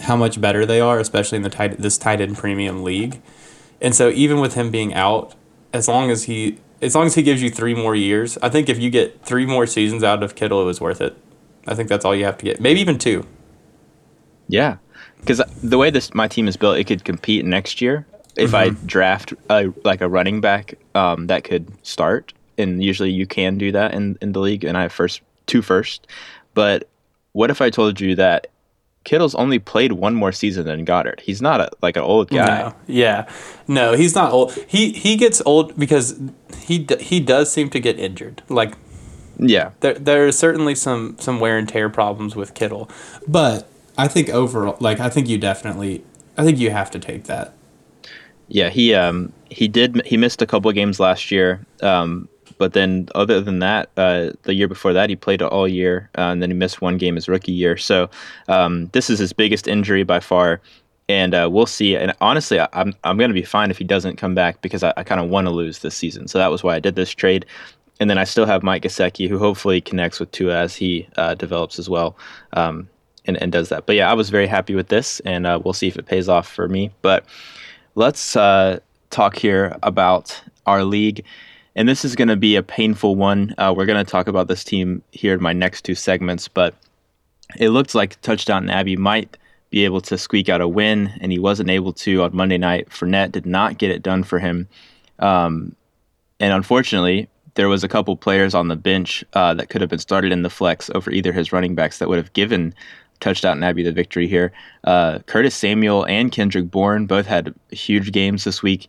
how 0.00 0.16
much 0.16 0.40
better 0.40 0.66
they 0.66 0.80
are, 0.80 0.98
especially 0.98 1.36
in 1.36 1.42
the 1.42 1.50
tight 1.50 1.78
this 1.78 1.96
tight 1.96 2.20
end 2.20 2.36
premium 2.36 2.82
league. 2.82 3.22
And 3.80 3.94
so 3.94 4.08
even 4.08 4.40
with 4.40 4.54
him 4.54 4.72
being 4.72 4.94
out, 4.94 5.36
as 5.72 5.86
long 5.86 6.10
as 6.10 6.24
he 6.24 6.58
as 6.80 6.94
long 6.94 7.06
as 7.06 7.14
he 7.14 7.22
gives 7.22 7.42
you 7.42 7.50
three 7.50 7.74
more 7.74 7.94
years, 7.94 8.38
I 8.42 8.48
think 8.48 8.68
if 8.68 8.78
you 8.78 8.90
get 8.90 9.24
three 9.24 9.46
more 9.46 9.66
seasons 9.66 10.02
out 10.04 10.22
of 10.22 10.34
Kittle, 10.34 10.62
it 10.62 10.64
was 10.64 10.80
worth 10.80 11.00
it. 11.00 11.16
I 11.66 11.74
think 11.74 11.88
that's 11.88 12.04
all 12.04 12.14
you 12.14 12.24
have 12.24 12.38
to 12.38 12.44
get, 12.44 12.60
maybe 12.60 12.80
even 12.80 12.98
two. 12.98 13.26
Yeah, 14.48 14.78
because 15.20 15.42
the 15.62 15.76
way 15.76 15.90
this 15.90 16.14
my 16.14 16.28
team 16.28 16.48
is 16.48 16.56
built, 16.56 16.78
it 16.78 16.84
could 16.84 17.04
compete 17.04 17.44
next 17.44 17.80
year 17.80 18.06
if 18.36 18.52
mm-hmm. 18.52 18.74
I 18.74 18.86
draft 18.86 19.34
a, 19.50 19.72
like 19.84 20.00
a 20.00 20.08
running 20.08 20.40
back 20.40 20.74
um, 20.94 21.26
that 21.26 21.44
could 21.44 21.70
start, 21.86 22.32
and 22.56 22.82
usually 22.82 23.10
you 23.10 23.26
can 23.26 23.58
do 23.58 23.72
that 23.72 23.92
in, 23.92 24.16
in 24.22 24.32
the 24.32 24.40
league, 24.40 24.64
and 24.64 24.78
I 24.78 24.82
have 24.82 24.92
first 24.92 25.20
two 25.46 25.60
first. 25.60 26.06
But 26.54 26.88
what 27.32 27.50
if 27.50 27.60
I 27.60 27.70
told 27.70 28.00
you 28.00 28.14
that 28.14 28.46
Kittle's 29.08 29.34
only 29.36 29.58
played 29.58 29.92
one 29.92 30.14
more 30.14 30.32
season 30.32 30.66
than 30.66 30.84
Goedert. 30.84 31.20
He's 31.20 31.40
not 31.40 31.62
a, 31.62 31.70
like 31.80 31.96
an 31.96 32.02
old 32.02 32.28
guy. 32.28 32.58
No, 32.58 32.74
yeah, 32.86 33.26
no, 33.66 33.94
he's 33.94 34.14
not 34.14 34.32
old. 34.32 34.52
He 34.66 34.92
he 34.92 35.16
gets 35.16 35.40
old 35.46 35.74
because 35.78 36.20
he 36.60 36.86
he 37.00 37.18
does 37.18 37.50
seem 37.50 37.70
to 37.70 37.80
get 37.80 37.98
injured. 37.98 38.42
Like, 38.50 38.74
yeah, 39.38 39.70
there 39.80 39.94
there 39.94 40.26
are 40.26 40.32
certainly 40.32 40.74
some 40.74 41.16
some 41.18 41.40
wear 41.40 41.56
and 41.56 41.66
tear 41.66 41.88
problems 41.88 42.36
with 42.36 42.52
Kittle, 42.52 42.90
but 43.26 43.66
I 43.96 44.08
think 44.08 44.28
overall, 44.28 44.76
like 44.78 45.00
I 45.00 45.08
think 45.08 45.26
you 45.26 45.38
definitely, 45.38 46.04
I 46.36 46.44
think 46.44 46.58
you 46.58 46.70
have 46.70 46.90
to 46.90 46.98
take 46.98 47.24
that 47.24 47.54
yeah, 48.48 48.70
he 48.70 48.94
um 48.94 49.32
he 49.50 49.68
did 49.68 50.04
he 50.04 50.16
missed 50.16 50.42
a 50.42 50.46
couple 50.46 50.68
of 50.68 50.74
games 50.74 50.98
last 50.98 51.30
year. 51.30 51.64
Um, 51.82 52.28
but 52.58 52.72
then 52.72 53.08
other 53.14 53.40
than 53.40 53.60
that, 53.60 53.90
uh, 53.96 54.30
the 54.42 54.54
year 54.54 54.68
before 54.68 54.92
that 54.92 55.08
he 55.08 55.16
played 55.16 55.40
all 55.42 55.68
year, 55.68 56.10
uh, 56.18 56.22
and 56.22 56.42
then 56.42 56.50
he 56.50 56.56
missed 56.56 56.82
one 56.82 56.98
game 56.98 57.14
his 57.14 57.28
rookie 57.28 57.52
year. 57.52 57.76
So 57.76 58.10
um, 58.48 58.86
this 58.92 59.08
is 59.08 59.18
his 59.18 59.32
biggest 59.32 59.66
injury 59.68 60.02
by 60.02 60.20
far, 60.20 60.60
and 61.08 61.34
uh, 61.34 61.48
we'll 61.50 61.66
see. 61.66 61.96
And 61.96 62.12
honestly, 62.20 62.60
I, 62.60 62.68
I'm 62.72 62.94
I'm 63.04 63.16
going 63.16 63.30
to 63.30 63.34
be 63.34 63.42
fine 63.42 63.70
if 63.70 63.78
he 63.78 63.84
doesn't 63.84 64.16
come 64.16 64.34
back 64.34 64.60
because 64.60 64.82
I, 64.82 64.92
I 64.96 65.02
kind 65.04 65.20
of 65.20 65.30
want 65.30 65.46
to 65.46 65.52
lose 65.52 65.78
this 65.78 65.94
season. 65.94 66.28
So 66.28 66.38
that 66.38 66.50
was 66.50 66.62
why 66.62 66.74
I 66.74 66.80
did 66.80 66.96
this 66.96 67.10
trade. 67.10 67.46
And 68.00 68.08
then 68.08 68.18
I 68.18 68.24
still 68.24 68.46
have 68.46 68.62
Mike 68.62 68.82
Gesicki, 68.82 69.28
who 69.28 69.38
hopefully 69.38 69.80
connects 69.80 70.20
with 70.20 70.30
Tua 70.30 70.56
as 70.56 70.76
he 70.76 71.08
uh, 71.16 71.34
develops 71.34 71.80
as 71.80 71.88
well. 71.88 72.16
Um, 72.52 72.88
and, 73.28 73.40
and 73.42 73.52
does 73.52 73.68
that. 73.68 73.86
But 73.86 73.94
yeah, 73.94 74.10
I 74.10 74.14
was 74.14 74.30
very 74.30 74.46
happy 74.46 74.74
with 74.74 74.88
this, 74.88 75.20
and 75.20 75.46
uh, 75.46 75.60
we'll 75.62 75.74
see 75.74 75.86
if 75.86 75.96
it 75.96 76.06
pays 76.06 76.28
off 76.28 76.48
for 76.48 76.66
me. 76.66 76.90
But 77.02 77.26
let's 77.94 78.34
uh, 78.36 78.80
talk 79.10 79.36
here 79.36 79.76
about 79.82 80.40
our 80.66 80.82
league. 80.82 81.24
And 81.78 81.88
this 81.88 82.04
is 82.04 82.16
going 82.16 82.26
to 82.26 82.34
be 82.34 82.56
a 82.56 82.62
painful 82.64 83.14
one. 83.14 83.54
Uh, 83.56 83.72
we're 83.74 83.86
going 83.86 84.04
to 84.04 84.10
talk 84.10 84.26
about 84.26 84.48
this 84.48 84.64
team 84.64 85.00
here 85.12 85.32
in 85.32 85.40
my 85.40 85.52
next 85.52 85.82
two 85.82 85.94
segments, 85.94 86.48
but 86.48 86.74
it 87.56 87.68
looked 87.68 87.94
like 87.94 88.20
Touchdown 88.20 88.68
Abbey 88.68 88.96
might 88.96 89.36
be 89.70 89.84
able 89.84 90.00
to 90.00 90.18
squeak 90.18 90.48
out 90.48 90.60
a 90.60 90.66
win, 90.66 91.12
and 91.20 91.30
he 91.30 91.38
wasn't 91.38 91.70
able 91.70 91.92
to 91.92 92.24
on 92.24 92.34
Monday 92.34 92.58
night. 92.58 92.88
Fournette 92.88 93.30
did 93.30 93.46
not 93.46 93.78
get 93.78 93.92
it 93.92 94.02
done 94.02 94.24
for 94.24 94.40
him. 94.40 94.66
Um, 95.20 95.76
and 96.40 96.52
unfortunately, 96.52 97.28
there 97.54 97.68
was 97.68 97.84
a 97.84 97.88
couple 97.88 98.16
players 98.16 98.56
on 98.56 98.66
the 98.66 98.74
bench 98.74 99.24
uh, 99.34 99.54
that 99.54 99.68
could 99.68 99.80
have 99.80 99.90
been 99.90 100.00
started 100.00 100.32
in 100.32 100.42
the 100.42 100.50
flex 100.50 100.90
over 100.96 101.12
either 101.12 101.32
his 101.32 101.52
running 101.52 101.76
backs 101.76 102.00
that 102.00 102.08
would 102.08 102.18
have 102.18 102.32
given 102.32 102.74
Touchdown 103.20 103.62
Abbey 103.62 103.84
the 103.84 103.92
victory 103.92 104.26
here. 104.26 104.50
Uh, 104.82 105.20
Curtis 105.26 105.54
Samuel 105.54 106.04
and 106.06 106.32
Kendrick 106.32 106.72
Bourne 106.72 107.06
both 107.06 107.26
had 107.26 107.54
huge 107.70 108.10
games 108.10 108.42
this 108.42 108.64
week, 108.64 108.88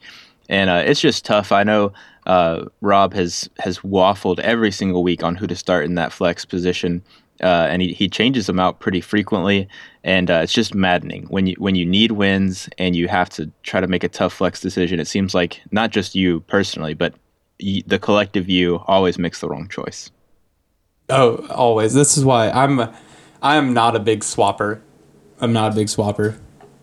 and 0.50 0.72
uh, 0.72 0.82
it's 0.84 1.02
just 1.02 1.24
tough. 1.24 1.52
I 1.52 1.62
know 1.62 1.94
uh, 2.30 2.66
Rob 2.82 3.16
has 3.16 3.50
has 3.58 3.80
waffled 3.80 4.38
every 4.40 4.72
single 4.72 5.02
week 5.02 5.24
on 5.24 5.36
who 5.36 5.48
to 5.48 5.56
start 5.56 5.84
in 5.84 5.96
that 5.96 6.14
flex 6.14 6.46
position, 6.46 7.02
uh, 7.42 7.66
and 7.72 7.82
he, 7.82 7.92
he 7.92 8.08
changes 8.08 8.46
them 8.46 8.60
out 8.60 8.80
pretty 8.80 9.02
frequently, 9.02 9.68
and 10.04 10.30
uh, 10.30 10.42
it's 10.44 10.54
just 10.54 10.76
maddening 10.76 11.26
when 11.30 11.48
you 11.48 11.56
when 11.58 11.74
you 11.74 11.88
need 11.88 12.12
wins 12.12 12.70
and 12.78 12.96
you 12.96 13.08
have 13.08 13.30
to 13.32 13.50
try 13.64 13.82
to 13.82 13.88
make 13.88 14.04
a 14.04 14.08
tough 14.08 14.32
flex 14.32 14.62
decision. 14.62 15.00
It 15.00 15.08
seems 15.08 15.34
like 15.34 15.60
not 15.72 15.90
just 15.90 16.14
you 16.14 16.42
personally, 16.42 16.94
but 16.94 17.16
the 17.58 18.00
collective 18.00 18.48
you 18.48 18.84
always 18.86 19.18
makes 19.18 19.42
the 19.42 19.50
wrong 19.50 19.68
choice. 19.68 20.12
Oh, 21.10 21.48
always. 21.50 21.96
This 21.96 22.16
is 22.16 22.24
why 22.24 22.52
I'm 22.52 22.80
I 23.42 23.56
am 23.56 23.74
not 23.74 23.96
a 23.96 24.00
big 24.00 24.20
swapper. 24.20 24.82
I'm 25.42 25.52
not 25.52 25.72
a 25.72 25.76
big 25.76 25.88
swapper. 25.88 26.38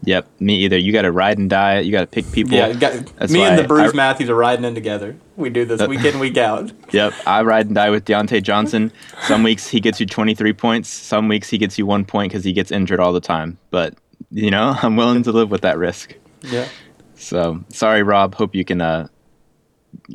Yep, 0.05 0.29
me 0.41 0.57
either. 0.65 0.79
You 0.79 0.93
got 0.93 1.03
to 1.03 1.13
ride 1.13 1.39
and 1.39 1.51
die. 1.51 1.81
You 1.81 1.91
got 1.91 2.01
to 2.01 2.07
pick 2.07 2.31
people. 2.31 2.53
Yeah, 2.53 2.73
got, 2.75 2.95
me 3.31 3.43
and 3.43 3.59
the 3.59 3.65
Bruce 3.65 3.93
I, 3.93 3.97
Matthews 3.97 4.31
are 4.31 4.35
riding 4.35 4.65
in 4.65 4.75
together. 4.75 5.17
We 5.37 5.51
do 5.51 5.65
this 5.65 5.81
uh, 5.81 5.87
week 5.89 6.05
in, 6.05 6.19
week 6.19 6.37
out. 6.37 6.71
Yep, 6.93 7.15
I 7.27 7.43
ride 7.43 7.67
and 7.67 7.75
die 7.75 7.91
with 7.91 8.05
Diontae 8.05 8.43
Johnson. 8.43 8.93
Some 9.23 9.43
weeks 9.43 9.67
he 9.67 9.81
gets 9.81 9.99
you 9.99 10.07
23 10.07 10.53
points. 10.53 10.89
Some 10.89 11.29
weeks 11.29 11.49
he 11.49 11.59
gets 11.59 11.79
you 11.79 11.85
one 11.87 12.05
point 12.05 12.31
because 12.31 12.45
he 12.45 12.53
gets 12.53 12.71
injured 12.71 13.01
all 13.01 13.13
the 13.13 13.21
time. 13.21 13.59
But 13.71 13.95
you 14.31 14.51
know, 14.51 14.77
I'm 14.83 14.97
willing 14.97 15.23
to 15.25 15.33
live 15.33 15.51
with 15.51 15.63
that 15.63 15.79
risk. 15.79 16.15
Yeah. 16.43 16.69
So 17.17 17.65
sorry, 17.71 18.03
Rob. 18.03 18.35
Hope 18.35 18.55
you 18.55 18.65
can 18.65 18.81
uh, 18.81 19.09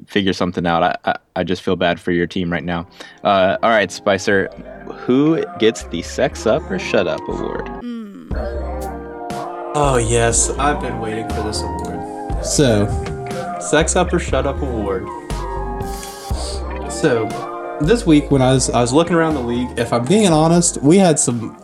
figure 0.08 0.34
something 0.34 0.66
out. 0.66 0.84
I, 0.84 0.96
I, 1.06 1.16
I, 1.38 1.44
just 1.44 1.62
feel 1.62 1.76
bad 1.76 2.00
for 2.00 2.12
your 2.12 2.28
team 2.28 2.52
right 2.52 2.64
now. 2.64 2.88
Uh, 3.24 3.58
all 3.62 3.70
right, 3.70 3.92
Spicer, 3.92 4.48
who 5.06 5.44
gets 5.58 5.84
the 5.86 6.02
Sex 6.04 6.46
Up 6.46 6.70
or 6.70 6.80
Shut 6.80 7.08
Up 7.08 7.22
award? 7.28 7.66
Mm. 7.66 8.71
Oh, 9.74 9.96
yes. 9.96 10.50
I've 10.50 10.82
been 10.82 11.00
waiting 11.00 11.30
for 11.30 11.44
this 11.44 11.62
award. 11.62 12.46
So, 12.46 12.88
Sex 13.62 13.96
Up 13.96 14.12
or 14.12 14.20
Shut 14.20 14.46
Up 14.46 14.62
award. 14.62 15.08
So, 16.92 17.30
this 17.80 18.06
week 18.06 18.30
when 18.32 18.42
I 18.42 18.52
was 18.52 18.70
I 18.70 18.82
was 18.82 18.92
looking 18.92 19.16
around 19.16 19.36
the 19.36 19.42
league, 19.42 19.70
if 19.80 19.94
I'm 19.94 20.04
being 20.06 20.28
honest, 20.28 20.82
we 20.82 20.98
had 20.98 21.20
some 21.20 21.58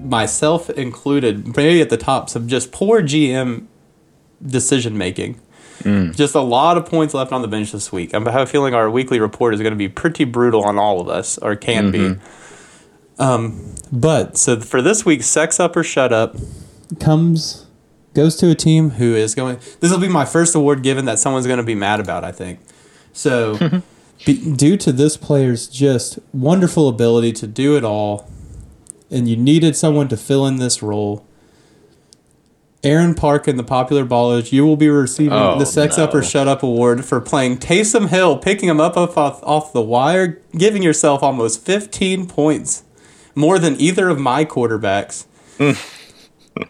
myself 0.00 0.70
included, 0.70 1.56
maybe 1.56 1.80
at 1.80 1.90
the 1.90 1.96
top, 1.96 2.30
some 2.30 2.46
just 2.46 2.70
poor 2.70 3.02
GM 3.02 3.66
decision 4.40 4.96
making. 4.96 5.40
Mm. 5.80 6.14
Just 6.14 6.36
a 6.36 6.40
lot 6.40 6.78
of 6.78 6.86
points 6.86 7.12
left 7.12 7.32
on 7.32 7.42
the 7.42 7.48
bench 7.48 7.72
this 7.72 7.90
week. 7.90 8.14
I 8.14 8.18
have 8.20 8.28
a 8.28 8.46
feeling 8.46 8.74
our 8.74 8.88
weekly 8.88 9.18
report 9.18 9.52
is 9.52 9.60
going 9.60 9.72
to 9.72 9.76
be 9.76 9.88
pretty 9.88 10.22
brutal 10.22 10.62
on 10.62 10.78
all 10.78 11.00
of 11.00 11.08
us, 11.08 11.38
or 11.38 11.56
can 11.56 11.92
mm-hmm. 11.92 12.14
be. 12.14 12.20
Um, 13.18 13.74
but 13.90 14.36
so 14.36 14.60
for 14.60 14.80
this 14.80 15.04
week, 15.04 15.24
sex 15.24 15.58
up 15.58 15.76
or 15.76 15.82
shut 15.82 16.12
up 16.12 16.36
comes 17.00 17.66
goes 18.14 18.36
to 18.36 18.50
a 18.50 18.54
team 18.54 18.90
who 18.90 19.14
is 19.14 19.34
going. 19.34 19.58
This 19.80 19.90
will 19.90 20.00
be 20.00 20.08
my 20.08 20.24
first 20.24 20.54
award 20.54 20.82
given 20.82 21.04
that 21.04 21.18
someone's 21.18 21.46
going 21.46 21.58
to 21.58 21.64
be 21.64 21.74
mad 21.74 22.00
about. 22.00 22.24
I 22.24 22.32
think 22.32 22.60
so. 23.12 23.82
be, 24.26 24.54
due 24.54 24.76
to 24.76 24.92
this 24.92 25.16
player's 25.16 25.66
just 25.66 26.18
wonderful 26.32 26.88
ability 26.88 27.32
to 27.32 27.46
do 27.46 27.76
it 27.76 27.84
all, 27.84 28.30
and 29.10 29.28
you 29.28 29.36
needed 29.36 29.76
someone 29.76 30.08
to 30.08 30.16
fill 30.16 30.46
in 30.46 30.56
this 30.56 30.82
role 30.82 31.24
Aaron 32.84 33.14
Park 33.14 33.48
and 33.48 33.58
the 33.58 33.64
Popular 33.64 34.04
Ballers, 34.04 34.52
you 34.52 34.64
will 34.64 34.76
be 34.76 34.88
receiving 34.88 35.32
oh, 35.32 35.58
the 35.58 35.66
Sex 35.66 35.98
no. 35.98 36.04
Up 36.04 36.14
or 36.14 36.22
Shut 36.22 36.46
Up 36.46 36.62
award 36.62 37.04
for 37.04 37.20
playing 37.20 37.58
Taysom 37.58 38.08
Hill, 38.08 38.38
picking 38.38 38.68
him 38.68 38.80
up 38.80 38.96
off, 38.96 39.16
off 39.16 39.72
the 39.72 39.82
wire, 39.82 40.40
giving 40.56 40.82
yourself 40.82 41.22
almost 41.22 41.64
15 41.64 42.28
points, 42.28 42.84
more 43.34 43.58
than 43.58 43.78
either 43.80 44.08
of 44.08 44.18
my 44.20 44.44
quarterbacks. 44.44 45.26
Mm. 45.58 45.96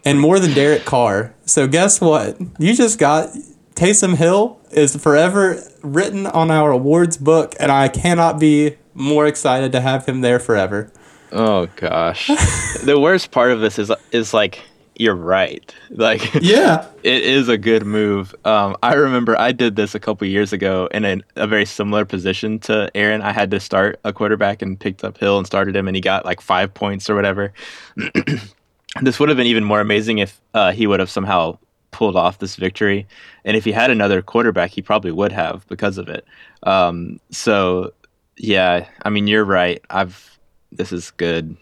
And 0.05 0.19
more 0.19 0.39
than 0.39 0.53
Derek 0.53 0.85
Carr. 0.85 1.33
So 1.45 1.67
guess 1.67 2.01
what? 2.01 2.37
You 2.59 2.75
just 2.75 2.99
got 2.99 3.29
Taysom 3.75 4.15
Hill 4.15 4.59
is 4.71 4.95
forever 4.95 5.61
written 5.81 6.27
on 6.27 6.51
our 6.51 6.71
awards 6.71 7.17
book, 7.17 7.55
and 7.59 7.71
I 7.71 7.87
cannot 7.87 8.39
be 8.39 8.77
more 8.93 9.25
excited 9.25 9.71
to 9.71 9.81
have 9.81 10.05
him 10.05 10.21
there 10.21 10.39
forever. 10.39 10.91
Oh 11.31 11.67
gosh. 11.75 12.27
the 12.83 12.99
worst 12.99 13.31
part 13.31 13.51
of 13.51 13.61
this 13.61 13.79
is 13.79 13.91
is 14.11 14.33
like 14.33 14.61
you're 14.99 15.15
right. 15.15 15.73
Like 15.89 16.33
Yeah. 16.41 16.85
it 17.03 17.23
is 17.23 17.47
a 17.47 17.57
good 17.57 17.85
move. 17.85 18.35
Um, 18.43 18.75
I 18.83 18.95
remember 18.95 19.39
I 19.39 19.53
did 19.53 19.77
this 19.77 19.95
a 19.95 19.99
couple 19.99 20.27
years 20.27 20.51
ago 20.51 20.89
in 20.91 21.05
a, 21.05 21.21
a 21.37 21.47
very 21.47 21.65
similar 21.65 22.03
position 22.03 22.59
to 22.59 22.91
Aaron. 22.93 23.21
I 23.21 23.31
had 23.31 23.49
to 23.51 23.61
start 23.61 23.99
a 24.03 24.11
quarterback 24.11 24.61
and 24.61 24.77
picked 24.77 25.05
up 25.05 25.17
Hill 25.17 25.37
and 25.37 25.47
started 25.47 25.75
him, 25.75 25.87
and 25.87 25.95
he 25.95 26.01
got 26.01 26.25
like 26.25 26.41
five 26.41 26.73
points 26.73 27.09
or 27.09 27.15
whatever. 27.15 27.53
this 29.01 29.19
would 29.19 29.29
have 29.29 29.37
been 29.37 29.47
even 29.47 29.63
more 29.63 29.81
amazing 29.81 30.19
if 30.19 30.39
uh, 30.53 30.71
he 30.71 30.87
would 30.87 30.99
have 30.99 31.09
somehow 31.09 31.57
pulled 31.91 32.15
off 32.15 32.39
this 32.39 32.55
victory, 32.55 33.07
and 33.45 33.57
if 33.57 33.65
he 33.65 33.71
had 33.71 33.91
another 33.91 34.21
quarterback, 34.21 34.71
he 34.71 34.81
probably 34.81 35.11
would 35.11 35.31
have 35.31 35.67
because 35.67 35.97
of 35.97 36.07
it. 36.07 36.25
Um, 36.63 37.19
so 37.31 37.93
yeah, 38.37 38.87
I 39.03 39.09
mean 39.09 39.27
you're 39.27 39.45
right. 39.45 39.81
I've 39.89 40.39
this 40.71 40.91
is 40.91 41.11
good. 41.11 41.55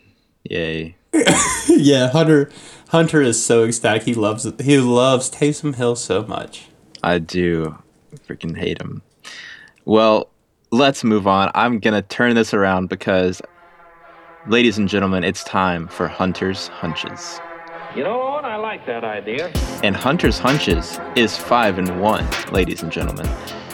Yay. 0.43 0.95
yeah, 1.67 2.09
Hunter 2.09 2.49
Hunter 2.89 3.21
is 3.21 3.43
so 3.43 3.65
ecstatic. 3.65 4.03
He 4.03 4.13
loves. 4.13 4.43
He 4.61 4.77
loves 4.77 5.29
Taysom 5.29 5.75
Hill 5.75 5.95
so 5.95 6.23
much. 6.23 6.67
I 7.03 7.19
do 7.19 7.77
freaking 8.27 8.57
hate 8.57 8.79
him. 8.81 9.01
Well, 9.85 10.29
let's 10.71 11.03
move 11.03 11.27
on. 11.27 11.51
I'm 11.55 11.79
going 11.79 11.93
to 11.93 12.01
turn 12.01 12.35
this 12.35 12.53
around 12.53 12.89
because, 12.89 13.41
ladies 14.47 14.77
and 14.77 14.87
gentlemen, 14.87 15.23
it's 15.23 15.43
time 15.43 15.87
for 15.87 16.07
Hunter's 16.07 16.67
Hunches. 16.69 17.39
You 17.95 18.03
know 18.03 18.17
what? 18.17 18.45
I 18.45 18.55
like 18.55 18.85
that 18.85 19.03
idea. 19.03 19.51
And 19.83 19.95
Hunter's 19.95 20.39
Hunches 20.39 20.99
is 21.15 21.35
5 21.37 21.77
and 21.77 22.01
1, 22.01 22.51
ladies 22.51 22.81
and 22.81 22.91
gentlemen. 22.91 23.27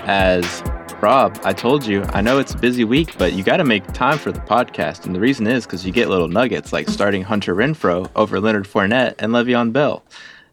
As 0.06 0.64
Rob, 1.02 1.40
I 1.44 1.54
told 1.54 1.86
you, 1.86 2.04
I 2.10 2.22
know 2.22 2.40
it's 2.40 2.54
a 2.54 2.58
busy 2.58 2.84
week, 2.86 3.18
but 3.18 3.34
you 3.34 3.44
got 3.44 3.58
to 3.58 3.64
make 3.64 3.86
time 3.94 4.18
for 4.18 4.32
the 4.32 4.40
podcast. 4.40 5.06
And 5.06 5.14
the 5.14 5.20
reason 5.20 5.46
is 5.46 5.66
because 5.66 5.86
you 5.86 5.92
get 5.92 6.10
little 6.10 6.28
nuggets 6.28 6.74
like 6.74 6.90
starting 6.90 7.24
Hunter 7.24 7.54
Renfrow 7.54 8.10
over 8.16 8.40
Leonard 8.40 8.66
Fournette 8.66 9.16
and 9.20 9.34
Le'Veon 9.34 9.74
Bell. 9.74 10.04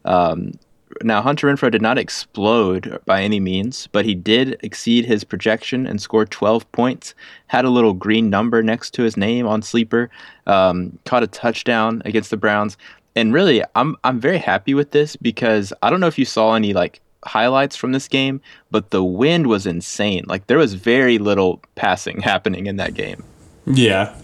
Um, 0.05 0.53
now, 1.03 1.23
Hunter 1.23 1.47
Renfrow 1.47 1.71
did 1.71 1.81
not 1.81 1.99
explode 1.99 3.01
by 3.07 3.23
any 3.23 3.41
means, 3.41 3.89
but 3.93 4.05
he 4.05 4.15
did 4.15 4.59
exceed 4.63 5.07
his 5.07 5.25
projection 5.25 5.87
and 5.87 6.01
scored 6.01 6.31
12 6.31 6.71
points. 6.73 7.15
Had 7.47 7.65
a 7.65 7.71
little 7.71 7.95
green 7.95 8.29
number 8.29 8.63
next 8.63 8.91
to 8.95 9.03
his 9.03 9.17
name 9.17 9.47
on 9.47 9.63
Sleeper. 9.63 10.11
Um, 10.47 10.99
caught 11.07 11.23
a 11.23 11.27
touchdown 11.27 12.03
against 12.05 12.31
the 12.31 12.37
Browns. 12.37 12.77
And 13.17 13.33
really, 13.33 13.63
I'm 13.75 13.97
I'm 14.05 14.21
very 14.21 14.39
happy 14.39 14.75
with 14.75 14.93
this 14.93 15.17
because 15.17 15.73
I 15.83 15.91
don't 15.91 16.01
know 16.01 16.07
if 16.07 16.19
you 16.19 16.25
saw 16.25 16.55
any 16.55 16.73
like 16.73 17.01
highlights 17.25 17.77
from 17.77 17.93
this 17.93 18.07
game, 18.07 18.41
but 18.71 18.91
the 18.91 19.03
wind 19.03 19.47
was 19.47 19.67
insane. 19.67 20.25
Like 20.27 20.47
there 20.47 20.59
was 20.59 20.75
very 20.75 21.19
little 21.19 21.61
passing 21.75 22.21
happening 22.23 22.67
in 22.67 22.77
that 22.77 22.95
game. 22.95 23.25
Yeah. 23.67 24.15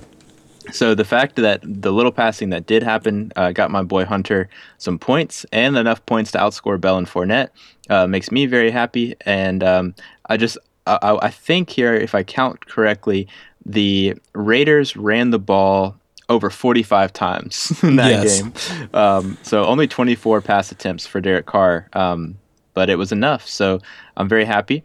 So 0.73 0.95
the 0.95 1.05
fact 1.05 1.37
that 1.37 1.61
the 1.63 1.93
little 1.93 2.13
passing 2.13 2.51
that 2.51 2.67
did 2.67 2.83
happen 2.83 3.33
uh, 3.37 3.53
got 3.53 3.71
my 3.71 3.83
boy 3.83 4.05
Hunter 4.05 4.49
some 4.79 4.99
points 4.99 5.47
and 5.53 5.77
enough 5.77 6.05
points 6.07 6.33
to 6.33 6.39
outscore 6.39 6.81
Bell 6.81 6.99
and 6.99 7.07
Fournette 7.07 7.51
uh, 7.89 8.07
makes 8.07 8.31
me 8.33 8.47
very 8.47 8.71
happy. 8.71 9.15
And 9.25 9.63
um, 9.63 9.95
I 10.29 10.37
just 10.37 10.59
I, 10.87 11.19
I 11.23 11.31
think 11.31 11.71
here, 11.71 11.95
if 11.95 12.15
I 12.15 12.23
count 12.23 12.67
correctly, 12.67 13.29
the 13.65 14.15
Raiders 14.35 14.97
ran 14.97 15.31
the 15.31 15.39
ball 15.39 15.97
over 16.29 16.51
45 16.51 17.13
times 17.13 17.73
in 17.83 17.97
that 17.97 18.09
Yes. 18.11 18.43
game. 18.43 18.53
Um, 18.95 19.39
so 19.43 19.65
only 19.65 19.87
24 19.87 20.41
pass 20.43 20.73
attempts 20.73 21.07
for 21.07 21.21
Derek 21.21 21.47
Carr, 21.47 21.89
um, 21.93 22.37
but 22.75 22.91
it 22.91 22.97
was 22.97 23.13
enough. 23.13 23.47
So 23.47 23.81
I'm 24.17 24.29
very 24.29 24.45
happy. 24.45 24.85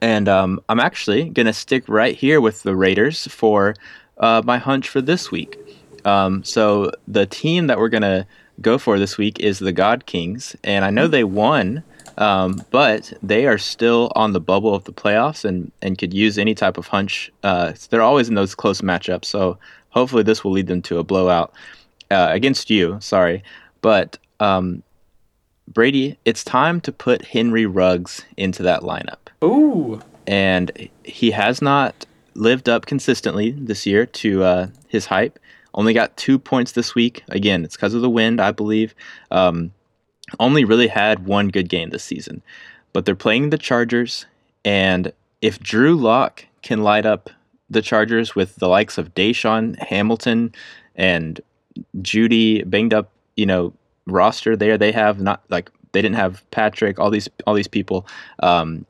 And 0.00 0.28
um, 0.28 0.60
I'm 0.68 0.80
actually 0.80 1.28
going 1.28 1.46
to 1.46 1.52
stick 1.52 1.84
right 1.88 2.16
here 2.16 2.40
with 2.40 2.62
the 2.62 2.74
Raiders 2.74 3.26
for 3.26 3.74
uh, 4.18 4.42
my 4.44 4.58
hunch 4.58 4.88
for 4.88 5.00
this 5.00 5.30
week. 5.30 5.58
Um, 6.04 6.42
so 6.44 6.90
the 7.06 7.26
team 7.26 7.66
that 7.68 7.78
we're 7.78 7.88
going 7.88 8.02
to 8.02 8.26
go 8.60 8.78
for 8.78 8.98
this 8.98 9.18
week 9.18 9.40
is 9.40 9.58
the 9.58 9.72
God 9.72 10.06
Kings. 10.06 10.56
And 10.64 10.84
I 10.84 10.90
know 10.90 11.06
they 11.06 11.24
won, 11.24 11.82
um, 12.18 12.62
but 12.70 13.12
they 13.22 13.46
are 13.46 13.58
still 13.58 14.12
on 14.14 14.32
the 14.32 14.40
bubble 14.40 14.74
of 14.74 14.84
the 14.84 14.92
playoffs 14.92 15.44
and, 15.44 15.70
and 15.80 15.98
could 15.98 16.12
use 16.12 16.38
any 16.38 16.54
type 16.54 16.76
of 16.76 16.88
hunch. 16.88 17.32
Uh, 17.42 17.72
they're 17.90 18.02
always 18.02 18.28
in 18.28 18.34
those 18.34 18.54
close 18.54 18.80
matchups. 18.80 19.26
So 19.26 19.58
hopefully 19.90 20.22
this 20.22 20.44
will 20.44 20.52
lead 20.52 20.66
them 20.66 20.82
to 20.82 20.98
a 20.98 21.04
blowout 21.04 21.52
uh, 22.10 22.28
against 22.30 22.70
you. 22.70 22.98
Sorry. 23.00 23.42
But 23.80 24.18
um, 24.40 24.82
Brady, 25.68 26.18
it's 26.24 26.44
time 26.44 26.80
to 26.82 26.92
put 26.92 27.24
Henry 27.24 27.66
Ruggs 27.66 28.24
into 28.36 28.62
that 28.64 28.82
lineup 28.82 29.18
Ooh. 29.42 30.02
and 30.26 30.88
he 31.04 31.30
has 31.30 31.62
not 31.62 32.06
lived 32.34 32.68
up 32.68 32.86
consistently 32.86 33.52
this 33.52 33.86
year 33.86 34.06
to 34.06 34.42
uh, 34.42 34.66
his 34.88 35.06
hype. 35.06 35.38
Only 35.74 35.94
got 35.94 36.16
two 36.16 36.38
points 36.38 36.72
this 36.72 36.94
week. 36.94 37.22
Again, 37.28 37.64
it's 37.64 37.76
because 37.76 37.94
of 37.94 38.02
the 38.02 38.10
wind, 38.10 38.40
I 38.40 38.50
believe. 38.50 38.94
Um, 39.30 39.72
only 40.38 40.64
really 40.64 40.88
had 40.88 41.26
one 41.26 41.48
good 41.48 41.68
game 41.68 41.90
this 41.90 42.04
season, 42.04 42.42
but 42.92 43.04
they're 43.04 43.14
playing 43.14 43.50
the 43.50 43.58
Chargers, 43.58 44.26
and 44.64 45.12
if 45.40 45.58
Drew 45.58 45.94
Lock 45.94 46.46
can 46.62 46.82
light 46.82 47.04
up 47.04 47.30
the 47.68 47.82
Chargers 47.82 48.34
with 48.34 48.56
the 48.56 48.68
likes 48.68 48.98
of 48.98 49.14
DaeSean 49.14 49.78
Hamilton 49.78 50.54
and 50.94 51.40
Jeudy 52.00 52.68
banged 52.68 52.94
up, 52.94 53.10
you 53.36 53.46
know, 53.46 53.72
roster 54.06 54.56
there, 54.56 54.78
they 54.78 54.92
have 54.92 55.20
not 55.20 55.42
like 55.48 55.70
they 55.92 56.00
didn't 56.00 56.16
have 56.16 56.48
Patrick, 56.50 56.98
all 56.98 57.10
these 57.10 57.28
all 57.46 57.54
these 57.54 57.68
people. 57.68 58.06
Um, 58.40 58.86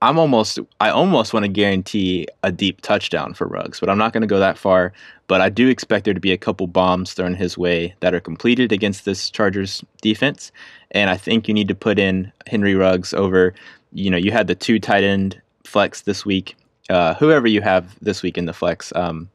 I'm 0.00 0.18
almost 0.18 0.60
I 0.80 0.90
almost 0.90 1.32
want 1.32 1.44
to 1.44 1.48
guarantee 1.48 2.28
a 2.42 2.52
deep 2.52 2.82
touchdown 2.82 3.34
for 3.34 3.46
Ruggs, 3.48 3.80
but 3.80 3.90
I'm 3.90 3.98
not 3.98 4.12
going 4.12 4.20
to 4.20 4.28
go 4.28 4.38
that 4.38 4.56
far. 4.56 4.92
But 5.26 5.40
I 5.40 5.48
do 5.48 5.68
expect 5.68 6.04
there 6.04 6.14
to 6.14 6.20
be 6.20 6.32
a 6.32 6.38
couple 6.38 6.66
bombs 6.66 7.14
thrown 7.14 7.34
his 7.34 7.58
way 7.58 7.94
that 8.00 8.14
are 8.14 8.20
completed 8.20 8.70
against 8.70 9.04
this 9.04 9.30
Chargers 9.30 9.84
defense, 10.00 10.52
and 10.92 11.10
I 11.10 11.16
think 11.16 11.48
you 11.48 11.54
need 11.54 11.68
to 11.68 11.74
put 11.74 11.98
in 11.98 12.32
Henry 12.46 12.74
Ruggs 12.74 13.12
over. 13.12 13.54
You 13.92 14.10
know, 14.10 14.16
you 14.16 14.30
had 14.30 14.46
the 14.46 14.54
two 14.54 14.78
tight 14.78 15.02
end 15.02 15.40
flex 15.64 16.02
this 16.02 16.24
week. 16.24 16.56
Uh, 16.88 17.14
whoever 17.14 17.46
you 17.46 17.60
have 17.60 17.96
this 18.00 18.22
week 18.22 18.38
in 18.38 18.46
the 18.46 18.52
flex, 18.52 18.92
um, 18.94 19.28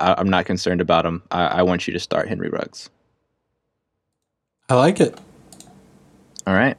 I, 0.00 0.14
I'm 0.16 0.30
not 0.30 0.46
concerned 0.46 0.80
about 0.80 1.04
him. 1.04 1.22
I, 1.30 1.46
I 1.46 1.62
want 1.62 1.86
you 1.86 1.92
to 1.92 2.00
start 2.00 2.28
Henry 2.28 2.48
Ruggs. 2.48 2.88
I 4.68 4.76
like 4.76 5.00
it. 5.00 5.18
All 6.46 6.54
right. 6.54 6.78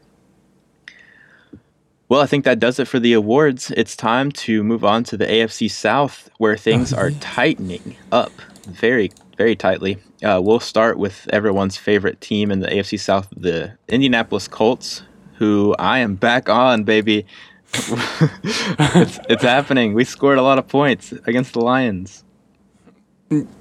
Well, 2.07 2.21
I 2.21 2.27
think 2.27 2.45
that 2.45 2.59
does 2.59 2.79
it 2.79 2.87
for 2.87 2.99
the 2.99 3.13
awards. 3.13 3.71
It's 3.75 3.95
time 3.95 4.31
to 4.33 4.63
move 4.63 4.85
on 4.85 5.03
to 5.05 5.17
the 5.17 5.25
AFC 5.25 5.69
South, 5.71 6.29
where 6.37 6.55
things 6.55 6.93
are 6.93 7.09
tightening 7.11 7.95
up 8.11 8.31
very, 8.67 9.11
very 9.37 9.55
tightly. 9.55 9.97
Uh, 10.23 10.39
we'll 10.43 10.59
start 10.59 10.99
with 10.99 11.27
everyone's 11.33 11.77
favorite 11.77 12.21
team 12.21 12.51
in 12.51 12.59
the 12.59 12.67
AFC 12.67 12.99
South, 12.99 13.27
the 13.35 13.75
Indianapolis 13.87 14.47
Colts, 14.47 15.01
who 15.37 15.75
I 15.79 15.99
am 15.99 16.15
back 16.15 16.47
on, 16.47 16.83
baby. 16.83 17.25
it's, 17.73 19.19
it's 19.27 19.43
happening. 19.43 19.93
We 19.93 20.03
scored 20.03 20.37
a 20.37 20.43
lot 20.43 20.59
of 20.59 20.67
points 20.67 21.11
against 21.25 21.53
the 21.53 21.59
Lions. 21.61 22.23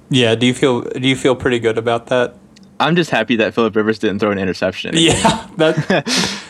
Yeah. 0.09 0.35
Do 0.35 0.45
you 0.45 0.53
feel 0.53 0.81
Do 0.81 1.07
you 1.07 1.15
feel 1.15 1.35
pretty 1.35 1.59
good 1.59 1.77
about 1.77 2.07
that? 2.07 2.35
I'm 2.79 2.95
just 2.95 3.09
happy 3.09 3.35
that 3.37 3.53
Philip 3.53 3.75
Rivers 3.75 3.99
didn't 3.99 4.19
throw 4.19 4.31
an 4.31 4.37
interception. 4.37 4.93
Yeah. 4.97 5.47
That. 5.57 6.05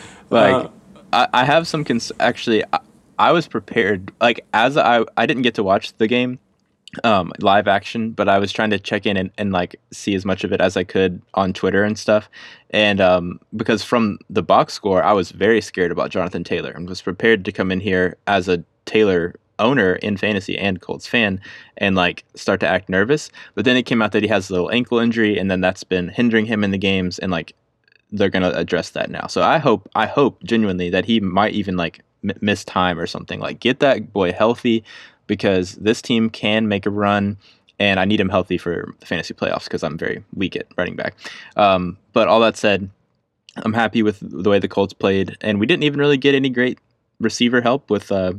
like 0.30 0.54
Uh, 0.66 0.68
I, 1.16 1.28
I 1.32 1.44
have 1.44 1.66
some 1.66 1.84
cons- 1.84 2.12
actually 2.20 2.62
I, 2.72 2.80
I 3.18 3.32
was 3.32 3.48
prepared 3.48 4.12
like 4.20 4.44
as 4.52 4.76
i 4.76 5.04
i 5.16 5.26
didn't 5.26 5.42
get 5.42 5.54
to 5.54 5.62
watch 5.62 5.94
the 5.94 6.06
game 6.06 6.38
um 7.02 7.32
live 7.40 7.66
action 7.66 8.12
but 8.12 8.28
i 8.28 8.38
was 8.38 8.52
trying 8.52 8.70
to 8.70 8.78
check 8.78 9.06
in 9.06 9.16
and, 9.16 9.30
and 9.38 9.52
like 9.52 9.80
see 9.90 10.14
as 10.14 10.24
much 10.24 10.44
of 10.44 10.52
it 10.52 10.60
as 10.60 10.76
i 10.76 10.84
could 10.84 11.20
on 11.34 11.52
twitter 11.52 11.82
and 11.82 11.98
stuff. 11.98 12.28
And 12.70 13.00
um 13.00 13.40
because 13.56 13.82
from 13.82 14.18
the 14.30 14.42
box 14.42 14.74
score 14.74 15.02
i 15.02 15.12
was 15.12 15.32
very 15.32 15.60
scared 15.60 15.90
about 15.90 16.10
jonathan 16.10 16.44
taylor 16.44 16.70
and 16.70 16.88
was 16.88 17.02
prepared 17.02 17.44
to 17.46 17.52
come 17.52 17.72
in 17.72 17.80
here 17.80 18.16
as 18.26 18.48
a 18.48 18.62
taylor 18.84 19.34
owner 19.58 19.94
in 19.96 20.18
fantasy 20.18 20.56
and 20.58 20.82
colts 20.82 21.06
fan 21.06 21.40
and 21.78 21.96
like 21.96 22.24
start 22.34 22.60
to 22.60 22.68
act 22.68 22.90
nervous. 22.90 23.30
But 23.54 23.64
then 23.64 23.76
it 23.76 23.84
came 23.84 24.02
out 24.02 24.12
that 24.12 24.22
he 24.22 24.28
has 24.28 24.50
a 24.50 24.52
little 24.52 24.70
ankle 24.70 24.98
injury 24.98 25.38
and 25.38 25.50
then 25.50 25.62
that's 25.62 25.82
been 25.82 26.08
hindering 26.08 26.44
him 26.44 26.62
in 26.62 26.72
the 26.72 26.78
games 26.78 27.18
and 27.18 27.32
like 27.32 27.54
they're 28.12 28.30
going 28.30 28.42
to 28.42 28.56
address 28.56 28.90
that 28.90 29.10
now. 29.10 29.26
So 29.26 29.42
I 29.42 29.58
hope 29.58 29.88
I 29.94 30.06
hope 30.06 30.42
genuinely 30.44 30.90
that 30.90 31.04
he 31.04 31.20
might 31.20 31.54
even 31.54 31.76
like 31.76 32.00
m- 32.24 32.38
miss 32.40 32.64
time 32.64 32.98
or 32.98 33.06
something. 33.06 33.40
Like 33.40 33.60
get 33.60 33.80
that 33.80 34.12
boy 34.12 34.32
healthy 34.32 34.84
because 35.26 35.74
this 35.74 36.00
team 36.00 36.30
can 36.30 36.68
make 36.68 36.86
a 36.86 36.90
run 36.90 37.36
and 37.78 38.00
I 38.00 38.04
need 38.04 38.20
him 38.20 38.28
healthy 38.28 38.58
for 38.58 38.94
the 39.00 39.06
fantasy 39.06 39.34
playoffs 39.34 39.64
because 39.64 39.82
I'm 39.82 39.98
very 39.98 40.24
weak 40.34 40.56
at 40.56 40.66
running 40.76 40.96
back. 40.96 41.14
Um, 41.56 41.98
but 42.12 42.28
all 42.28 42.40
that 42.40 42.56
said, 42.56 42.88
I'm 43.56 43.72
happy 43.72 44.02
with 44.02 44.20
the 44.20 44.48
way 44.48 44.58
the 44.58 44.68
Colts 44.68 44.92
played 44.92 45.36
and 45.40 45.58
we 45.58 45.66
didn't 45.66 45.82
even 45.82 45.98
really 45.98 46.18
get 46.18 46.34
any 46.34 46.48
great 46.48 46.78
receiver 47.20 47.60
help 47.60 47.90
with 47.90 48.12
uh, 48.12 48.34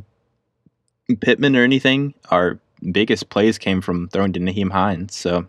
Pittman 1.20 1.56
or 1.56 1.62
anything. 1.62 2.14
Our 2.30 2.58
biggest 2.92 3.28
plays 3.28 3.58
came 3.58 3.80
from 3.80 4.08
throwing 4.08 4.32
to 4.32 4.40
Nyheim 4.40 4.70
Hines. 4.70 5.14
So 5.14 5.46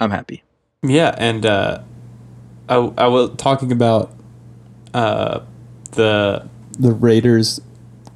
I'm 0.00 0.10
happy. 0.10 0.42
Yeah, 0.82 1.14
and 1.18 1.44
uh, 1.44 1.80
I, 2.68 2.74
I 2.76 3.06
was 3.06 3.30
talking 3.36 3.72
about 3.72 4.12
uh, 4.94 5.40
the 5.92 6.48
The 6.78 6.92
Raiders 6.92 7.60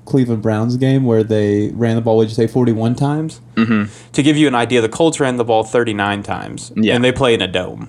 Cleveland 0.04 0.42
Browns 0.42 0.76
game 0.76 1.04
where 1.04 1.22
they 1.24 1.68
ran 1.70 1.96
the 1.96 2.02
ball, 2.02 2.16
would 2.18 2.28
you 2.28 2.34
say, 2.34 2.46
41 2.46 2.94
times? 2.96 3.40
to 3.56 4.22
give 4.22 4.36
you 4.36 4.48
an 4.48 4.54
idea. 4.54 4.80
The 4.80 4.88
Colts 4.88 5.20
ran 5.20 5.36
the 5.36 5.44
ball 5.44 5.62
39 5.64 6.22
times, 6.22 6.72
Yeah. 6.76 6.94
and 6.96 7.04
they 7.04 7.12
play 7.12 7.34
in 7.34 7.40
a 7.42 7.46
dome. 7.48 7.88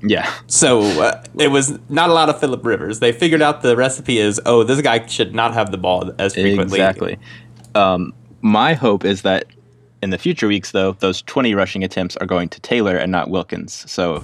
Yeah. 0.00 0.32
So 0.46 0.80
uh, 0.82 1.22
it 1.38 1.48
was 1.50 1.76
not 1.88 2.08
a 2.08 2.12
lot 2.12 2.28
of 2.28 2.38
Philip 2.38 2.64
Rivers. 2.64 3.00
They 3.00 3.10
figured 3.10 3.42
out 3.42 3.62
the 3.62 3.76
recipe 3.76 4.18
is 4.18 4.40
oh 4.46 4.62
this 4.62 4.80
guy 4.80 5.04
should 5.06 5.34
not 5.34 5.54
have 5.54 5.72
the 5.72 5.76
ball 5.78 6.12
as 6.20 6.34
frequently. 6.34 6.78
Exactly. 6.78 7.18
Um, 7.74 8.14
my 8.40 8.74
hope 8.74 9.04
is 9.04 9.22
that 9.22 9.46
in 10.00 10.10
the 10.10 10.18
future 10.18 10.46
weeks, 10.46 10.70
though, 10.70 10.92
those 10.92 11.22
20 11.22 11.52
rushing 11.56 11.82
attempts 11.82 12.16
are 12.18 12.26
going 12.26 12.48
to 12.50 12.60
Taylor 12.60 12.96
and 12.96 13.10
not 13.10 13.28
Wilkins. 13.30 13.90
So 13.90 14.22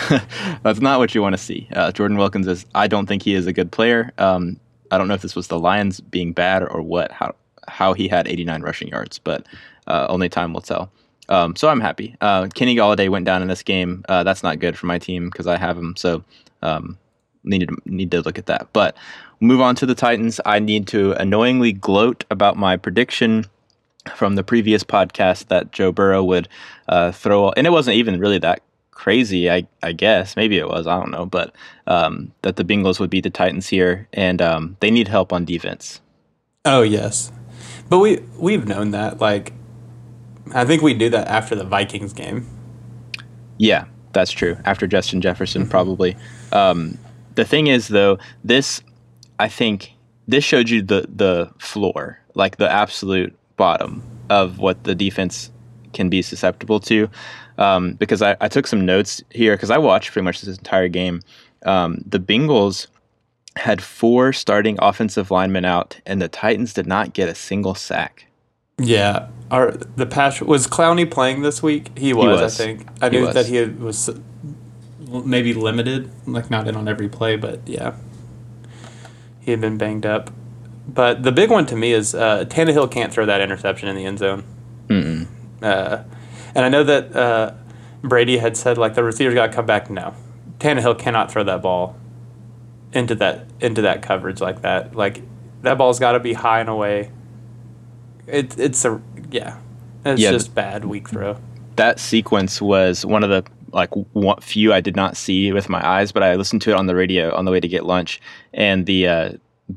that's 0.62 0.80
not 0.80 0.98
what 0.98 1.14
you 1.14 1.22
want 1.22 1.34
to 1.34 1.42
see. 1.42 1.68
Uh, 1.72 1.92
Jordan 1.92 2.16
Wilkins 2.16 2.46
is, 2.46 2.66
I 2.74 2.86
don't 2.86 3.06
think 3.06 3.22
he 3.22 3.34
is 3.34 3.46
a 3.46 3.52
good 3.52 3.72
player. 3.72 4.12
Um, 4.18 4.60
I 4.90 4.98
don't 4.98 5.08
know 5.08 5.14
if 5.14 5.22
this 5.22 5.36
was 5.36 5.48
the 5.48 5.58
Lions 5.58 6.00
being 6.00 6.32
bad 6.32 6.62
or 6.62 6.82
what, 6.82 7.10
how, 7.12 7.34
how 7.68 7.92
he 7.92 8.08
had 8.08 8.28
89 8.28 8.62
rushing 8.62 8.88
yards, 8.88 9.18
but 9.18 9.46
uh, 9.86 10.06
only 10.08 10.28
time 10.28 10.52
will 10.52 10.60
tell. 10.60 10.90
Um, 11.28 11.56
so 11.56 11.68
I'm 11.68 11.80
happy. 11.80 12.16
Uh, 12.20 12.48
Kenny 12.54 12.76
Golladay 12.76 13.08
went 13.08 13.24
down 13.24 13.42
in 13.42 13.48
this 13.48 13.62
game. 13.62 14.04
Uh, 14.08 14.22
that's 14.22 14.42
not 14.42 14.60
good 14.60 14.78
for 14.78 14.86
my 14.86 14.98
team 14.98 15.28
because 15.28 15.46
I 15.46 15.56
have 15.56 15.76
him. 15.76 15.96
So 15.96 16.22
um, 16.62 16.98
need 17.42 17.68
to 17.68 17.76
need 17.84 18.10
to 18.12 18.20
look 18.20 18.38
at 18.38 18.46
that. 18.46 18.68
But 18.72 18.96
move 19.40 19.60
on 19.60 19.74
to 19.76 19.86
the 19.86 19.94
Titans. 19.94 20.40
I 20.44 20.58
need 20.58 20.86
to 20.88 21.12
annoyingly 21.12 21.72
gloat 21.72 22.24
about 22.30 22.56
my 22.56 22.76
prediction 22.76 23.46
from 24.14 24.36
the 24.36 24.44
previous 24.44 24.84
podcast 24.84 25.48
that 25.48 25.72
Joe 25.72 25.90
Burrow 25.90 26.22
would 26.22 26.48
uh, 26.88 27.10
throw, 27.10 27.50
and 27.50 27.66
it 27.66 27.70
wasn't 27.70 27.96
even 27.96 28.20
really 28.20 28.38
that 28.38 28.62
crazy. 28.96 29.48
I 29.50 29.68
I 29.82 29.92
guess 29.92 30.34
maybe 30.34 30.58
it 30.58 30.68
was. 30.68 30.86
I 30.86 30.98
don't 30.98 31.10
know, 31.10 31.26
but 31.26 31.54
um, 31.86 32.32
that 32.42 32.56
the 32.56 32.64
Bengals 32.64 32.98
would 32.98 33.10
beat 33.10 33.22
the 33.22 33.30
Titans 33.30 33.68
here, 33.68 34.08
and 34.12 34.42
um, 34.42 34.76
they 34.80 34.90
need 34.90 35.06
help 35.06 35.32
on 35.32 35.44
defense. 35.44 36.00
Oh 36.64 36.82
yes, 36.82 37.30
but 37.88 38.00
we 38.00 38.18
we've 38.38 38.66
known 38.66 38.90
that. 38.90 39.20
Like, 39.20 39.52
I 40.52 40.64
think 40.64 40.82
we 40.82 40.94
knew 40.94 41.10
that 41.10 41.28
after 41.28 41.54
the 41.54 41.64
Vikings 41.64 42.12
game. 42.12 42.46
Yeah, 43.58 43.84
that's 44.12 44.32
true. 44.32 44.56
After 44.64 44.86
Justin 44.86 45.20
Jefferson, 45.20 45.68
probably. 45.68 46.16
Um, 46.52 46.98
the 47.36 47.44
thing 47.44 47.68
is, 47.68 47.88
though, 47.88 48.18
this 48.42 48.82
I 49.38 49.48
think 49.48 49.92
this 50.26 50.42
showed 50.42 50.68
you 50.68 50.82
the 50.82 51.06
the 51.14 51.50
floor, 51.58 52.18
like 52.34 52.56
the 52.56 52.70
absolute 52.70 53.36
bottom 53.56 54.02
of 54.28 54.58
what 54.58 54.84
the 54.84 54.94
defense 54.94 55.50
can 55.92 56.08
be 56.08 56.22
susceptible 56.22 56.80
to. 56.80 57.08
Um, 57.58 57.94
because 57.94 58.22
I, 58.22 58.36
I 58.40 58.48
took 58.48 58.66
some 58.66 58.84
notes 58.84 59.22
here 59.30 59.54
because 59.54 59.70
I 59.70 59.78
watched 59.78 60.12
pretty 60.12 60.24
much 60.24 60.42
this 60.42 60.58
entire 60.58 60.88
game. 60.88 61.22
Um, 61.64 62.02
the 62.06 62.18
Bengals 62.18 62.86
had 63.56 63.82
four 63.82 64.32
starting 64.32 64.76
offensive 64.80 65.30
linemen 65.30 65.64
out, 65.64 65.98
and 66.04 66.20
the 66.20 66.28
Titans 66.28 66.74
did 66.74 66.86
not 66.86 67.14
get 67.14 67.28
a 67.28 67.34
single 67.34 67.74
sack. 67.74 68.26
Yeah, 68.78 69.28
our 69.50 69.72
the 69.72 70.04
pass 70.04 70.42
was 70.42 70.66
Clowney 70.66 71.10
playing 71.10 71.42
this 71.42 71.62
week. 71.62 71.96
He 71.96 72.12
was, 72.12 72.40
was. 72.40 72.60
I 72.60 72.64
think. 72.64 72.86
I 73.00 73.08
He 73.08 73.18
knew 73.18 73.32
that 73.32 73.46
he 73.46 73.64
was 73.64 74.10
maybe 75.24 75.54
limited, 75.54 76.10
like 76.26 76.50
not 76.50 76.68
in 76.68 76.76
on 76.76 76.86
every 76.86 77.08
play, 77.08 77.36
but 77.36 77.66
yeah, 77.66 77.94
he 79.40 79.50
had 79.50 79.60
been 79.60 79.78
banged 79.78 80.04
up. 80.04 80.30
But 80.86 81.22
the 81.22 81.32
big 81.32 81.50
one 81.50 81.66
to 81.66 81.76
me 81.76 81.92
is 81.92 82.14
uh, 82.14 82.44
Tannehill 82.44 82.90
can't 82.90 83.12
throw 83.12 83.26
that 83.26 83.40
interception 83.40 83.88
in 83.88 83.96
the 83.96 84.04
end 84.04 84.18
zone. 84.18 84.44
Uh, 85.62 86.04
and 86.56 86.64
I 86.64 86.68
know 86.68 86.82
that 86.82 87.14
uh, 87.14 87.52
Brady 88.02 88.38
had 88.38 88.56
said 88.56 88.78
like 88.78 88.94
the 88.94 89.04
receivers 89.04 89.34
got 89.34 89.48
to 89.48 89.52
come 89.52 89.66
back. 89.66 89.88
No, 89.90 90.14
Tannehill 90.58 90.98
cannot 90.98 91.30
throw 91.30 91.44
that 91.44 91.62
ball 91.62 91.96
into 92.92 93.14
that 93.16 93.46
into 93.60 93.82
that 93.82 94.02
coverage 94.02 94.40
like 94.40 94.62
that. 94.62 94.96
Like 94.96 95.22
that 95.62 95.78
ball's 95.78 95.98
got 96.00 96.12
to 96.12 96.20
be 96.20 96.32
high 96.32 96.60
and 96.60 96.68
away. 96.68 97.10
It, 98.26 98.58
it's 98.58 98.84
a 98.84 99.00
yeah, 99.30 99.58
it's 100.04 100.20
Yeah, 100.20 100.32
just 100.32 100.54
bad 100.54 100.84
weak 100.84 101.08
throw. 101.08 101.36
that 101.76 102.00
sequence 102.00 102.60
was 102.60 103.04
one 103.06 103.22
of 103.22 103.30
the 103.30 103.44
like 103.72 103.90
one, 104.14 104.40
few 104.40 104.72
I 104.72 104.80
did 104.80 104.96
not 104.96 105.16
see 105.16 105.52
with 105.52 105.68
my 105.68 105.86
eyes, 105.86 106.10
but 106.10 106.22
I 106.22 106.34
listened 106.36 106.62
to 106.62 106.70
it 106.70 106.74
on 106.76 106.86
the 106.86 106.94
radio 106.94 107.34
on 107.34 107.44
the 107.44 107.50
way 107.50 107.60
to 107.60 107.68
get 107.68 107.84
lunch, 107.84 108.20
and 108.54 108.86
the 108.86 109.06
uh, 109.08 109.32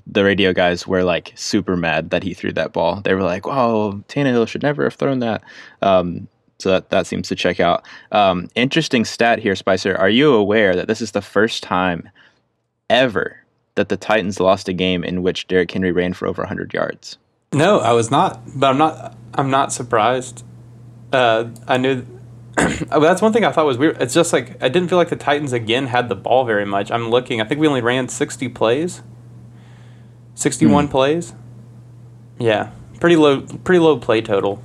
the 0.07 0.23
radio 0.23 0.53
guys 0.53 0.88
were 0.88 1.03
like 1.03 1.34
super 1.36 1.75
mad 1.75 2.11
that 2.11 2.23
he 2.23 2.34
threw 2.34 2.51
that 2.53 2.71
ball. 2.73 3.01
They 3.01 3.13
were 3.13 3.23
like, 3.23 3.45
"Oh, 3.45 4.03
Tannehill 4.07 4.47
should 4.47 4.63
never 4.63 4.84
have 4.86 4.93
thrown 4.93 5.19
that." 5.19 5.43
Um, 5.82 6.27
so 6.60 6.70
that, 6.70 6.89
that 6.89 7.07
seems 7.07 7.28
to 7.30 7.36
check 7.36 7.60
out. 7.60 7.86
Um, 8.12 8.49
interesting 8.55 9.05
stat 9.05 9.39
here, 9.39 9.55
Spicer. 9.55 9.95
Are 9.95 10.10
you 10.10 10.34
aware 10.34 10.76
that 10.76 10.88
this 10.88 11.01
is 11.01 11.12
the 11.12 11.22
first 11.22 11.64
time 11.64 12.10
ever 12.89 13.43
that 13.76 13.89
the 13.89 13.97
Titans 13.97 14.39
lost 14.39 14.68
a 14.68 14.74
game 14.74 15.03
in 15.03 15.24
which 15.24 15.47
Derrick 15.47 15.72
Henry 15.72 15.91
ran 15.91 16.14
for 16.14 16.28
over 16.28 16.41
100 16.41 16.74
yards? 16.74 17.18
No, 17.53 17.80
I 17.80 17.93
was 17.93 18.12
not, 18.12 18.41
but 18.55 18.68
I'm 18.68 18.78
not. 18.78 19.18
I'm 19.34 19.49
not 19.49 19.72
surprised. 19.72 20.43
Uh, 21.12 21.49
I 21.68 21.78
knew. 21.78 22.05
that's 22.55 23.22
one 23.22 23.34
thing 23.34 23.45
I 23.45 23.51
thought 23.51 23.66
was 23.66 23.78
weird. 23.78 23.99
It's 24.01 24.14
just 24.14 24.34
like 24.34 24.62
I 24.62 24.70
didn't 24.70 24.89
feel 24.89 24.97
like 24.97 25.10
the 25.10 25.16
Titans 25.16 25.53
again 25.53 25.88
had 25.88 26.10
the 26.10 26.16
ball 26.16 26.45
very 26.45 26.66
much. 26.66 26.91
I'm 26.91 27.10
looking. 27.10 27.41
I 27.41 27.45
think 27.45 27.60
we 27.60 27.68
only 27.68 27.82
ran 27.82 28.07
60 28.07 28.49
plays. 28.49 29.01
61 30.36 30.88
plays. 30.89 31.34
Yeah, 32.38 32.72
pretty 32.99 33.16
low. 33.16 33.41
Pretty 33.41 33.80
low 33.80 33.97
play 33.97 34.22
total. 34.22 34.62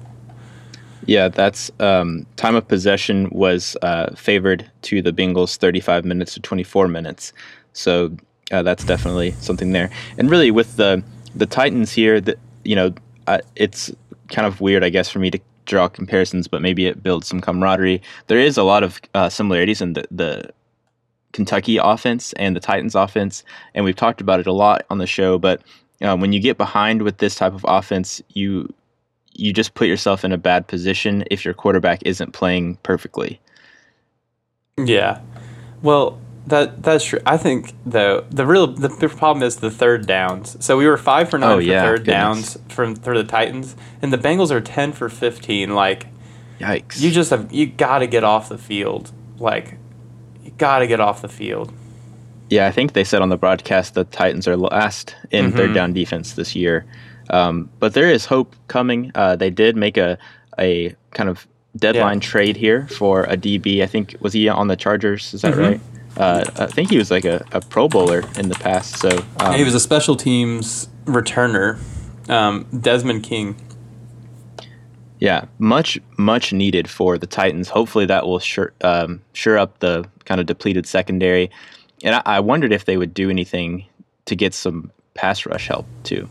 Yeah, 1.06 1.28
that's 1.28 1.70
um, 1.80 2.26
time 2.36 2.54
of 2.54 2.66
possession 2.66 3.28
was 3.30 3.76
uh, 3.82 4.14
favored 4.14 4.70
to 4.82 5.02
the 5.02 5.12
Bengals 5.12 5.56
35 5.56 6.04
minutes 6.04 6.34
to 6.34 6.40
24 6.40 6.88
minutes. 6.88 7.32
So 7.72 8.16
uh, 8.50 8.62
that's 8.62 8.84
definitely 8.84 9.32
something 9.32 9.72
there. 9.72 9.90
And 10.18 10.30
really, 10.30 10.50
with 10.50 10.76
the 10.76 11.02
the 11.34 11.46
Titans 11.46 11.92
here, 11.92 12.20
that 12.20 12.38
you 12.64 12.76
know, 12.76 12.94
uh, 13.26 13.38
it's 13.56 13.92
kind 14.28 14.46
of 14.46 14.60
weird, 14.60 14.84
I 14.84 14.88
guess, 14.88 15.08
for 15.08 15.18
me 15.18 15.30
to 15.30 15.38
draw 15.66 15.88
comparisons, 15.88 16.48
but 16.48 16.62
maybe 16.62 16.86
it 16.86 17.02
builds 17.02 17.26
some 17.26 17.40
camaraderie. 17.40 18.02
There 18.26 18.38
is 18.38 18.56
a 18.56 18.62
lot 18.62 18.82
of 18.82 19.00
uh, 19.14 19.28
similarities 19.28 19.80
in 19.82 19.94
the 19.94 20.04
the 20.10 20.50
Kentucky 21.32 21.78
offense 21.78 22.32
and 22.34 22.54
the 22.54 22.60
Titans 22.60 22.94
offense, 22.94 23.44
and 23.74 23.84
we've 23.84 23.96
talked 23.96 24.20
about 24.20 24.40
it 24.40 24.46
a 24.46 24.52
lot 24.52 24.84
on 24.88 24.98
the 24.98 25.06
show. 25.06 25.38
But 25.38 25.62
um, 26.00 26.20
when 26.20 26.32
you 26.32 26.40
get 26.40 26.56
behind 26.56 27.02
with 27.02 27.18
this 27.18 27.34
type 27.34 27.54
of 27.54 27.64
offense, 27.68 28.22
you 28.30 28.72
you 29.34 29.52
just 29.52 29.74
put 29.74 29.88
yourself 29.88 30.24
in 30.24 30.32
a 30.32 30.38
bad 30.38 30.66
position 30.66 31.24
if 31.30 31.44
your 31.44 31.54
quarterback 31.54 32.00
isn't 32.04 32.32
playing 32.32 32.76
perfectly. 32.82 33.40
Yeah. 34.76 35.20
Well, 35.82 36.18
that 36.46 36.82
that's 36.82 37.04
true. 37.04 37.20
I 37.24 37.36
think 37.36 37.72
though 37.86 38.24
the 38.30 38.46
real 38.46 38.66
the, 38.66 38.88
problem 39.08 39.42
is 39.42 39.56
the 39.56 39.70
third 39.70 40.06
downs. 40.06 40.56
So 40.64 40.76
we 40.76 40.86
were 40.86 40.96
five 40.96 41.30
for 41.30 41.38
nine 41.38 41.50
Oh, 41.52 41.56
for 41.56 41.62
yeah, 41.62 41.82
third 41.82 42.00
goodness. 42.04 42.54
downs 42.54 42.58
from 42.68 42.96
for 42.96 43.16
the 43.16 43.24
Titans, 43.24 43.76
and 44.02 44.12
the 44.12 44.18
Bengals 44.18 44.50
are 44.50 44.60
ten 44.60 44.92
for 44.92 45.08
fifteen. 45.08 45.74
Like 45.74 46.06
Yikes! 46.60 47.00
you 47.00 47.10
just 47.10 47.30
have 47.30 47.52
you 47.52 47.66
got 47.66 48.00
to 48.00 48.06
get 48.06 48.24
off 48.24 48.48
the 48.48 48.58
field. 48.58 49.10
Like 49.38 49.78
you 50.44 50.50
got 50.58 50.80
to 50.80 50.86
get 50.86 51.00
off 51.00 51.22
the 51.22 51.28
field. 51.28 51.72
yeah, 52.50 52.66
I 52.66 52.70
think 52.70 52.92
they 52.92 53.04
said 53.04 53.22
on 53.22 53.30
the 53.30 53.36
broadcast 53.38 53.94
the 53.94 54.04
Titans 54.04 54.46
are 54.46 54.56
last 54.56 55.16
in 55.30 55.46
Mm-hmm. 55.46 55.56
third 55.56 55.74
down 55.74 55.92
defense 55.94 56.34
this 56.34 56.54
year, 56.54 56.84
um, 57.30 57.68
but 57.78 57.94
there 57.94 58.10
is 58.10 58.26
hope 58.26 58.54
coming. 58.68 59.10
Uh, 59.14 59.36
they 59.36 59.50
did 59.50 59.76
make 59.76 59.96
a 59.96 60.18
a 60.58 60.94
kind 61.12 61.28
of 61.28 61.46
deadline 61.76 62.18
Yeah. 62.18 62.28
trade 62.28 62.56
here 62.56 62.86
for 62.88 63.24
a 63.24 63.36
DB. 63.36 63.82
I 63.82 63.86
think 63.86 64.16
was 64.20 64.32
he 64.32 64.48
on 64.48 64.68
the 64.68 64.76
Chargers? 64.76 65.34
Is 65.34 65.42
that 65.42 65.54
Mhm. 65.54 65.58
right? 65.68 65.80
Uh, 66.16 66.44
I 66.58 66.66
think 66.66 66.90
he 66.90 66.98
was 66.98 67.10
like 67.10 67.24
a, 67.24 67.44
a 67.50 67.60
Pro 67.60 67.88
Bowler 67.88 68.22
in 68.38 68.48
the 68.48 68.54
past. 68.54 68.98
So 68.98 69.08
um, 69.40 69.54
he 69.54 69.64
was 69.64 69.74
a 69.74 69.80
special 69.80 70.14
teams 70.14 70.88
returner, 71.06 71.78
um, 72.28 72.66
Desmond 72.80 73.24
King. 73.24 73.56
Yeah, 75.18 75.46
much 75.58 75.98
much 76.16 76.52
needed 76.52 76.88
for 76.88 77.18
the 77.18 77.26
Titans. 77.26 77.68
Hopefully, 77.68 78.06
that 78.06 78.26
will 78.26 78.38
sure 78.38 78.72
um, 78.82 79.22
sure 79.32 79.58
up 79.58 79.78
the 79.80 80.04
kind 80.24 80.40
of 80.40 80.46
depleted 80.46 80.86
secondary. 80.86 81.50
And 82.02 82.14
I, 82.16 82.22
I 82.26 82.40
wondered 82.40 82.72
if 82.72 82.84
they 82.84 82.96
would 82.96 83.14
do 83.14 83.30
anything 83.30 83.86
to 84.26 84.36
get 84.36 84.52
some 84.54 84.90
pass 85.14 85.46
rush 85.46 85.68
help 85.68 85.86
too. 86.02 86.28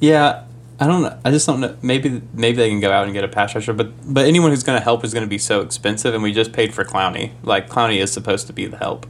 Yeah, 0.00 0.44
I 0.78 0.86
don't 0.86 1.02
know. 1.02 1.18
I 1.24 1.30
just 1.30 1.46
don't 1.46 1.60
know. 1.60 1.76
Maybe 1.82 2.22
maybe 2.32 2.56
they 2.56 2.70
can 2.70 2.80
go 2.80 2.90
out 2.90 3.04
and 3.04 3.12
get 3.12 3.22
a 3.22 3.28
pass 3.28 3.54
rusher, 3.54 3.74
but 3.74 3.92
but 4.12 4.26
anyone 4.26 4.50
who's 4.50 4.62
going 4.62 4.78
to 4.78 4.82
help 4.82 5.04
is 5.04 5.12
going 5.12 5.24
to 5.24 5.28
be 5.28 5.38
so 5.38 5.60
expensive, 5.60 6.14
and 6.14 6.22
we 6.22 6.32
just 6.32 6.52
paid 6.52 6.72
for 6.72 6.84
Clowney. 6.84 7.32
Like 7.42 7.68
Clowney 7.68 7.98
is 7.98 8.10
supposed 8.12 8.46
to 8.46 8.52
be 8.54 8.66
the 8.66 8.78
help. 8.78 9.06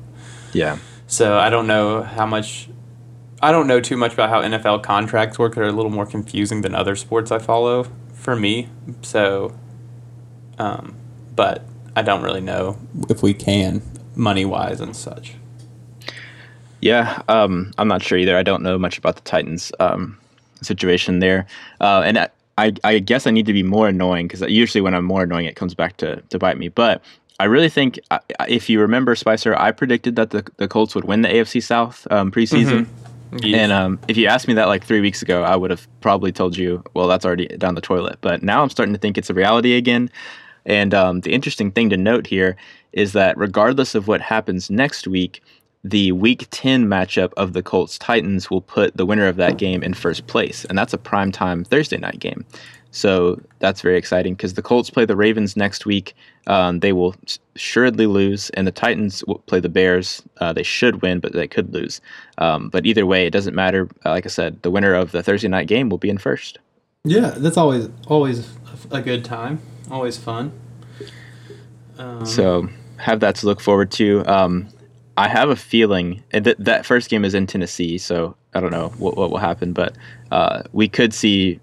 Yeah, 0.52 0.78
So 1.06 1.38
I 1.38 1.48
don't 1.48 1.68
know 1.68 2.02
how 2.02 2.26
much. 2.26 2.68
I 3.40 3.52
don't 3.52 3.68
know 3.68 3.80
too 3.80 3.96
much 3.96 4.12
about 4.12 4.28
how 4.30 4.42
NFL 4.42 4.82
contracts 4.82 5.38
work. 5.38 5.54
They're 5.54 5.64
a 5.64 5.72
little 5.72 5.92
more 5.92 6.06
confusing 6.06 6.60
than 6.62 6.74
other 6.74 6.96
sports 6.96 7.30
I 7.30 7.38
follow 7.38 7.86
for 8.12 8.34
me. 8.36 8.68
So, 9.02 9.56
um, 10.58 10.96
but 11.36 11.64
I 11.96 12.02
don't 12.02 12.22
really 12.22 12.40
know 12.40 12.78
if 13.08 13.22
we 13.22 13.32
can 13.32 13.80
money 14.16 14.44
wise 14.44 14.80
and 14.80 14.94
such. 14.94 15.34
yeah. 16.80 17.22
Um, 17.28 17.72
I'm 17.78 17.88
not 17.88 18.02
sure 18.02 18.18
either. 18.18 18.36
I 18.36 18.42
don't 18.42 18.62
know 18.62 18.76
much 18.76 18.98
about 18.98 19.16
the 19.16 19.22
Titans 19.22 19.72
um, 19.80 20.18
situation 20.62 21.20
there, 21.20 21.46
uh, 21.80 22.02
and 22.04 22.18
I, 22.18 22.28
I 22.58 22.72
I 22.84 22.98
guess 22.98 23.26
I 23.26 23.30
need 23.30 23.46
to 23.46 23.52
be 23.52 23.62
more 23.62 23.88
annoying 23.88 24.28
because 24.28 24.42
usually 24.42 24.80
when 24.80 24.94
I'm 24.94 25.04
more 25.04 25.22
annoying, 25.22 25.46
it 25.46 25.56
comes 25.56 25.74
back 25.74 25.96
to 25.98 26.20
to 26.20 26.38
bite 26.38 26.58
me. 26.58 26.68
But 26.68 27.02
I 27.38 27.44
really 27.44 27.70
think 27.70 27.98
if 28.48 28.68
you 28.68 28.80
remember 28.80 29.14
Spicer, 29.14 29.56
I 29.56 29.72
predicted 29.72 30.16
that 30.16 30.30
the 30.30 30.46
the 30.56 30.68
Colts 30.68 30.94
would 30.94 31.04
win 31.04 31.22
the 31.22 31.28
AFC 31.28 31.62
South 31.62 32.06
um, 32.10 32.30
preseason. 32.30 32.86
Yes. 33.32 33.60
And 33.60 33.72
um, 33.72 33.98
if 34.08 34.16
you 34.16 34.26
asked 34.26 34.48
me 34.48 34.54
that 34.54 34.66
like 34.66 34.84
three 34.84 35.00
weeks 35.00 35.22
ago, 35.22 35.44
I 35.44 35.54
would 35.54 35.70
have 35.70 35.86
probably 36.00 36.32
told 36.32 36.56
you, 36.56 36.82
well, 36.94 37.06
that's 37.06 37.24
already 37.24 37.46
down 37.46 37.76
the 37.76 37.80
toilet. 37.80 38.18
But 38.20 38.42
now 38.42 38.62
I'm 38.62 38.70
starting 38.70 38.92
to 38.92 38.98
think 38.98 39.16
it's 39.16 39.30
a 39.30 39.34
reality 39.34 39.76
again. 39.76 40.10
And 40.66 40.92
um, 40.92 41.20
the 41.20 41.32
interesting 41.32 41.70
thing 41.70 41.90
to 41.90 41.96
note 41.96 42.26
here 42.26 42.56
is 42.92 43.12
that 43.12 43.38
regardless 43.38 43.94
of 43.94 44.08
what 44.08 44.20
happens 44.20 44.68
next 44.68 45.06
week, 45.06 45.42
the 45.84 46.12
Week 46.12 46.46
10 46.50 46.86
matchup 46.86 47.32
of 47.36 47.52
the 47.52 47.62
Colts 47.62 47.98
Titans 47.98 48.50
will 48.50 48.60
put 48.60 48.96
the 48.96 49.06
winner 49.06 49.26
of 49.26 49.36
that 49.36 49.56
game 49.56 49.82
in 49.82 49.94
first 49.94 50.26
place. 50.26 50.64
And 50.66 50.76
that's 50.76 50.92
a 50.92 50.98
primetime 50.98 51.66
Thursday 51.66 51.96
night 51.96 52.18
game. 52.18 52.44
So 52.92 53.40
that's 53.60 53.80
very 53.82 53.96
exciting 53.96 54.34
because 54.34 54.54
the 54.54 54.62
Colts 54.62 54.90
play 54.90 55.04
the 55.04 55.16
Ravens 55.16 55.56
next 55.56 55.86
week. 55.86 56.14
Um, 56.48 56.80
they 56.80 56.92
will 56.92 57.14
assuredly 57.54 58.06
lose, 58.06 58.50
and 58.50 58.66
the 58.66 58.72
Titans 58.72 59.22
will 59.26 59.38
play 59.40 59.60
the 59.60 59.68
Bears. 59.68 60.22
Uh, 60.38 60.52
they 60.52 60.64
should 60.64 61.00
win, 61.00 61.20
but 61.20 61.32
they 61.32 61.46
could 61.46 61.72
lose. 61.72 62.00
Um, 62.38 62.68
but 62.68 62.86
either 62.86 63.06
way, 63.06 63.26
it 63.26 63.30
doesn't 63.30 63.54
matter. 63.54 63.88
Uh, 64.04 64.10
like 64.10 64.26
I 64.26 64.28
said, 64.28 64.60
the 64.62 64.70
winner 64.72 64.94
of 64.94 65.12
the 65.12 65.22
Thursday 65.22 65.48
night 65.48 65.68
game 65.68 65.88
will 65.88 65.98
be 65.98 66.10
in 66.10 66.18
first. 66.18 66.58
Yeah, 67.04 67.30
that's 67.30 67.56
always 67.56 67.88
always 68.08 68.48
a 68.90 69.00
good 69.00 69.24
time. 69.24 69.60
Always 69.90 70.18
fun. 70.18 70.52
Um, 71.98 72.26
So 72.26 72.68
have 72.98 73.20
that 73.20 73.36
to 73.36 73.46
look 73.46 73.60
forward 73.60 73.90
to. 73.92 74.24
Um, 74.26 74.68
I 75.16 75.28
have 75.28 75.50
a 75.50 75.56
feeling 75.56 76.22
that 76.32 76.56
that 76.58 76.86
first 76.86 77.10
game 77.10 77.24
is 77.24 77.34
in 77.34 77.46
Tennessee, 77.46 77.98
so 77.98 78.36
I 78.54 78.60
don't 78.60 78.70
know 78.70 78.88
what, 78.98 79.16
what 79.16 79.30
will 79.30 79.38
happen, 79.38 79.72
but 79.72 79.96
uh, 80.30 80.62
we 80.72 80.88
could 80.88 81.12
see 81.12 81.60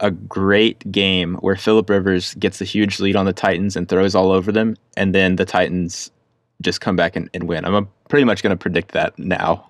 a 0.00 0.10
great 0.10 0.90
game 0.92 1.34
where 1.36 1.56
Philip 1.56 1.88
Rivers 1.90 2.34
gets 2.34 2.60
a 2.60 2.64
huge 2.64 3.00
lead 3.00 3.16
on 3.16 3.26
the 3.26 3.32
Titans 3.32 3.76
and 3.76 3.88
throws 3.88 4.14
all 4.14 4.30
over 4.30 4.52
them, 4.52 4.76
and 4.96 5.14
then 5.14 5.36
the 5.36 5.44
Titans 5.44 6.10
just 6.62 6.80
come 6.80 6.96
back 6.96 7.16
and, 7.16 7.28
and 7.34 7.44
win. 7.44 7.64
I'm 7.64 7.88
pretty 8.08 8.24
much 8.24 8.42
going 8.42 8.50
to 8.50 8.56
predict 8.56 8.92
that 8.92 9.18
now. 9.18 9.68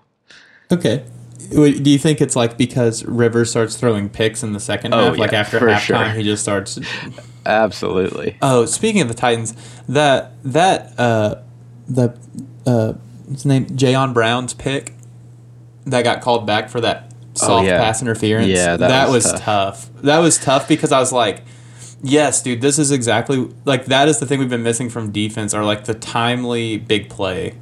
okay. 0.70 1.04
Do 1.50 1.66
you 1.90 1.98
think 1.98 2.20
it's 2.22 2.34
like 2.34 2.56
because 2.56 3.04
Rivers 3.04 3.50
starts 3.50 3.76
throwing 3.76 4.08
picks 4.08 4.42
in 4.42 4.52
the 4.52 4.58
second 4.60 4.94
Oh, 4.94 5.10
half? 5.10 5.18
like 5.18 5.32
after 5.34 5.60
halftime, 5.60 5.78
sure. 5.80 6.08
he 6.10 6.22
just 6.22 6.42
starts. 6.42 6.78
Absolutely. 7.46 8.36
Oh, 8.42 8.64
speaking 8.64 9.02
of 9.02 9.08
the 9.08 9.14
Titans, 9.14 9.54
that 9.88 10.32
that 10.44 10.98
uh, 10.98 11.36
the 11.88 12.18
uh, 12.66 12.94
his 13.30 13.44
name 13.44 13.66
Jayon 13.66 14.12
Brown's 14.14 14.54
pick 14.54 14.94
that 15.86 16.02
got 16.02 16.20
called 16.20 16.46
back 16.46 16.68
for 16.68 16.80
that 16.80 17.12
oh, 17.12 17.16
soft 17.34 17.64
Oh, 17.64 17.66
yeah. 17.66 17.78
pass 17.78 18.02
interference. 18.02 18.48
Yeah, 18.48 18.76
that 18.76 19.06
was, 19.08 19.24
was 19.24 19.32
tough. 19.32 19.42
tough. 19.42 20.02
That 20.02 20.18
was 20.18 20.38
tough 20.38 20.68
because 20.68 20.92
I 20.92 20.98
was 20.98 21.12
like, 21.12 21.42
yes, 22.02 22.42
dude, 22.42 22.60
this 22.60 22.78
is 22.78 22.90
exactly 22.90 23.48
like 23.64 23.86
that 23.86 24.08
is 24.08 24.18
the 24.18 24.26
thing 24.26 24.38
we've 24.40 24.50
been 24.50 24.62
missing 24.62 24.88
from 24.90 25.12
defense 25.12 25.54
are 25.54 25.64
like 25.64 25.84
the 25.84 25.94
timely 25.94 26.76
big 26.76 27.08
play, 27.08 27.54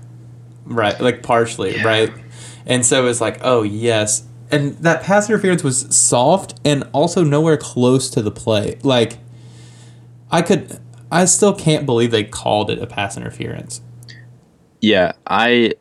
right? 0.64 0.98
Like 1.00 1.22
partially, 1.22 1.76
Yeah. 1.76 1.84
right? 1.84 2.12
And 2.66 2.84
so 2.84 3.06
it's 3.06 3.20
like, 3.20 3.38
oh 3.42 3.62
yes. 3.62 4.24
And 4.50 4.76
that 4.78 5.02
pass 5.02 5.28
interference 5.28 5.64
was 5.64 5.94
soft 5.94 6.58
and 6.64 6.84
also 6.92 7.24
nowhere 7.24 7.56
close 7.56 8.08
to 8.10 8.22
the 8.22 8.30
play. 8.30 8.78
Like 8.82 9.18
I 10.30 10.42
could 10.42 10.78
I 11.10 11.26
still 11.26 11.54
can't 11.54 11.86
believe 11.86 12.10
they 12.10 12.24
called 12.24 12.70
it 12.70 12.78
a 12.78 12.86
pass 12.86 13.16
interference. 13.16 13.80
Yeah, 14.84 15.12
I 15.26 15.72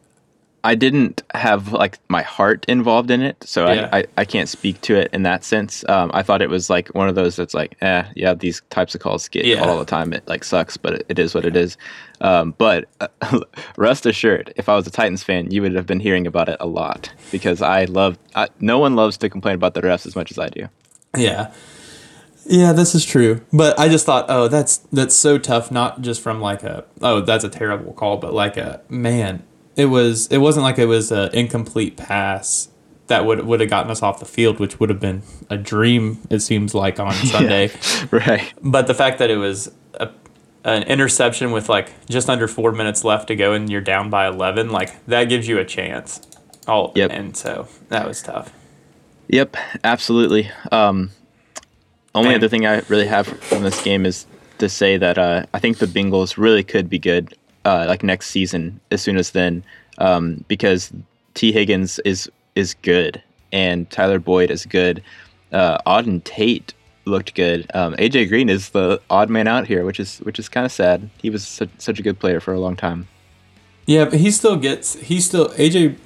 I 0.66 0.76
didn't 0.76 1.24
have 1.34 1.74
like 1.74 1.99
my 2.08 2.22
heart 2.22 2.64
involved 2.70 3.12
in 3.12 3.22
it, 3.22 3.36
so 3.43 3.68
Yeah. 3.68 3.89
I, 3.91 3.97
I, 3.99 4.06
I 4.20 4.26
can't 4.26 4.47
speak 4.47 4.80
to 4.88 4.95
it 4.95 5.10
in 5.12 5.24
that 5.24 5.43
sense. 5.43 5.84
Um, 5.89 6.10
I 6.14 6.24
thought 6.24 6.41
it 6.41 6.49
was 6.49 6.70
like 6.70 6.88
one 6.95 7.10
of 7.10 7.16
those 7.16 7.36
that's 7.36 7.54
like, 7.54 7.76
eh, 7.82 8.04
yeah, 8.16 8.34
these 8.34 8.62
types 8.70 8.95
of 8.95 9.01
calls 9.01 9.28
get 9.28 9.43
Yeah. 9.45 9.60
all 9.60 9.78
the 9.78 9.84
time. 9.84 10.14
It 10.14 10.26
like 10.26 10.45
sucks, 10.45 10.78
but 10.78 10.93
it, 10.93 11.06
it 11.10 11.20
is 11.20 11.36
what 11.36 11.43
it 11.43 11.58
is. 11.58 11.76
Um, 12.22 12.56
but 12.58 12.86
uh, 13.01 13.41
rest 13.78 14.06
assured, 14.06 14.54
if 14.56 14.70
I 14.70 14.76
was 14.76 14.88
a 14.88 14.91
Titans 14.91 15.22
fan, 15.22 15.51
you 15.51 15.62
would 15.64 15.76
have 15.76 15.86
been 15.86 15.99
hearing 15.99 16.26
about 16.26 16.47
it 16.47 16.56
a 16.62 16.66
lot 16.68 17.12
because 17.30 17.62
I 17.62 17.84
love. 17.86 18.18
I, 18.34 18.47
no 18.62 18.80
one 18.80 18.95
loves 18.95 19.18
to 19.18 19.30
complain 19.30 19.56
about 19.56 19.74
the 19.74 19.82
refs 19.82 20.06
as 20.06 20.16
much 20.16 20.32
as 20.32 20.39
I 20.39 20.47
do. 20.47 20.70
Yeah. 21.18 21.51
Yeah, 22.45 22.73
this 22.73 22.93
is 22.95 23.05
true. 23.05 23.41
But 23.53 23.79
I 23.79 23.87
just 23.87 24.05
thought, 24.05 24.25
oh, 24.29 24.47
that's 24.47 24.77
that's 24.91 25.15
so 25.15 25.37
tough 25.37 25.71
not 25.71 26.01
just 26.01 26.21
from 26.21 26.41
like 26.41 26.63
a 26.63 26.85
oh, 27.01 27.21
that's 27.21 27.43
a 27.43 27.49
terrible 27.49 27.93
call, 27.93 28.17
but 28.17 28.33
like 28.33 28.57
a 28.57 28.81
man, 28.89 29.43
it 29.75 29.85
was 29.85 30.27
it 30.27 30.39
wasn't 30.39 30.63
like 30.63 30.77
it 30.77 30.85
was 30.87 31.11
an 31.11 31.33
incomplete 31.33 31.95
pass 31.97 32.69
that 33.07 33.25
would 33.25 33.45
would 33.45 33.59
have 33.59 33.69
gotten 33.69 33.91
us 33.91 34.01
off 34.03 34.19
the 34.19 34.25
field, 34.25 34.59
which 34.59 34.79
would 34.79 34.89
have 34.89 34.99
been 34.99 35.23
a 35.49 35.57
dream 35.57 36.19
it 36.29 36.39
seems 36.39 36.73
like 36.73 36.99
on 36.99 37.13
Sunday. 37.13 37.71
right. 38.11 38.53
But 38.61 38.87
the 38.87 38.93
fact 38.93 39.19
that 39.19 39.29
it 39.29 39.37
was 39.37 39.71
a, 39.95 40.09
an 40.65 40.83
interception 40.83 41.51
with 41.51 41.69
like 41.69 41.91
just 42.07 42.29
under 42.29 42.47
4 42.47 42.71
minutes 42.71 43.03
left 43.03 43.27
to 43.27 43.35
go 43.35 43.53
and 43.53 43.69
you're 43.69 43.81
down 43.81 44.09
by 44.09 44.27
11, 44.27 44.69
like 44.69 45.05
that 45.05 45.25
gives 45.25 45.47
you 45.47 45.59
a 45.59 45.65
chance. 45.65 46.21
Oh, 46.67 46.91
Yep. 46.95 47.11
and 47.11 47.35
so 47.37 47.67
that 47.89 48.07
was 48.07 48.21
tough. 48.21 48.53
Yep, 49.27 49.55
absolutely. 49.83 50.49
Um, 50.71 51.11
only 52.16 52.36
other 52.36 52.47
thing 52.47 52.66
I 52.66 52.82
really 52.89 53.07
have 53.07 53.28
from 53.28 53.64
this 53.64 53.82
game 53.84 54.05
is 54.05 54.26
to 54.59 54.70
say 54.70 54.97
that 54.97 55.18
uh, 55.18 55.45
I 55.53 55.59
think 55.59 55.78
the 55.78 55.86
Bengals 55.86 56.38
really 56.38 56.64
could 56.64 56.89
be 56.89 56.99
good, 56.99 57.36
uh, 57.66 57.86
like 57.88 58.03
next 58.03 58.28
season, 58.28 58.80
as 58.91 59.01
soon 59.01 59.18
as 59.18 59.32
then, 59.32 59.64
um, 59.97 60.43
because 60.47 60.91
Tee 61.34 61.51
Higgins 61.51 61.99
is 61.99 62.30
is 62.55 62.76
good 62.82 63.22
and 63.51 63.89
Tyler 63.89 64.20
Boyd 64.20 64.51
is 64.51 64.66
good. 64.66 65.01
Uh, 65.51 65.78
Auden 65.86 66.24
Tate 66.24 66.74
looked 67.05 67.36
good. 67.36 67.70
Um, 67.74 67.95
AJ 67.95 68.30
Green 68.30 68.49
is 68.49 68.70
the 68.70 69.01
odd 69.09 69.30
man 69.30 69.47
out 69.47 69.68
here, 69.68 69.86
which 69.86 69.99
is 69.99 70.20
which 70.20 70.39
is 70.39 70.49
kind 70.49 70.66
of 70.66 70.72
sad. 70.72 71.09
He 71.22 71.30
was 71.30 71.47
such, 71.47 71.70
such 71.78 71.99
a 71.99 72.03
good 72.03 72.20
player 72.20 72.39
for 72.39 72.53
a 72.53 72.59
long 72.59 72.76
time. 72.76 73.07
Yeah, 73.86 74.05
but 74.05 74.20
he 74.20 74.32
still 74.32 74.55
gets. 74.57 74.95
He 74.95 75.22
still 75.22 75.49
AJ. 75.49 75.97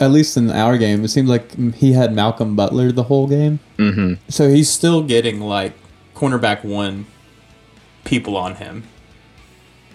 At 0.00 0.10
least 0.10 0.36
in 0.36 0.50
our 0.50 0.78
game, 0.78 1.04
it 1.04 1.08
seems 1.08 1.28
like 1.28 1.74
he 1.74 1.92
had 1.92 2.12
Malcolm 2.12 2.56
Butler 2.56 2.90
the 2.92 3.04
whole 3.04 3.26
game. 3.28 3.60
hmm 3.78 4.14
So 4.28 4.48
he's 4.48 4.68
still 4.70 5.02
getting 5.02 5.40
like 5.40 5.74
cornerback 6.14 6.64
one 6.64 7.06
people 8.04 8.36
on 8.36 8.56
him. 8.56 8.84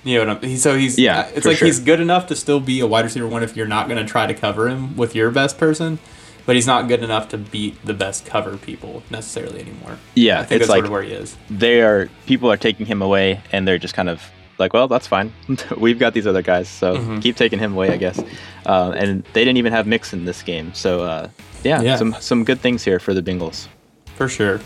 You 0.04 0.20
know 0.24 0.34
what 0.34 0.44
I'm? 0.44 0.50
He, 0.50 0.58
so 0.58 0.78
he's 0.78 0.98
Yeah, 0.98 1.28
It's 1.36 1.46
like 1.46 1.58
sure. 1.58 1.66
he's 1.66 1.80
good 1.80 2.00
enough 2.00 2.28
to 2.28 2.36
still 2.36 2.60
be 2.62 2.80
a 2.80 2.88
wide 2.88 3.04
receiver 3.04 3.28
one 3.28 3.44
if 3.44 3.58
you're 3.58 3.68
not 3.68 3.90
going 3.90 3.98
to 4.04 4.10
try 4.10 4.26
to 4.26 4.34
cover 4.34 4.70
him 4.70 4.96
with 4.96 5.14
your 5.16 5.32
best 5.32 5.58
person, 5.58 6.00
but 6.46 6.56
he's 6.56 6.68
not 6.68 6.88
good 6.88 7.04
enough 7.04 7.28
to 7.30 7.38
beat 7.38 7.84
the 7.86 7.94
best 7.94 8.26
cover 8.26 8.56
people 8.56 9.04
necessarily 9.10 9.60
anymore. 9.60 9.98
Yeah, 10.16 10.40
I 10.40 10.46
think 10.46 10.62
it's 10.62 10.68
that's 10.68 10.70
like 10.70 10.78
sort 10.78 10.86
of 10.86 10.92
where 10.92 11.02
he 11.04 11.12
is. 11.12 11.36
they 11.50 11.82
are 11.82 12.10
people 12.26 12.50
are 12.50 12.56
taking 12.56 12.86
him 12.86 13.02
away 13.02 13.42
and 13.52 13.68
they're 13.68 13.78
just 13.80 13.96
kind 13.96 14.08
of 14.08 14.22
like 14.60 14.74
well 14.74 14.88
that's 14.88 15.08
fine 15.08 15.32
we've 15.78 16.00
got 16.00 16.14
these 16.14 16.28
other 16.28 16.42
guys 16.42 16.68
so 16.68 16.96
Mm-hmm. 16.98 17.20
keep 17.20 17.36
taking 17.36 17.60
him 17.60 17.74
away 17.74 17.90
i 17.92 17.98
guess 17.98 18.20
uh, 18.66 18.92
and 18.96 19.24
they 19.34 19.44
didn't 19.46 19.58
even 19.58 19.72
have 19.74 19.86
mix 19.88 20.14
in 20.14 20.26
this 20.26 20.42
game 20.44 20.74
so 20.74 21.04
uh, 21.04 21.30
yeah, 21.64 21.82
Yeah. 21.82 21.96
some 21.98 22.16
some 22.20 22.44
good 22.44 22.60
things 22.60 22.84
here 22.84 23.00
for 23.00 23.14
the 23.14 23.22
bengals 23.22 23.68
For 24.16 24.28
sure. 24.28 24.60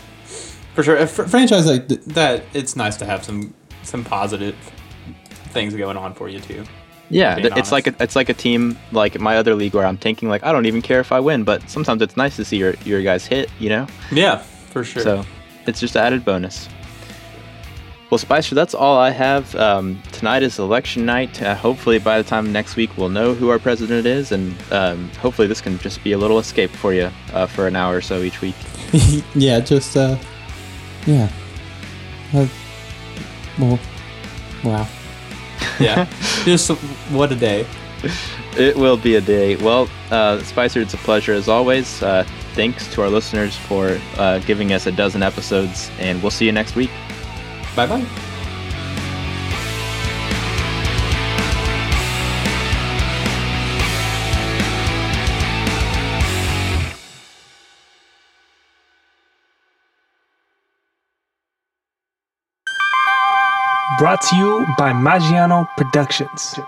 For 0.74 0.82
sure. 0.82 0.96
A 0.96 1.06
fr- 1.06 1.24
franchise 1.24 1.66
like 1.66 1.88
th- 1.88 2.00
that, 2.16 2.44
it's 2.54 2.74
nice 2.76 2.96
to 2.96 3.04
have 3.06 3.22
some 3.24 3.52
some 3.82 4.02
positive 4.04 4.56
things 5.52 5.74
going 5.74 5.96
on 5.98 6.14
for 6.14 6.28
you 6.28 6.40
too. 6.40 6.64
yeah 7.10 7.36
it's 7.38 7.72
like 7.72 7.86
a, 7.86 7.94
it's 8.00 8.16
like 8.16 8.30
a 8.30 8.34
team 8.34 8.78
like 8.92 9.20
my 9.20 9.36
other 9.36 9.54
league 9.54 9.74
where 9.74 9.84
i'm 9.84 9.98
tanking 9.98 10.28
like 10.30 10.42
i 10.44 10.50
don't 10.52 10.64
even 10.66 10.80
care 10.80 11.00
if 11.00 11.12
i 11.12 11.20
win 11.20 11.44
but 11.44 11.60
sometimes 11.68 12.00
it's 12.00 12.16
nice 12.16 12.36
to 12.36 12.44
see 12.44 12.56
your 12.56 12.72
your 12.86 13.02
guys 13.02 13.26
hit 13.26 13.50
you 13.58 13.68
know 13.68 13.86
Yeah, 14.10 14.36
for 14.72 14.82
sure. 14.84 15.02
So 15.02 15.24
it's 15.66 15.78
just 15.80 15.94
an 15.96 16.02
added 16.06 16.24
bonus. 16.24 16.68
Well, 18.12 18.18
Spicer, 18.18 18.54
that's 18.54 18.74
all 18.74 18.98
I 18.98 19.08
have. 19.08 19.56
Um, 19.56 19.98
tonight 20.12 20.42
is 20.42 20.58
election 20.58 21.06
night. 21.06 21.40
Uh, 21.40 21.54
hopefully, 21.54 21.98
by 21.98 22.20
the 22.20 22.28
time 22.28 22.52
next 22.52 22.76
week, 22.76 22.94
we'll 22.98 23.08
know 23.08 23.32
who 23.32 23.48
our 23.48 23.58
president 23.58 24.04
is, 24.04 24.32
and 24.32 24.54
um, 24.70 25.08
hopefully, 25.12 25.48
this 25.48 25.62
can 25.62 25.78
just 25.78 26.04
be 26.04 26.12
a 26.12 26.18
little 26.18 26.38
escape 26.38 26.68
for 26.72 26.92
you 26.92 27.10
uh, 27.32 27.46
for 27.46 27.66
an 27.66 27.74
hour 27.74 27.96
or 27.96 28.02
so 28.02 28.20
each 28.20 28.42
week. 28.42 28.54
yeah, 29.34 29.60
just 29.60 29.96
uh, 29.96 30.18
yeah. 31.06 31.32
Uh, 32.34 32.46
well, 33.58 33.80
wow. 34.62 34.86
Yeah, 35.80 36.06
just 36.44 36.70
what 37.12 37.32
a 37.32 37.36
day. 37.36 37.66
It 38.58 38.76
will 38.76 38.98
be 38.98 39.14
a 39.14 39.22
day. 39.22 39.56
Well, 39.56 39.88
uh, 40.10 40.42
Spicer, 40.42 40.82
it's 40.82 40.92
a 40.92 40.98
pleasure 40.98 41.32
as 41.32 41.48
always. 41.48 42.02
Uh, 42.02 42.24
thanks 42.52 42.92
to 42.92 43.00
our 43.00 43.08
listeners 43.08 43.56
for 43.56 43.98
uh, 44.18 44.40
giving 44.40 44.74
us 44.74 44.86
a 44.86 44.92
dozen 44.92 45.22
episodes, 45.22 45.90
and 45.98 46.20
we'll 46.20 46.30
see 46.30 46.44
you 46.44 46.52
next 46.52 46.76
week. 46.76 46.90
Bye 47.74 47.86
bye. 47.86 48.04
Brought 63.98 64.20
to 64.22 64.36
you 64.36 64.66
by 64.76 64.92
Magiano 64.92 65.66
Productions. 65.76 66.58